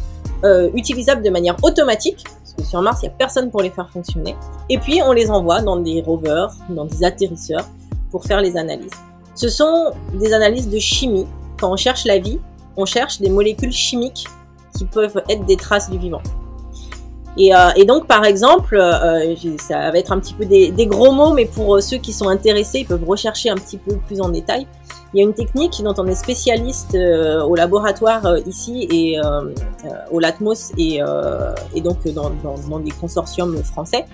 euh, 0.44 0.70
utilisables 0.74 1.22
de 1.22 1.30
manière 1.30 1.56
automatique, 1.62 2.24
parce 2.24 2.54
que 2.54 2.62
sur 2.62 2.82
Mars, 2.82 3.00
il 3.02 3.06
n'y 3.06 3.14
a 3.14 3.16
personne 3.16 3.50
pour 3.50 3.62
les 3.62 3.70
faire 3.70 3.88
fonctionner. 3.90 4.36
Et 4.68 4.78
puis 4.78 5.00
on 5.04 5.12
les 5.12 5.30
envoie 5.30 5.62
dans 5.62 5.76
des 5.76 6.02
rovers, 6.02 6.52
dans 6.68 6.84
des 6.84 7.04
atterrisseurs, 7.04 7.64
pour 8.10 8.24
faire 8.24 8.40
les 8.40 8.56
analyses. 8.56 8.92
Ce 9.34 9.48
sont 9.48 9.92
des 10.14 10.32
analyses 10.32 10.68
de 10.68 10.78
chimie. 10.78 11.26
Quand 11.60 11.72
on 11.72 11.76
cherche 11.76 12.04
la 12.04 12.18
vie, 12.18 12.40
on 12.76 12.84
cherche 12.84 13.20
des 13.20 13.30
molécules 13.30 13.72
chimiques 13.72 14.26
qui 14.76 14.84
peuvent 14.84 15.22
être 15.28 15.44
des 15.46 15.56
traces 15.56 15.90
du 15.90 15.98
vivant. 15.98 16.22
Et, 17.38 17.54
euh, 17.54 17.70
et 17.76 17.84
donc, 17.84 18.06
par 18.06 18.24
exemple, 18.24 18.76
euh, 18.76 19.34
ça 19.58 19.90
va 19.90 19.98
être 19.98 20.12
un 20.12 20.18
petit 20.18 20.32
peu 20.32 20.46
des, 20.46 20.86
gros 20.86 21.12
mots, 21.12 21.32
mais 21.32 21.44
pour 21.44 21.76
euh, 21.76 21.80
ceux 21.80 21.98
qui 21.98 22.12
sont 22.12 22.28
intéressés, 22.28 22.80
ils 22.80 22.86
peuvent 22.86 23.06
rechercher 23.06 23.50
un 23.50 23.56
petit 23.56 23.76
peu 23.76 23.96
plus 24.06 24.20
en 24.20 24.30
détail. 24.30 24.66
Il 25.12 25.18
y 25.18 25.20
a 25.20 25.24
une 25.24 25.34
technique 25.34 25.82
dont 25.82 25.94
on 25.98 26.06
est 26.06 26.14
spécialiste 26.14 26.94
au 26.94 27.54
laboratoire 27.54 28.36
ici 28.46 28.86
et 28.90 29.18
au 30.10 30.18
Latmos 30.18 30.72
et, 30.76 31.00
donc 31.80 32.06
dans, 32.08 32.30
dans, 32.42 32.58
dans 32.68 32.78
des 32.80 32.90
consortiums 32.90 33.56
français, 33.62 34.04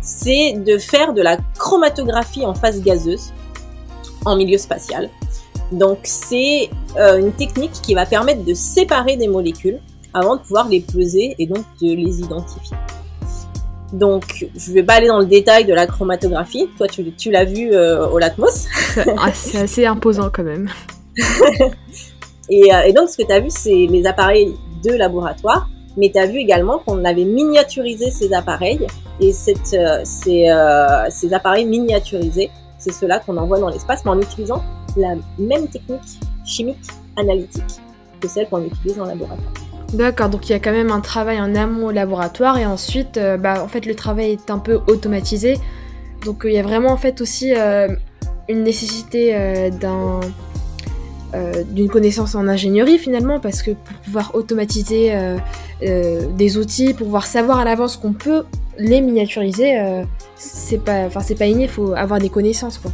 c'est 0.00 0.52
de 0.52 0.78
faire 0.78 1.12
de 1.12 1.20
la 1.20 1.36
chromatographie 1.58 2.46
en 2.46 2.54
phase 2.54 2.80
gazeuse 2.82 3.32
en 4.24 4.36
milieu 4.36 4.56
spatial. 4.56 5.10
Donc 5.72 5.98
c'est 6.04 6.70
une 6.96 7.32
technique 7.32 7.72
qui 7.82 7.94
va 7.94 8.06
permettre 8.06 8.44
de 8.44 8.54
séparer 8.54 9.16
des 9.16 9.28
molécules 9.28 9.80
avant 10.14 10.36
de 10.36 10.42
pouvoir 10.42 10.68
les 10.68 10.80
peser 10.80 11.34
et 11.38 11.46
donc 11.46 11.64
de 11.80 11.94
les 11.94 12.20
identifier. 12.20 12.76
Donc, 13.92 14.46
je 14.54 14.72
vais 14.72 14.82
pas 14.82 14.94
aller 14.94 15.08
dans 15.08 15.18
le 15.18 15.26
détail 15.26 15.64
de 15.64 15.72
la 15.72 15.86
chromatographie. 15.86 16.68
Toi, 16.76 16.88
tu, 16.88 17.10
tu 17.12 17.30
l'as 17.30 17.44
vu 17.44 17.72
euh, 17.72 18.06
au 18.08 18.18
Latmos. 18.18 18.66
Ah, 19.16 19.32
C'est 19.32 19.58
assez 19.62 19.86
imposant 19.86 20.30
quand 20.32 20.44
même. 20.44 20.68
Et, 22.50 22.72
euh, 22.72 22.80
et 22.86 22.94
donc, 22.94 23.10
ce 23.10 23.18
que 23.18 23.26
tu 23.26 23.32
as 23.32 23.40
vu, 23.40 23.50
c'est 23.50 23.86
les 23.90 24.06
appareils 24.06 24.54
de 24.82 24.92
laboratoire. 24.92 25.68
Mais 25.98 26.10
tu 26.10 26.18
as 26.18 26.24
vu 26.24 26.38
également 26.38 26.78
qu'on 26.78 27.04
avait 27.04 27.26
miniaturisé 27.26 28.10
ces 28.10 28.32
appareils. 28.32 28.86
Et 29.20 29.34
cette, 29.34 29.74
euh, 29.74 30.00
ces, 30.04 30.46
ces 31.10 31.34
appareils 31.34 31.66
miniaturisés, 31.66 32.48
c'est 32.78 32.92
ceux-là 32.92 33.18
qu'on 33.18 33.36
envoie 33.36 33.58
dans 33.58 33.68
l'espace, 33.68 34.02
mais 34.06 34.12
en 34.12 34.20
utilisant 34.20 34.64
la 34.96 35.14
même 35.38 35.68
technique 35.68 36.00
chimique 36.46 36.78
analytique 37.16 37.64
que 38.18 38.28
celle 38.28 38.48
qu'on 38.48 38.64
utilise 38.64 38.98
en 38.98 39.04
laboratoire. 39.04 39.52
D'accord, 39.92 40.28
donc 40.28 40.48
il 40.48 40.52
y 40.52 40.54
a 40.54 40.58
quand 40.58 40.72
même 40.72 40.90
un 40.90 41.00
travail 41.00 41.40
en 41.40 41.54
amont 41.54 41.86
au 41.86 41.90
laboratoire 41.90 42.58
et 42.58 42.66
ensuite, 42.66 43.16
euh, 43.16 43.38
bah, 43.38 43.62
en 43.62 43.68
fait, 43.68 43.86
le 43.86 43.94
travail 43.94 44.32
est 44.32 44.50
un 44.50 44.58
peu 44.58 44.80
automatisé. 44.86 45.58
Donc 46.26 46.44
euh, 46.44 46.50
il 46.50 46.56
y 46.56 46.58
a 46.58 46.62
vraiment 46.62 46.90
en 46.90 46.96
fait 46.96 47.20
aussi 47.20 47.54
euh, 47.54 47.88
une 48.48 48.64
nécessité 48.64 49.70
d'un 49.80 50.20
d'une 51.70 51.90
connaissance 51.90 52.34
en 52.34 52.48
ingénierie 52.48 52.98
finalement 52.98 53.38
parce 53.38 53.60
que 53.60 53.72
pour 53.72 53.96
pouvoir 53.98 54.34
automatiser 54.34 55.12
des 55.82 56.56
outils, 56.56 56.94
pour 56.94 57.04
pouvoir 57.04 57.26
savoir 57.26 57.58
à 57.58 57.64
l'avance 57.66 57.98
qu'on 57.98 58.14
peut 58.14 58.44
les 58.78 59.02
miniaturiser, 59.02 60.04
c'est 60.36 60.82
pas, 60.82 61.04
enfin 61.04 61.20
c'est 61.20 61.34
pas 61.34 61.44
inné, 61.44 61.68
faut 61.68 61.92
avoir 61.92 62.18
des 62.18 62.30
connaissances 62.30 62.78
quoi. 62.78 62.90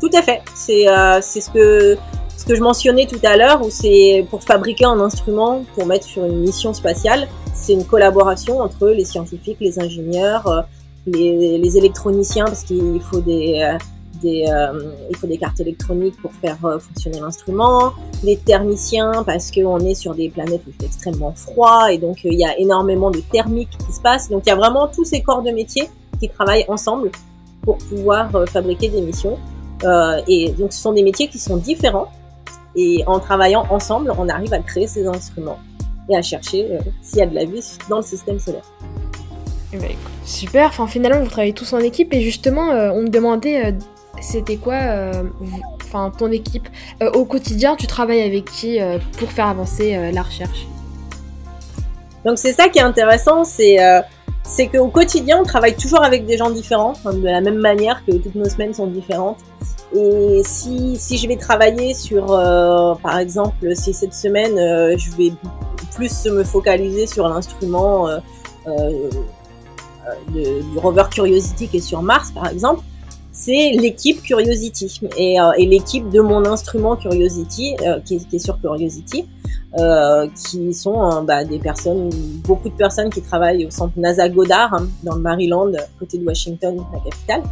Tout 0.00 0.10
à 0.14 0.22
fait. 0.22 0.40
C'est 0.54 0.86
c'est 1.20 1.42
ce 1.42 1.50
que 1.50 1.98
ce 2.38 2.44
que 2.44 2.54
je 2.54 2.62
mentionnais 2.62 3.06
tout 3.06 3.20
à 3.24 3.36
l'heure, 3.36 3.60
où 3.66 3.68
c'est 3.68 4.24
pour 4.30 4.44
fabriquer 4.44 4.84
un 4.84 5.00
instrument 5.00 5.64
pour 5.74 5.86
mettre 5.86 6.06
sur 6.06 6.24
une 6.24 6.38
mission 6.38 6.72
spatiale, 6.72 7.26
c'est 7.52 7.72
une 7.72 7.84
collaboration 7.84 8.60
entre 8.60 8.88
les 8.88 9.04
scientifiques, 9.04 9.58
les 9.60 9.80
ingénieurs, 9.80 10.46
euh, 10.46 10.62
les, 11.06 11.76
électroniciens, 11.76 12.44
parce 12.44 12.62
qu'il 12.62 13.00
faut 13.00 13.20
des 13.20 13.60
euh, 13.60 13.76
des, 14.22 14.46
euh, 14.48 14.92
il 15.10 15.16
faut 15.16 15.28
des 15.28 15.38
cartes 15.38 15.60
électroniques 15.60 16.16
pour 16.20 16.32
faire 16.32 16.56
euh, 16.64 16.78
fonctionner 16.80 17.20
l'instrument, 17.20 17.92
les 18.24 18.36
thermiciens 18.36 19.22
parce 19.24 19.52
qu'on 19.52 19.78
est 19.78 19.94
sur 19.94 20.12
des 20.12 20.28
planètes 20.28 20.60
où 20.66 20.70
il 20.70 20.74
fait 20.74 20.86
extrêmement 20.86 21.32
froid 21.32 21.92
et 21.92 21.98
donc 21.98 22.24
il 22.24 22.34
y 22.34 22.44
a 22.44 22.58
énormément 22.58 23.12
de 23.12 23.20
thermique 23.20 23.70
qui 23.86 23.92
se 23.92 24.00
passe. 24.00 24.28
Donc 24.28 24.42
il 24.46 24.48
y 24.48 24.52
a 24.52 24.56
vraiment 24.56 24.88
tous 24.88 25.04
ces 25.04 25.22
corps 25.22 25.42
de 25.42 25.52
métier 25.52 25.88
qui 26.18 26.28
travaillent 26.28 26.64
ensemble 26.66 27.12
pour 27.62 27.78
pouvoir 27.78 28.30
fabriquer 28.48 28.88
des 28.88 29.02
missions. 29.02 29.38
Et 30.26 30.50
donc 30.58 30.72
ce 30.72 30.80
sont 30.80 30.92
des 30.92 31.04
métiers 31.04 31.28
qui 31.28 31.38
sont 31.38 31.56
différents 31.56 32.08
et 32.78 33.02
en 33.06 33.18
travaillant 33.18 33.66
ensemble, 33.70 34.12
on 34.16 34.28
arrive 34.28 34.54
à 34.54 34.60
créer 34.60 34.86
ces 34.86 35.06
instruments 35.06 35.58
et 36.08 36.16
à 36.16 36.22
chercher 36.22 36.68
euh, 36.70 36.78
s'il 37.02 37.18
y 37.18 37.22
a 37.22 37.26
de 37.26 37.34
la 37.34 37.44
vie 37.44 37.62
dans 37.90 37.96
le 37.96 38.02
système 38.02 38.38
solaire. 38.38 38.62
Eh 39.72 39.76
ben, 39.76 39.90
super, 40.24 40.68
enfin 40.68 40.86
finalement 40.86 41.20
vous 41.20 41.28
travaillez 41.28 41.52
tous 41.52 41.72
en 41.74 41.80
équipe 41.80 42.14
et 42.14 42.22
justement 42.22 42.70
euh, 42.70 42.90
on 42.94 43.02
me 43.02 43.08
demandait 43.08 43.66
euh, 43.66 43.72
c'était 44.20 44.56
quoi 44.56 44.78
enfin 45.84 46.10
ton 46.16 46.32
équipe 46.32 46.68
au 47.14 47.24
quotidien 47.24 47.76
tu 47.76 47.86
travailles 47.86 48.22
avec 48.22 48.46
qui 48.46 48.78
pour 49.16 49.30
faire 49.30 49.46
avancer 49.46 50.10
la 50.12 50.22
recherche? 50.22 50.66
Donc 52.24 52.36
c'est 52.36 52.52
ça 52.52 52.68
qui 52.68 52.80
est 52.80 52.82
intéressant, 52.82 53.44
c'est 53.44 53.76
c'est 54.42 54.66
qu'au 54.66 54.88
quotidien, 54.88 55.38
on 55.40 55.44
travaille 55.44 55.76
toujours 55.76 56.02
avec 56.02 56.26
des 56.26 56.36
gens 56.36 56.50
différents, 56.50 56.94
de 57.04 57.22
la 57.22 57.40
même 57.40 57.58
manière 57.58 58.02
que 58.04 58.12
toutes 58.12 58.34
nos 58.34 58.48
semaines 58.48 58.74
sont 58.74 58.86
différentes. 58.86 59.38
Et 59.96 60.42
si, 60.44 60.96
si 60.96 61.16
je 61.16 61.26
vais 61.28 61.36
travailler 61.36 61.94
sur, 61.94 62.30
euh, 62.32 62.94
par 63.02 63.18
exemple, 63.18 63.74
si 63.74 63.94
cette 63.94 64.14
semaine, 64.14 64.58
euh, 64.58 64.96
je 64.98 65.10
vais 65.16 65.32
plus 65.94 66.26
me 66.26 66.44
focaliser 66.44 67.06
sur 67.06 67.26
l'instrument 67.28 68.06
euh, 68.08 68.18
euh, 68.66 69.08
de- 70.34 70.62
du 70.72 70.78
rover 70.78 71.04
Curiosity 71.10 71.68
qui 71.68 71.78
est 71.78 71.80
sur 71.80 72.02
Mars, 72.02 72.30
par 72.32 72.48
exemple, 72.48 72.82
c'est 73.32 73.70
l'équipe 73.72 74.20
Curiosity 74.22 75.00
et, 75.16 75.40
euh, 75.40 75.52
et 75.56 75.64
l'équipe 75.66 76.08
de 76.10 76.20
mon 76.20 76.44
instrument 76.44 76.96
Curiosity 76.96 77.76
euh, 77.82 78.00
qui, 78.04 78.16
est, 78.16 78.28
qui 78.28 78.36
est 78.36 78.40
sur 78.40 78.60
Curiosity 78.60 79.26
euh, 79.78 80.26
qui 80.34 80.72
sont 80.74 81.02
euh, 81.12 81.20
bah, 81.22 81.44
des 81.44 81.58
personnes, 81.58 82.10
beaucoup 82.44 82.68
de 82.68 82.74
personnes 82.74 83.10
qui 83.10 83.22
travaillent 83.22 83.66
au 83.66 83.70
centre 83.70 83.92
NASA 83.96 84.28
Goddard 84.28 84.74
hein, 84.74 84.88
dans 85.02 85.14
le 85.14 85.20
Maryland, 85.20 85.70
côté 85.98 86.18
de 86.18 86.26
Washington, 86.26 86.76
la 86.92 86.98
capitale. 87.00 87.42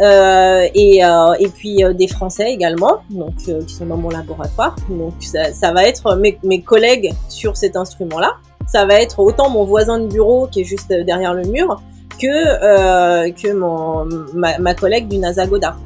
Euh, 0.00 0.66
et, 0.74 1.04
euh, 1.04 1.34
et 1.38 1.48
puis 1.48 1.84
euh, 1.84 1.92
des 1.92 2.08
Français 2.08 2.52
également, 2.52 2.98
donc 3.10 3.34
euh, 3.48 3.62
qui 3.62 3.74
sont 3.74 3.86
dans 3.86 3.96
mon 3.96 4.10
laboratoire. 4.10 4.74
Donc 4.88 5.12
ça, 5.20 5.52
ça 5.52 5.72
va 5.72 5.86
être 5.86 6.16
mes, 6.16 6.36
mes 6.42 6.62
collègues 6.62 7.12
sur 7.28 7.56
cet 7.56 7.76
instrument-là. 7.76 8.32
Ça 8.66 8.86
va 8.86 9.00
être 9.00 9.20
autant 9.20 9.50
mon 9.50 9.64
voisin 9.64 10.00
de 10.00 10.06
bureau 10.06 10.48
qui 10.48 10.62
est 10.62 10.64
juste 10.64 10.88
derrière 10.88 11.34
le 11.34 11.44
mur 11.44 11.80
que 12.18 12.26
euh, 12.26 13.30
que 13.30 13.52
mon 13.52 14.04
ma, 14.34 14.58
ma 14.58 14.74
collègue 14.74 15.06
du 15.06 15.18
NASA 15.18 15.46
Goddard. 15.46 15.78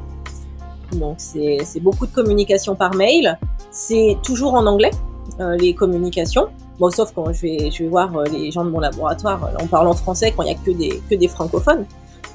Donc 0.93 1.15
c'est 1.17 1.59
c'est 1.63 1.79
beaucoup 1.79 2.07
de 2.07 2.11
communication 2.11 2.73
par 2.75 2.95
mail. 2.95 3.37
C'est 3.69 4.17
toujours 4.23 4.55
en 4.55 4.65
anglais 4.65 4.91
euh, 5.39 5.55
les 5.55 5.75
communications. 5.75 6.47
Bon, 6.79 6.89
sauf 6.89 7.11
quand 7.13 7.31
je 7.33 7.41
vais, 7.41 7.71
je 7.71 7.83
vais 7.83 7.89
voir 7.89 8.15
euh, 8.15 8.23
les 8.31 8.51
gens 8.51 8.63
de 8.63 8.69
mon 8.69 8.79
laboratoire, 8.79 9.43
euh, 9.43 9.57
on 9.61 9.67
parle 9.67 9.87
en 9.87 9.93
français 9.93 10.33
quand 10.35 10.43
il 10.43 10.49
y 10.49 10.55
a 10.55 10.57
que 10.57 10.71
des, 10.71 11.01
que 11.09 11.15
des 11.15 11.27
francophones. 11.27 11.85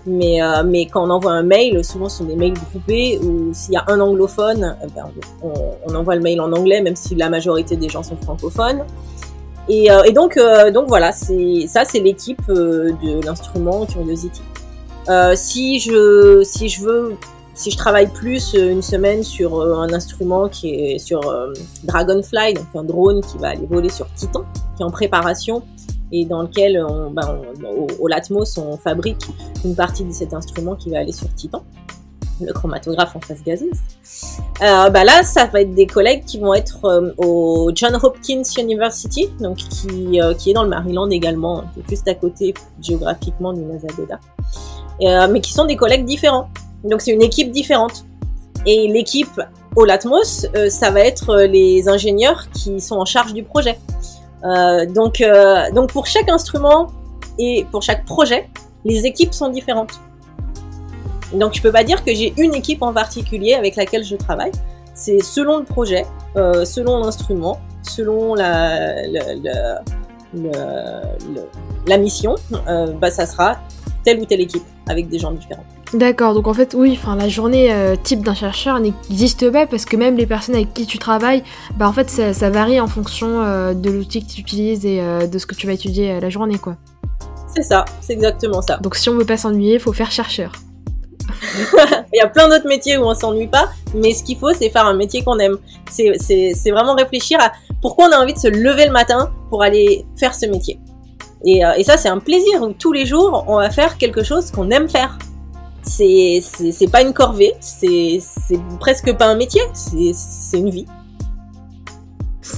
Mais, 0.07 0.43
euh, 0.43 0.63
mais 0.65 0.87
quand 0.87 1.07
on 1.07 1.11
envoie 1.11 1.33
un 1.33 1.43
mail, 1.43 1.83
souvent 1.85 2.09
ce 2.09 2.19
sont 2.19 2.25
des 2.25 2.37
mails 2.37 2.53
groupés 2.53 3.19
ou 3.23 3.55
s'il 3.55 3.73
y 3.73 3.77
a 3.77 3.85
un 3.89 4.01
anglophone, 4.01 4.77
eh 4.83 4.87
ben, 4.95 5.11
on, 5.43 5.95
envoie 5.95 6.15
le 6.15 6.21
mail 6.21 6.41
en 6.41 6.53
anglais, 6.53 6.83
même 6.83 6.97
si 6.97 7.15
la 7.15 7.31
majorité 7.31 7.77
des 7.77 7.89
gens 7.89 8.03
sont 8.03 8.17
francophones. 8.17 8.85
Et, 9.69 9.91
euh, 9.91 10.03
euh, 10.03 10.71
donc 10.71 10.89
voilà, 10.89 11.13
ça, 11.13 11.85
c'est 11.85 12.01
l'équipe 12.01 12.47
de 12.49 13.25
l'instrument 13.25 13.87
Curiosity. 13.87 14.43
si 15.37 15.81
je 15.81 16.43
si 16.45 16.69
je 16.69 16.83
veux 16.83 17.17
si 17.55 17.71
je 17.71 17.77
travaille 17.77 18.09
plus 18.09 18.55
une 18.55 18.83
semaine 18.83 19.23
sur 19.23 19.63
un 19.63 19.93
instrument 19.93 20.49
qui 20.49 20.75
est 20.75 20.99
sur 20.99 21.21
Dragonfly, 21.85 22.55
donc 22.55 22.67
un 22.75 22.83
drone 22.83 23.21
qui 23.23 23.39
va 23.39 23.51
aller 23.51 23.67
voler 23.71 23.91
sur 23.91 24.07
Titan, 24.17 24.45
qui 24.77 24.83
est 24.83 24.85
en 24.85 24.91
préparation, 24.91 25.63
et 26.13 26.25
dans 26.25 26.43
lequel 26.43 26.85
ben, 27.13 27.41
au, 28.01 28.07
Latmos 28.07 28.59
on 28.59 28.77
fabrique 28.77 29.27
une 29.65 29.75
partie 29.75 30.05
de 30.05 30.13
cet 30.13 30.35
instrument 30.35 30.75
qui 30.77 30.91
va 30.91 30.99
aller 30.99 31.13
sur 31.13 31.33
Titan, 31.35 31.65
le 32.41 32.53
chromatographe 32.53 33.15
en 33.17 33.21
phase 33.21 33.43
gazeuse. 33.43 33.79
Euh, 34.63 34.91
bah 34.91 35.05
là, 35.05 35.23
ça 35.23 35.47
va 35.47 35.61
être 35.61 35.75
des 35.75 35.87
collègues 35.87 36.25
qui 36.25 36.39
vont 36.39 36.55
être 36.55 36.85
euh, 36.85 37.13
au 37.19 37.71
John 37.75 37.99
Hopkins 38.03 38.43
University, 38.59 39.29
donc 39.41 39.57
qui, 39.57 40.21
euh, 40.21 40.35
qui 40.35 40.51
est 40.51 40.55
dans 40.55 40.63
le 40.63 40.69
Maryland 40.69 41.09
également, 41.11 41.65
juste 41.89 42.09
à 42.09 42.15
côté 42.15 42.55
géographiquement 42.81 43.53
du 43.53 43.63
NASA 43.63 43.89
Goddard, 43.97 44.21
euh, 45.03 45.29
mais 45.31 45.41
qui 45.41 45.53
sont 45.53 45.65
des 45.65 45.77
collègues 45.77 46.05
différents. 46.05 46.49
Donc 46.85 47.01
c'est 47.01 47.13
une 47.13 47.23
équipe 47.23 47.51
différente. 47.51 48.05
Et 48.67 48.89
l'équipe 48.89 49.41
au 49.77 49.85
Latmos, 49.85 50.47
ça 50.71 50.91
va 50.91 51.01
être 51.01 51.37
les 51.43 51.87
ingénieurs 51.89 52.49
qui 52.51 52.81
sont 52.81 52.97
en 52.97 53.05
charge 53.05 53.35
du 53.35 53.43
projet. 53.43 53.79
Euh, 54.45 54.87
donc, 54.87 55.21
euh, 55.21 55.71
donc 55.73 55.93
pour 55.93 56.07
chaque 56.07 56.29
instrument 56.29 56.89
et 57.39 57.67
pour 57.71 57.83
chaque 57.83 58.05
projet, 58.05 58.49
les 58.85 59.07
équipes 59.07 59.33
sont 59.33 59.49
différentes. 59.49 60.01
Donc 61.33 61.55
je 61.55 61.63
peux 61.63 61.73
pas 61.73 61.85
dire 61.85 62.05
que 62.05 62.15
j'ai 62.15 62.35
une 62.37 62.55
équipe 62.55 62.83
en 62.83 62.93
particulier 62.93 63.55
avec 63.55 63.77
laquelle 63.77 64.05
je 64.05 64.17
travaille. 64.17 64.53
C'est 64.95 65.21
selon 65.21 65.59
le 65.59 65.65
projet, 65.65 66.05
euh, 66.37 66.65
selon 66.65 67.01
l'instrument, 67.01 67.59
selon 67.83 68.35
la, 68.35 68.95
la, 71.87 71.99
mission, 71.99 72.37
bah 73.01 73.11
ça 73.11 73.27
sera 73.27 73.59
telle 74.05 74.21
ou 74.21 74.25
telle 74.25 74.41
équipe 74.41 74.63
avec 74.89 75.09
des 75.09 75.19
gens 75.19 75.33
différents. 75.33 75.65
D'accord, 75.95 76.35
donc 76.35 76.49
en 76.49 76.55
fait, 76.55 76.75
oui, 76.77 76.99
enfin, 77.01 77.15
la 77.15 77.29
journée 77.29 77.73
euh, 77.73 77.95
type 77.95 78.25
d'un 78.25 78.35
chercheur 78.35 78.81
n'existe 78.81 79.49
pas 79.53 79.65
parce 79.65 79.85
que 79.85 79.97
même 79.97 80.17
les 80.17 80.27
personnes 80.27 80.57
avec 80.57 80.75
qui 80.75 80.87
tu 80.87 80.99
travailles, 80.99 81.45
bah 81.77 81.89
en 81.89 81.93
fait, 81.93 82.11
ça, 82.11 82.35
ça 82.35 82.51
varie 82.51 82.81
en 82.81 82.89
fonction 82.89 83.43
euh, 83.43 83.75
de 83.75 83.91
l'outil 83.93 84.27
que 84.27 84.33
tu 84.33 84.41
utilises 84.41 84.85
et 84.85 85.01
euh, 85.01 85.29
de 85.29 85.39
ce 85.39 85.47
que 85.47 85.55
tu 85.55 85.69
vas 85.69 85.73
étudier 85.73 86.19
la 86.19 86.31
journée, 86.31 86.59
quoi. 86.59 86.75
C'est 87.55 87.63
ça, 87.63 87.85
c'est 88.01 88.13
exactement 88.13 88.61
ça. 88.61 88.79
Donc 88.79 88.97
si 88.97 89.09
on 89.09 89.15
veut 89.15 89.25
pas 89.25 89.37
s'ennuyer, 89.37 89.79
faut 89.79 89.93
faire 89.93 90.11
chercheur. 90.11 90.51
Il 92.13 92.19
y 92.19 92.21
a 92.21 92.27
plein 92.27 92.49
d'autres 92.49 92.67
métiers 92.67 92.97
où 92.97 93.05
on 93.05 93.15
s'ennuie 93.15 93.47
pas, 93.47 93.69
mais 93.95 94.15
ce 94.15 94.25
qu'il 94.25 94.37
faut, 94.37 94.53
c'est 94.53 94.71
faire 94.71 94.87
un 94.87 94.95
métier 94.95 95.23
qu'on 95.23 95.39
aime. 95.39 95.59
C'est 95.89 96.71
vraiment 96.73 96.97
réfléchir 96.97 97.39
à 97.41 97.53
pourquoi 97.81 98.09
on 98.09 98.13
a 98.13 98.17
envie 98.17 98.35
de 98.35 98.39
se 98.39 98.49
lever 98.49 98.87
le 98.87 98.93
matin 98.93 99.31
pour 99.49 99.63
aller 99.63 100.05
faire 100.17 100.35
ce 100.35 100.47
métier. 100.47 100.81
Et, 101.45 101.63
et 101.77 101.85
ça, 101.85 101.97
c'est 101.97 102.09
un 102.09 102.19
plaisir 102.19 102.63
où 102.63 102.73
tous 102.73 102.93
les 102.93 103.07
jours, 103.07 103.45
on 103.47 103.59
va 103.59 103.71
faire 103.71 103.97
quelque 103.97 104.25
chose 104.25 104.51
qu'on 104.51 104.71
aime 104.71 104.89
faire 104.89 105.17
c'est 105.85 106.41
c'est 106.41 106.91
pas 106.91 107.03
une 107.03 107.13
corvée, 107.13 107.55
c'est 107.61 108.21
presque 108.81 109.13
pas 109.15 109.27
un 109.27 109.37
métier, 109.37 109.63
c'est 109.73 110.59
une 110.59 110.71
vie. 110.71 110.87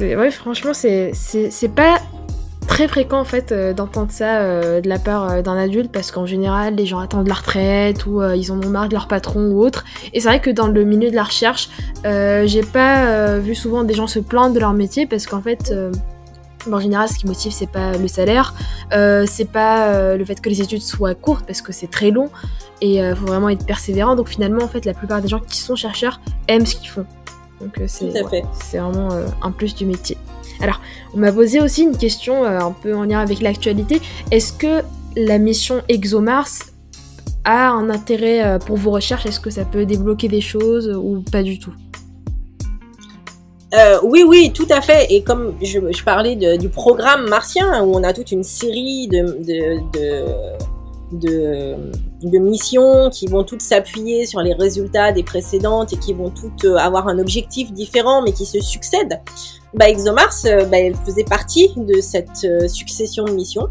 Ouais, 0.00 0.30
franchement, 0.30 0.74
c'est 0.74 1.12
c'est 1.14 1.74
pas 1.74 1.98
très 2.66 2.88
fréquent 2.88 3.20
en 3.20 3.24
fait 3.24 3.52
euh, 3.52 3.72
d'entendre 3.72 4.10
ça 4.10 4.40
euh, 4.40 4.80
de 4.80 4.88
la 4.88 4.98
part 4.98 5.30
euh, 5.30 5.42
d'un 5.42 5.56
adulte 5.56 5.90
parce 5.92 6.10
qu'en 6.10 6.26
général 6.26 6.74
les 6.74 6.84
gens 6.84 6.98
attendent 6.98 7.28
la 7.28 7.34
retraite 7.34 8.06
ou 8.06 8.22
ils 8.22 8.52
en 8.52 8.60
ont 8.60 8.68
marre 8.68 8.88
de 8.88 8.94
leur 8.94 9.08
patron 9.08 9.50
ou 9.50 9.62
autre 9.62 9.84
et 10.12 10.20
c'est 10.20 10.28
vrai 10.28 10.40
que 10.40 10.50
dans 10.50 10.66
le 10.66 10.84
milieu 10.84 11.10
de 11.10 11.14
la 11.14 11.22
recherche 11.22 11.70
j'ai 12.04 12.62
pas 12.62 13.38
vu 13.38 13.54
souvent 13.54 13.84
des 13.84 13.94
gens 13.94 14.06
se 14.06 14.18
plaindre 14.18 14.54
de 14.54 14.60
leur 14.60 14.72
métier 14.72 15.06
parce 15.06 15.26
qu'en 15.26 15.40
fait 15.40 15.72
en 16.74 16.80
général, 16.80 17.08
ce 17.08 17.18
qui 17.18 17.26
motive, 17.26 17.52
c'est 17.52 17.70
pas 17.70 17.96
le 17.96 18.08
salaire, 18.08 18.54
euh, 18.92 19.24
c'est 19.26 19.50
pas 19.50 19.88
euh, 19.88 20.16
le 20.16 20.24
fait 20.24 20.40
que 20.40 20.48
les 20.48 20.60
études 20.60 20.82
soient 20.82 21.14
courtes 21.14 21.44
parce 21.46 21.62
que 21.62 21.72
c'est 21.72 21.90
très 21.90 22.10
long 22.10 22.30
et 22.80 23.02
euh, 23.02 23.14
faut 23.14 23.26
vraiment 23.26 23.48
être 23.48 23.64
persévérant. 23.64 24.16
Donc 24.16 24.28
finalement, 24.28 24.64
en 24.64 24.68
fait, 24.68 24.84
la 24.84 24.94
plupart 24.94 25.22
des 25.22 25.28
gens 25.28 25.40
qui 25.40 25.58
sont 25.58 25.76
chercheurs 25.76 26.20
aiment 26.48 26.66
ce 26.66 26.76
qu'ils 26.76 26.90
font. 26.90 27.06
Donc 27.60 27.80
c'est 27.86 28.12
c'est 28.52 28.78
vraiment 28.78 29.08
un 29.42 29.50
plus 29.50 29.74
du 29.74 29.86
métier. 29.86 30.18
Alors, 30.60 30.80
on 31.14 31.18
m'a 31.18 31.32
posé 31.32 31.60
aussi 31.60 31.82
une 31.82 31.96
question 31.96 32.44
un 32.44 32.72
peu 32.72 32.94
en 32.94 33.04
lien 33.04 33.20
avec 33.20 33.40
l'actualité. 33.40 34.00
Est-ce 34.30 34.52
que 34.52 34.82
la 35.16 35.38
mission 35.38 35.82
ExoMars 35.88 36.48
a 37.44 37.70
un 37.70 37.88
intérêt 37.88 38.58
pour 38.66 38.76
vos 38.76 38.90
recherches? 38.90 39.24
Est-ce 39.24 39.40
que 39.40 39.50
ça 39.50 39.64
peut 39.64 39.86
débloquer 39.86 40.28
des 40.28 40.42
choses 40.42 40.94
ou 40.94 41.22
pas 41.32 41.42
du 41.42 41.58
tout? 41.58 41.72
Euh, 43.74 43.98
oui, 44.04 44.24
oui, 44.26 44.52
tout 44.54 44.66
à 44.70 44.80
fait. 44.80 45.06
Et 45.10 45.22
comme 45.22 45.54
je, 45.60 45.80
parlais 46.04 46.36
du 46.56 46.68
programme 46.68 47.28
martien, 47.28 47.82
où 47.84 47.94
on 47.94 48.04
a 48.04 48.12
toute 48.12 48.30
une 48.30 48.44
série 48.44 49.08
de, 49.08 49.28
missions 52.38 53.10
qui 53.10 53.26
vont 53.26 53.42
toutes 53.42 53.62
s'appuyer 53.62 54.26
sur 54.26 54.40
les 54.40 54.54
résultats 54.54 55.10
des 55.12 55.24
précédentes 55.24 55.92
et 55.92 55.96
qui 55.96 56.14
vont 56.14 56.30
toutes 56.30 56.64
euh, 56.64 56.76
avoir 56.76 57.08
un 57.08 57.18
objectif 57.18 57.72
différent, 57.72 58.22
mais 58.22 58.32
qui 58.32 58.46
se 58.46 58.60
succèdent, 58.60 59.20
bah, 59.74 59.88
ExoMars, 59.90 60.44
euh, 60.46 60.64
bah, 60.66 60.78
faisait 61.04 61.24
partie 61.24 61.72
de 61.76 62.00
cette 62.00 62.46
succession 62.68 63.24
de 63.24 63.32
missions. 63.32 63.68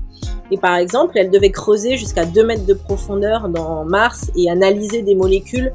Et 0.52 0.58
par 0.58 0.76
exemple, 0.76 1.18
elle 1.18 1.32
devait 1.32 1.52
creuser 1.52 1.98
jusqu'à 1.98 2.26
2 2.26 2.46
mètres 2.46 2.66
de 2.66 2.74
profondeur 2.74 3.50
dans 3.50 3.86
Mars 3.86 4.30
et 4.36 4.50
analyser 4.50 5.02
des 5.02 5.16
molécules 5.16 5.74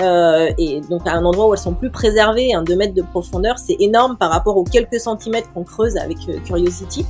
euh, 0.00 0.50
et 0.56 0.80
donc 0.80 1.06
à 1.06 1.12
un 1.12 1.24
endroit 1.24 1.48
où 1.48 1.54
elles 1.54 1.60
sont 1.60 1.74
plus 1.74 1.90
préservées, 1.90 2.54
un 2.54 2.62
2 2.62 2.76
mètres 2.76 2.94
de 2.94 3.02
profondeur, 3.02 3.58
c'est 3.58 3.76
énorme 3.78 4.16
par 4.16 4.30
rapport 4.30 4.56
aux 4.56 4.64
quelques 4.64 4.98
centimètres 4.98 5.52
qu'on 5.52 5.64
creuse 5.64 5.96
avec 5.96 6.18
euh, 6.28 6.38
Curiosity. 6.44 7.04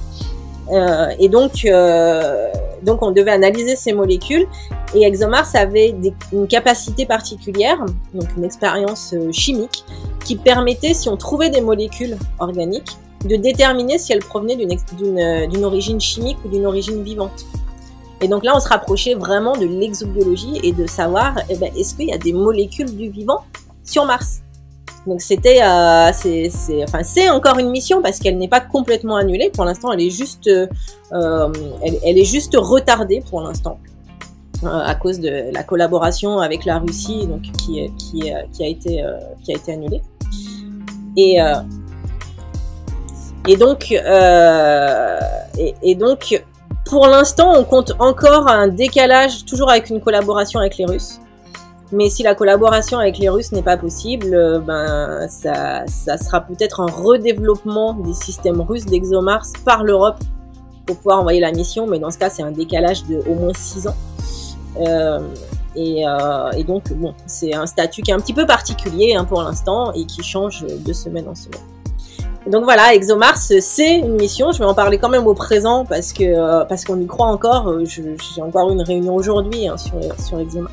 Euh, 0.70 1.08
et 1.18 1.28
donc, 1.28 1.66
donc 2.82 3.02
on 3.02 3.10
devait 3.10 3.32
analyser 3.32 3.76
ces 3.76 3.92
molécules. 3.92 4.46
Et 4.94 5.06
ExoMars 5.06 5.48
avait 5.54 5.94
une 6.32 6.46
capacité 6.46 7.06
particulière, 7.06 7.78
donc 8.14 8.28
une 8.36 8.44
expérience 8.44 9.14
chimique, 9.32 9.84
qui 10.24 10.36
permettait, 10.36 10.92
si 10.92 11.08
on 11.08 11.16
trouvait 11.16 11.50
des 11.50 11.62
molécules 11.62 12.16
organiques, 12.38 12.98
de 13.24 13.36
déterminer 13.36 13.98
si 13.98 14.12
elles 14.12 14.24
provenaient 14.24 14.56
d'une 14.56 15.64
origine 15.64 16.00
chimique 16.00 16.36
ou 16.44 16.48
d'une 16.48 16.66
origine 16.66 17.02
vivante. 17.02 17.46
Et 18.22 18.28
donc 18.28 18.44
là, 18.44 18.52
on 18.54 18.60
se 18.60 18.68
rapprochait 18.68 19.14
vraiment 19.14 19.56
de 19.56 19.66
l'exobiologie 19.66 20.60
et 20.62 20.72
de 20.72 20.86
savoir, 20.86 21.34
eh 21.48 21.56
ben, 21.56 21.72
est-ce 21.76 21.96
qu'il 21.96 22.08
y 22.08 22.12
a 22.12 22.18
des 22.18 22.32
molécules 22.32 22.96
du 22.96 23.10
vivant 23.10 23.40
sur 23.82 24.04
Mars? 24.04 24.42
Donc 25.06 25.20
c'était, 25.20 25.62
euh, 25.62 26.10
c'est, 26.12 26.50
enfin, 26.84 27.02
c'est 27.02 27.28
encore 27.28 27.58
une 27.58 27.70
mission 27.70 28.00
parce 28.02 28.20
qu'elle 28.20 28.38
n'est 28.38 28.48
pas 28.48 28.60
complètement 28.60 29.16
annulée. 29.16 29.50
Pour 29.50 29.64
l'instant, 29.64 29.92
elle 29.92 30.00
est 30.00 30.10
juste, 30.10 30.46
euh, 30.46 30.68
elle, 31.82 32.18
est 32.18 32.24
juste 32.24 32.56
retardée 32.56 33.20
pour 33.28 33.40
l'instant 33.40 33.80
euh, 34.62 34.68
à 34.68 34.94
cause 34.94 35.18
de 35.18 35.52
la 35.52 35.64
collaboration 35.64 36.38
avec 36.38 36.64
la 36.64 36.78
Russie, 36.78 37.26
donc 37.26 37.42
qui, 37.42 37.80
a 38.30 38.66
été, 38.66 39.02
annulée. 39.68 40.02
Et 41.16 41.40
donc, 43.56 43.90
et 45.82 45.94
donc, 45.96 46.44
pour 46.84 47.06
l'instant, 47.06 47.52
on 47.56 47.64
compte 47.64 47.92
encore 47.98 48.48
un 48.48 48.68
décalage, 48.68 49.44
toujours 49.44 49.70
avec 49.70 49.90
une 49.90 50.00
collaboration 50.00 50.60
avec 50.60 50.76
les 50.76 50.84
Russes. 50.84 51.20
Mais 51.92 52.08
si 52.08 52.22
la 52.22 52.34
collaboration 52.34 52.98
avec 52.98 53.18
les 53.18 53.28
Russes 53.28 53.52
n'est 53.52 53.62
pas 53.62 53.76
possible, 53.76 54.34
euh, 54.34 54.58
ben 54.58 55.26
ça, 55.28 55.86
sera 55.86 56.40
peut-être 56.40 56.80
un 56.80 56.90
redéveloppement 56.90 57.94
des 57.94 58.14
systèmes 58.14 58.62
russes 58.62 58.86
d'ExoMars 58.86 59.46
par 59.64 59.84
l'Europe 59.84 60.18
pour 60.86 60.96
pouvoir 60.96 61.20
envoyer 61.20 61.40
la 61.40 61.52
mission. 61.52 61.86
Mais 61.86 61.98
dans 61.98 62.10
ce 62.10 62.18
cas, 62.18 62.30
c'est 62.30 62.42
un 62.42 62.50
décalage 62.50 63.04
de 63.04 63.22
au 63.28 63.34
moins 63.34 63.52
6 63.54 63.88
ans. 63.88 63.96
Euh, 64.80 65.20
et, 65.76 66.06
euh, 66.06 66.50
et, 66.52 66.64
donc, 66.64 66.92
bon, 66.94 67.14
c'est 67.26 67.54
un 67.54 67.66
statut 67.66 68.02
qui 68.02 68.10
est 68.10 68.14
un 68.14 68.20
petit 68.20 68.34
peu 68.34 68.46
particulier 68.46 69.14
hein, 69.14 69.24
pour 69.24 69.42
l'instant 69.42 69.92
et 69.92 70.06
qui 70.06 70.22
change 70.22 70.64
de 70.66 70.92
semaine 70.94 71.28
en 71.28 71.34
semaine 71.34 71.60
donc 72.46 72.64
voilà, 72.64 72.94
ExoMars, 72.94 73.36
c'est 73.36 73.98
une 73.98 74.16
mission. 74.16 74.50
Je 74.52 74.58
vais 74.58 74.64
en 74.64 74.74
parler 74.74 74.98
quand 74.98 75.08
même 75.08 75.26
au 75.26 75.34
présent 75.34 75.84
parce 75.84 76.12
que 76.12 76.24
euh, 76.24 76.64
parce 76.64 76.84
qu'on 76.84 77.00
y 77.00 77.06
croit 77.06 77.28
encore. 77.28 77.68
Euh, 77.68 77.84
j'ai 77.84 78.42
encore 78.42 78.70
une 78.70 78.82
réunion 78.82 79.14
aujourd'hui 79.14 79.68
hein, 79.68 79.76
sur 79.76 79.98
sur 80.18 80.40
ExoMars. 80.40 80.70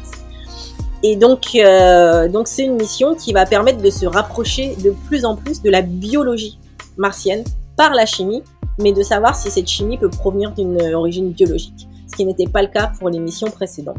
Et 1.04 1.16
donc 1.16 1.56
euh, 1.56 2.28
donc 2.28 2.48
c'est 2.48 2.64
une 2.64 2.76
mission 2.76 3.14
qui 3.16 3.34
va 3.34 3.46
permettre 3.46 3.82
de 3.82 3.90
se 3.90 4.06
rapprocher 4.06 4.76
de 4.84 4.94
plus 5.08 5.26
en 5.26 5.36
plus 5.36 5.62
de 5.62 5.70
la 5.70 5.82
biologie 5.82 6.58
martienne 6.98 7.44
par 7.78 7.94
la 7.94 8.06
chimie, 8.06 8.44
mais 8.80 8.92
de 8.92 9.04
savoir 9.04 9.36
si 9.36 9.52
cette 9.52 9.68
chimie 9.68 9.98
peut 9.98 10.10
provenir 10.10 10.52
d'une 10.52 10.82
origine 10.94 11.30
biologique, 11.30 11.88
ce 12.08 12.16
qui 12.16 12.26
n'était 12.26 12.48
pas 12.48 12.64
le 12.64 12.68
cas 12.68 12.92
pour 13.00 13.10
les 13.10 13.20
missions 13.20 13.50
précédentes. 13.50 13.96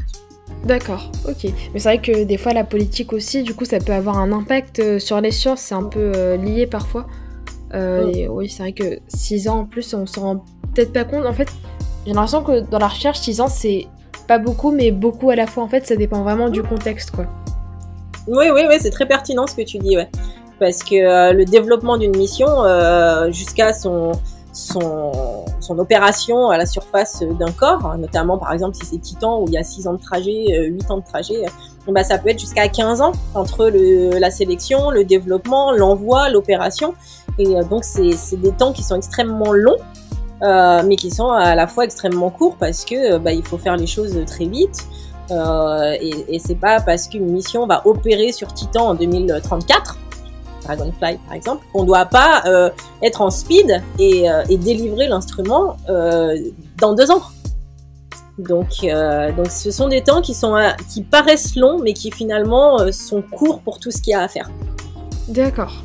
D'accord, 0.65 1.11
ok. 1.27 1.45
Mais 1.73 1.81
c'est 1.81 1.97
vrai 1.97 1.99
que 1.99 2.25
des 2.25 2.37
fois 2.37 2.53
la 2.53 2.65
politique 2.65 3.15
aussi, 3.15 3.43
du 3.43 3.55
coup, 3.55 3.65
ça 3.65 3.79
peut 3.79 3.95
avoir 3.95 4.19
un 4.19 4.31
impact 4.33 4.99
sur 4.99 5.19
les 5.23 5.31
sciences, 5.31 5.61
c'est 5.61 5.75
un 5.75 5.85
peu 5.85 6.35
lié 6.35 6.67
parfois. 6.67 7.07
Euh, 7.75 8.11
et 8.13 8.29
oui, 8.29 8.49
c'est 8.49 8.63
vrai 8.63 8.73
que 8.73 8.99
6 9.09 9.49
ans 9.49 9.61
en 9.61 9.65
plus, 9.65 9.95
on 9.95 10.07
s'en 10.07 10.23
rend 10.23 10.45
peut-être 10.75 10.93
pas 10.93 11.05
compte. 11.05 11.27
En 11.27 11.33
fait, 11.33 11.49
j'ai 12.07 12.13
l'impression 12.13 12.43
que 12.43 12.61
dans 12.61 12.79
la 12.79 12.89
recherche, 12.89 13.21
6 13.21 13.41
ans, 13.41 13.49
c'est 13.49 13.87
pas 14.27 14.39
beaucoup, 14.39 14.71
mais 14.71 14.91
beaucoup 14.91 15.31
à 15.31 15.37
la 15.37 15.47
fois. 15.47 15.63
En 15.63 15.69
fait, 15.69 15.87
ça 15.87 15.97
dépend 15.97 16.23
vraiment 16.23 16.49
du 16.49 16.63
contexte, 16.63 17.11
quoi. 17.11 17.27
Oui, 18.27 18.47
oui, 18.53 18.63
oui, 18.69 18.77
c'est 18.81 18.91
très 18.91 19.07
pertinent 19.07 19.47
ce 19.47 19.55
que 19.55 19.63
tu 19.63 19.79
dis, 19.79 19.97
ouais. 19.97 20.09
Parce 20.59 20.83
que 20.83 20.95
euh, 20.95 21.33
le 21.33 21.45
développement 21.45 21.97
d'une 21.97 22.17
mission, 22.17 22.65
euh, 22.65 23.33
jusqu'à 23.33 23.73
son, 23.73 24.13
son, 24.53 25.45
son, 25.59 25.79
opération 25.79 26.51
à 26.51 26.59
la 26.59 26.67
surface 26.67 27.23
d'un 27.39 27.51
corps, 27.51 27.97
notamment 27.97 28.37
par 28.37 28.53
exemple 28.53 28.77
si 28.77 28.85
c'est 28.85 28.99
Titan 28.99 29.41
où 29.41 29.47
il 29.47 29.55
y 29.55 29.59
a 29.59 29.65
6 29.65 29.89
ans 29.89 29.95
de 29.95 30.01
trajet, 30.01 30.69
8 30.69 30.91
ans 30.91 30.99
de 30.99 31.05
trajet, 31.05 31.47
bah, 31.93 32.05
ça 32.05 32.19
peut 32.19 32.29
être 32.29 32.39
jusqu'à 32.39 32.69
15 32.69 33.01
ans 33.01 33.13
entre 33.35 33.69
le, 33.69 34.19
la 34.19 34.31
sélection, 34.31 34.91
le 34.91 35.05
développement, 35.05 35.73
l'envoi, 35.73 36.29
l'opération. 36.29 36.95
Et 37.41 37.65
donc 37.71 37.85
c'est 37.85 38.37
des 38.37 38.53
temps 38.53 38.73
qui 38.73 38.83
sont 38.83 38.97
extrêmement 38.97 39.53
longs 39.53 39.79
euh, 40.43 40.83
mais 40.87 40.97
qui 40.97 41.11
sont 41.11 41.31
à 41.31 41.55
la 41.55 41.67
fois 41.67 41.85
extrêmement 41.85 42.31
courts 42.31 42.57
parce 42.59 42.85
que 42.85 43.19
bah, 43.19 43.33
il 43.33 43.45
faut 43.45 43.59
faire 43.59 43.77
les 43.77 43.87
choses 43.87 44.19
très 44.27 44.47
vite. 44.47 44.87
Euh, 45.31 45.97
et, 46.01 46.35
et 46.35 46.39
c'est 46.39 46.57
pas 46.57 46.81
parce 46.81 47.07
qu'une 47.07 47.31
mission 47.31 47.67
va 47.67 47.87
opérer 47.87 48.33
sur 48.33 48.53
Titan 48.53 48.89
en 48.89 48.95
2034, 48.95 49.99
Dragonfly 50.65 51.19
par 51.27 51.35
exemple, 51.35 51.65
qu'on 51.73 51.85
doit 51.85 52.07
pas 52.07 52.43
euh, 52.47 52.71
être 53.03 53.21
en 53.21 53.31
speed 53.31 53.83
et, 53.99 54.29
euh, 54.29 54.43
délivrer 54.49 55.07
l'instrument 55.07 55.77
euh, 55.89 56.37
dans 56.79 56.95
deux 56.95 57.11
ans. 57.11 57.23
Donc, 58.39 58.83
euh, 58.83 59.31
donc 59.33 59.51
ce 59.51 59.71
sont 59.71 59.89
des 59.89 60.03
temps 60.03 60.23
qui 60.23 60.35
sont 60.35 60.57
qui 60.89 61.03
paraissent 61.03 61.55
longs, 61.55 61.79
mais 61.79 61.93
qui 61.93 62.11
finalement 62.11 62.91
sont 62.91 63.23
courts 63.23 63.61
pour 63.61 63.79
tout 63.79 63.91
ce 63.91 64.01
qu'il 64.01 64.13
y 64.13 64.15
a 64.15 64.23
à 64.23 64.29
faire. 64.29 64.51
D'accord. 65.29 65.85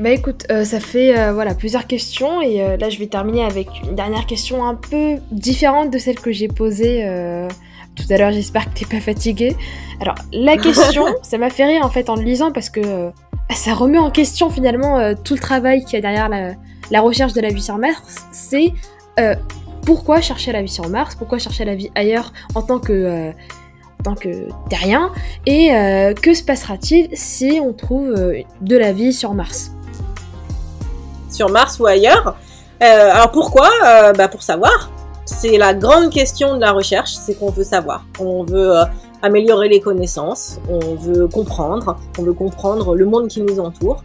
Bah 0.00 0.10
écoute, 0.10 0.46
euh, 0.52 0.64
ça 0.64 0.78
fait 0.78 1.18
euh, 1.18 1.32
voilà 1.32 1.54
plusieurs 1.54 1.88
questions 1.88 2.40
et 2.40 2.62
euh, 2.62 2.76
là 2.76 2.88
je 2.88 3.00
vais 3.00 3.08
terminer 3.08 3.42
avec 3.42 3.66
une 3.82 3.96
dernière 3.96 4.26
question 4.26 4.64
un 4.64 4.76
peu 4.76 5.16
différente 5.32 5.90
de 5.92 5.98
celle 5.98 6.20
que 6.20 6.30
j'ai 6.30 6.46
posée 6.46 7.04
tout 7.96 8.04
à 8.10 8.16
l'heure. 8.16 8.30
J'espère 8.30 8.72
que 8.72 8.78
t'es 8.78 8.86
pas 8.86 9.00
fatiguée. 9.00 9.56
Alors 10.00 10.14
la 10.32 10.56
question, 10.56 11.04
ça 11.22 11.36
m'a 11.36 11.50
fait 11.50 11.64
rire 11.64 11.84
en 11.84 11.90
fait 11.90 12.10
en 12.10 12.14
le 12.14 12.22
lisant 12.22 12.52
parce 12.52 12.70
que 12.70 13.10
ça 13.50 13.74
remet 13.74 13.98
en 13.98 14.12
question 14.12 14.50
finalement 14.50 15.14
tout 15.16 15.34
le 15.34 15.40
travail 15.40 15.84
qu'il 15.84 15.94
y 15.94 15.96
a 15.96 16.00
derrière 16.00 16.28
la, 16.28 16.52
la, 16.92 17.00
recherche 17.00 17.32
de 17.32 17.40
la 17.40 17.48
vie 17.48 17.62
sur 17.62 17.76
Mars. 17.78 18.28
C'est 18.30 18.72
pourquoi 19.84 20.20
chercher 20.20 20.52
la 20.52 20.62
vie 20.62 20.68
sur 20.68 20.88
Mars? 20.88 21.16
Pourquoi 21.16 21.38
chercher 21.38 21.64
la 21.64 21.74
vie 21.74 21.90
ailleurs 21.96 22.32
en 22.54 22.62
tant 22.62 22.78
que 22.78 23.30
en 23.30 24.02
tant 24.04 24.14
que 24.14 24.46
terrien? 24.70 25.10
Et 25.46 25.70
que 26.22 26.34
se 26.34 26.44
passera-t-il 26.44 27.08
si 27.14 27.58
on 27.60 27.72
trouve 27.72 28.14
de 28.60 28.76
la 28.76 28.92
vie 28.92 29.12
sur 29.12 29.34
Mars? 29.34 29.72
Sur 31.38 31.50
Mars 31.50 31.78
ou 31.78 31.86
ailleurs. 31.86 32.36
Euh, 32.82 33.10
alors 33.12 33.30
pourquoi? 33.30 33.70
Euh, 33.86 34.12
bah 34.12 34.28
Pour 34.28 34.42
savoir. 34.42 34.90
C'est 35.24 35.56
la 35.56 35.72
grande 35.74 36.10
question 36.10 36.56
de 36.56 36.60
la 36.60 36.72
recherche, 36.72 37.12
c'est 37.12 37.34
qu'on 37.34 37.50
veut 37.50 37.64
savoir. 37.64 38.04
On 38.18 38.44
veut 38.44 38.76
euh, 38.76 38.84
améliorer 39.22 39.68
les 39.68 39.80
connaissances, 39.80 40.58
on 40.68 40.94
veut 40.94 41.28
comprendre, 41.28 41.96
on 42.18 42.22
veut 42.22 42.32
comprendre 42.32 42.96
le 42.96 43.04
monde 43.04 43.28
qui 43.28 43.42
nous 43.42 43.60
entoure. 43.60 44.02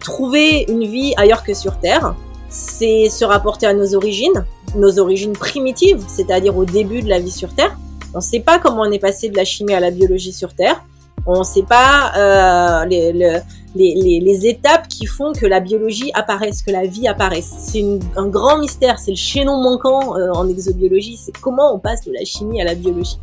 trouver 0.00 0.64
une 0.68 0.84
vie 0.94 1.12
ailleurs 1.16 1.42
que 1.44 1.54
sur 1.54 1.78
Terre, 1.78 2.14
c'est 2.48 3.10
se 3.10 3.24
rapporter 3.26 3.66
à 3.66 3.74
nos 3.74 3.94
origines, 3.94 4.38
nos 4.74 4.98
origines 4.98 5.34
primitives, 5.34 6.02
c'est-à-dire 6.08 6.56
au 6.56 6.64
début 6.64 7.02
de 7.02 7.10
la 7.10 7.18
vie 7.20 7.36
sur 7.42 7.50
Terre. 7.54 7.76
On 8.14 8.18
ne 8.18 8.28
sait 8.32 8.40
pas 8.40 8.58
comment 8.58 8.82
on 8.88 8.92
est 8.98 9.04
passé 9.08 9.28
de 9.28 9.36
la 9.36 9.44
chimie 9.44 9.74
à 9.74 9.80
la 9.80 9.90
biologie 9.90 10.32
sur 10.32 10.54
Terre. 10.54 10.82
On 11.30 11.40
ne 11.40 11.44
sait 11.44 11.62
pas 11.62 12.12
euh, 12.16 12.86
les, 12.86 14.46
étapes 14.46 14.88
qui 14.88 15.04
font 15.04 15.34
que 15.34 15.44
la 15.44 15.60
biologie 15.60 16.10
apparaisse, 16.14 16.62
que 16.62 16.70
la 16.70 16.86
vie 16.86 17.06
apparaisse. 17.06 17.52
C'est 17.58 17.84
un 18.16 18.26
grand 18.28 18.56
mystère, 18.56 18.98
c'est 18.98 19.10
le 19.10 19.16
chaînon 19.18 19.62
manquant 19.62 20.16
euh, 20.16 20.30
en 20.32 20.48
exobiologie, 20.48 21.18
c'est 21.18 21.36
comment 21.38 21.74
on 21.74 21.78
passe 21.78 22.06
de 22.06 22.12
la 22.12 22.24
chimie 22.24 22.62
à 22.62 22.64
la 22.64 22.74
biologie. 22.74 23.18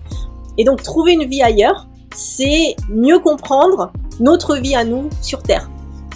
Et 0.59 0.63
donc 0.63 0.83
trouver 0.83 1.13
une 1.13 1.25
vie 1.25 1.41
ailleurs, 1.41 1.87
c'est 2.13 2.75
mieux 2.89 3.17
comprendre 3.17 3.91
notre 4.19 4.55
vie 4.57 4.75
à 4.75 4.83
nous 4.83 5.09
sur 5.21 5.41
Terre 5.41 5.71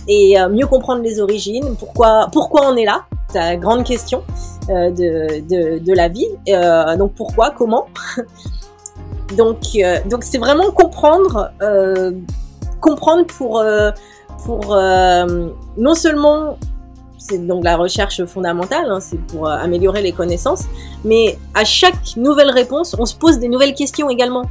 et 0.07 0.39
euh, 0.39 0.47
mieux 0.47 0.67
comprendre 0.67 1.01
les 1.01 1.19
origines, 1.19 1.75
pourquoi, 1.79 2.29
on 2.35 2.75
est 2.75 2.85
là, 2.85 3.05
c'est 3.29 3.39
la 3.39 3.57
grande 3.57 3.83
question 3.83 4.21
de, 4.67 5.95
la 5.95 6.07
vie. 6.07 6.27
Donc 6.99 7.13
pourquoi, 7.15 7.49
comment? 7.49 7.87
Donc, 9.36 9.57
euh, 9.75 9.99
donc 10.05 10.23
c'est 10.23 10.38
vraiment 10.38 10.71
comprendre, 10.71 11.51
euh, 11.61 12.11
comprendre 12.82 13.25
pour, 13.25 13.59
euh, 13.59 13.91
pour 14.45 14.75
non 15.77 15.95
seulement 15.95 16.57
c'est 17.17 17.45
donc 17.45 17.65
la 17.65 17.75
recherche 17.75 18.23
fondamentale, 18.25 18.89
hein, 18.89 18.99
c'est 19.01 19.19
pour 19.27 19.49
améliorer 19.49 20.01
les 20.01 20.13
connaissances, 20.13 20.63
mais 21.03 21.38
à 21.53 21.65
chaque 21.65 22.15
nouvelle 22.15 22.49
réponse, 22.49 22.95
on 22.97 23.05
se 23.05 23.15
pose 23.15 23.39
des 23.39 23.49
nouvelles 23.49 23.75
questions 23.75 24.09
également. 24.09 24.45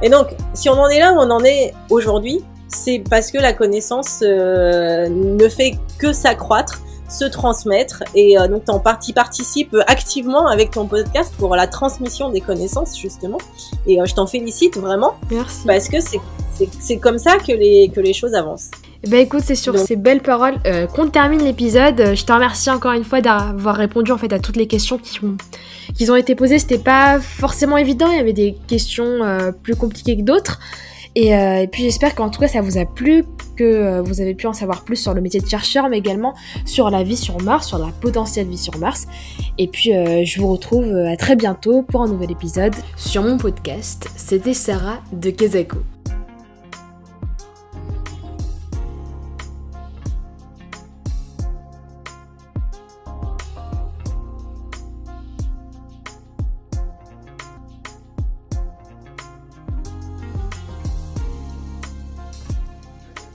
Et 0.00 0.08
donc, 0.08 0.28
si 0.54 0.68
on 0.68 0.80
en 0.80 0.88
est 0.88 1.00
là 1.00 1.12
où 1.12 1.16
on 1.16 1.30
en 1.30 1.42
est 1.44 1.74
aujourd'hui, 1.90 2.44
c'est 2.68 3.02
parce 3.10 3.32
que 3.32 3.38
la 3.38 3.52
connaissance 3.52 4.22
ne 4.22 5.48
fait 5.48 5.76
que 5.98 6.12
s'accroître 6.12 6.80
se 7.08 7.24
transmettre 7.24 8.02
et 8.14 8.38
euh, 8.38 8.48
donc 8.48 8.62
en 8.68 8.78
partie 8.78 9.12
participe 9.12 9.74
activement 9.86 10.46
avec 10.46 10.70
ton 10.70 10.86
podcast 10.86 11.32
pour 11.38 11.56
la 11.56 11.66
transmission 11.66 12.30
des 12.30 12.40
connaissances 12.40 12.98
justement 12.98 13.38
et 13.86 14.00
euh, 14.00 14.04
je 14.04 14.14
t'en 14.14 14.26
félicite 14.26 14.76
vraiment 14.76 15.14
Merci. 15.30 15.66
parce 15.66 15.88
que 15.88 15.96
c'est 16.80 16.98
comme 16.98 17.18
ça 17.18 17.38
que 17.38 17.52
les, 17.52 17.90
que 17.94 18.00
les 18.00 18.12
choses 18.12 18.34
avancent. 18.34 18.70
Bah 19.06 19.18
écoute, 19.18 19.42
c'est 19.44 19.54
sur 19.54 19.78
ces 19.78 19.94
belles 19.94 20.22
paroles 20.22 20.56
euh, 20.66 20.88
qu'on 20.88 21.08
termine 21.08 21.40
l'épisode. 21.40 22.16
Je 22.16 22.24
te 22.24 22.32
remercie 22.32 22.68
encore 22.68 22.92
une 22.92 23.04
fois 23.04 23.20
d'avoir 23.20 23.76
répondu 23.76 24.10
en 24.10 24.18
fait 24.18 24.32
à 24.32 24.40
toutes 24.40 24.56
les 24.56 24.66
questions 24.66 24.98
qui 24.98 25.24
ont, 25.24 25.36
qui 25.94 26.10
ont 26.10 26.16
été 26.16 26.34
posées. 26.34 26.58
C'était 26.58 26.78
pas 26.78 27.20
forcément 27.20 27.76
évident, 27.76 28.10
il 28.10 28.16
y 28.16 28.20
avait 28.20 28.32
des 28.32 28.56
questions 28.66 29.22
euh, 29.22 29.52
plus 29.52 29.76
compliquées 29.76 30.16
que 30.16 30.22
d'autres. 30.22 30.58
Et, 31.18 31.34
euh, 31.34 31.62
et, 31.62 31.66
puis 31.66 31.82
j'espère 31.82 32.14
qu'en 32.14 32.30
tout 32.30 32.40
cas 32.40 32.46
ça 32.46 32.60
vous 32.60 32.78
a 32.78 32.84
plu, 32.84 33.24
que 33.56 33.64
euh, 33.64 34.02
vous 34.02 34.20
avez 34.20 34.36
pu 34.36 34.46
en 34.46 34.52
savoir 34.52 34.84
plus 34.84 34.94
sur 34.94 35.14
le 35.14 35.20
métier 35.20 35.40
de 35.40 35.48
chercheur, 35.48 35.88
mais 35.88 35.98
également 35.98 36.32
sur 36.64 36.90
la 36.90 37.02
vie 37.02 37.16
sur 37.16 37.42
Mars, 37.42 37.66
sur 37.66 37.78
la 37.78 37.88
potentielle 38.00 38.46
vie 38.46 38.56
sur 38.56 38.78
Mars. 38.78 39.08
Et 39.58 39.66
puis 39.66 39.92
euh, 39.92 40.24
je 40.24 40.40
vous 40.40 40.46
retrouve 40.46 40.94
à 40.94 41.16
très 41.16 41.34
bientôt 41.34 41.82
pour 41.82 42.02
un 42.02 42.08
nouvel 42.08 42.30
épisode 42.30 42.74
sur 42.96 43.24
mon 43.24 43.36
podcast. 43.36 44.08
C'était 44.14 44.54
Sarah 44.54 45.00
de 45.12 45.30
Kezako. 45.30 45.78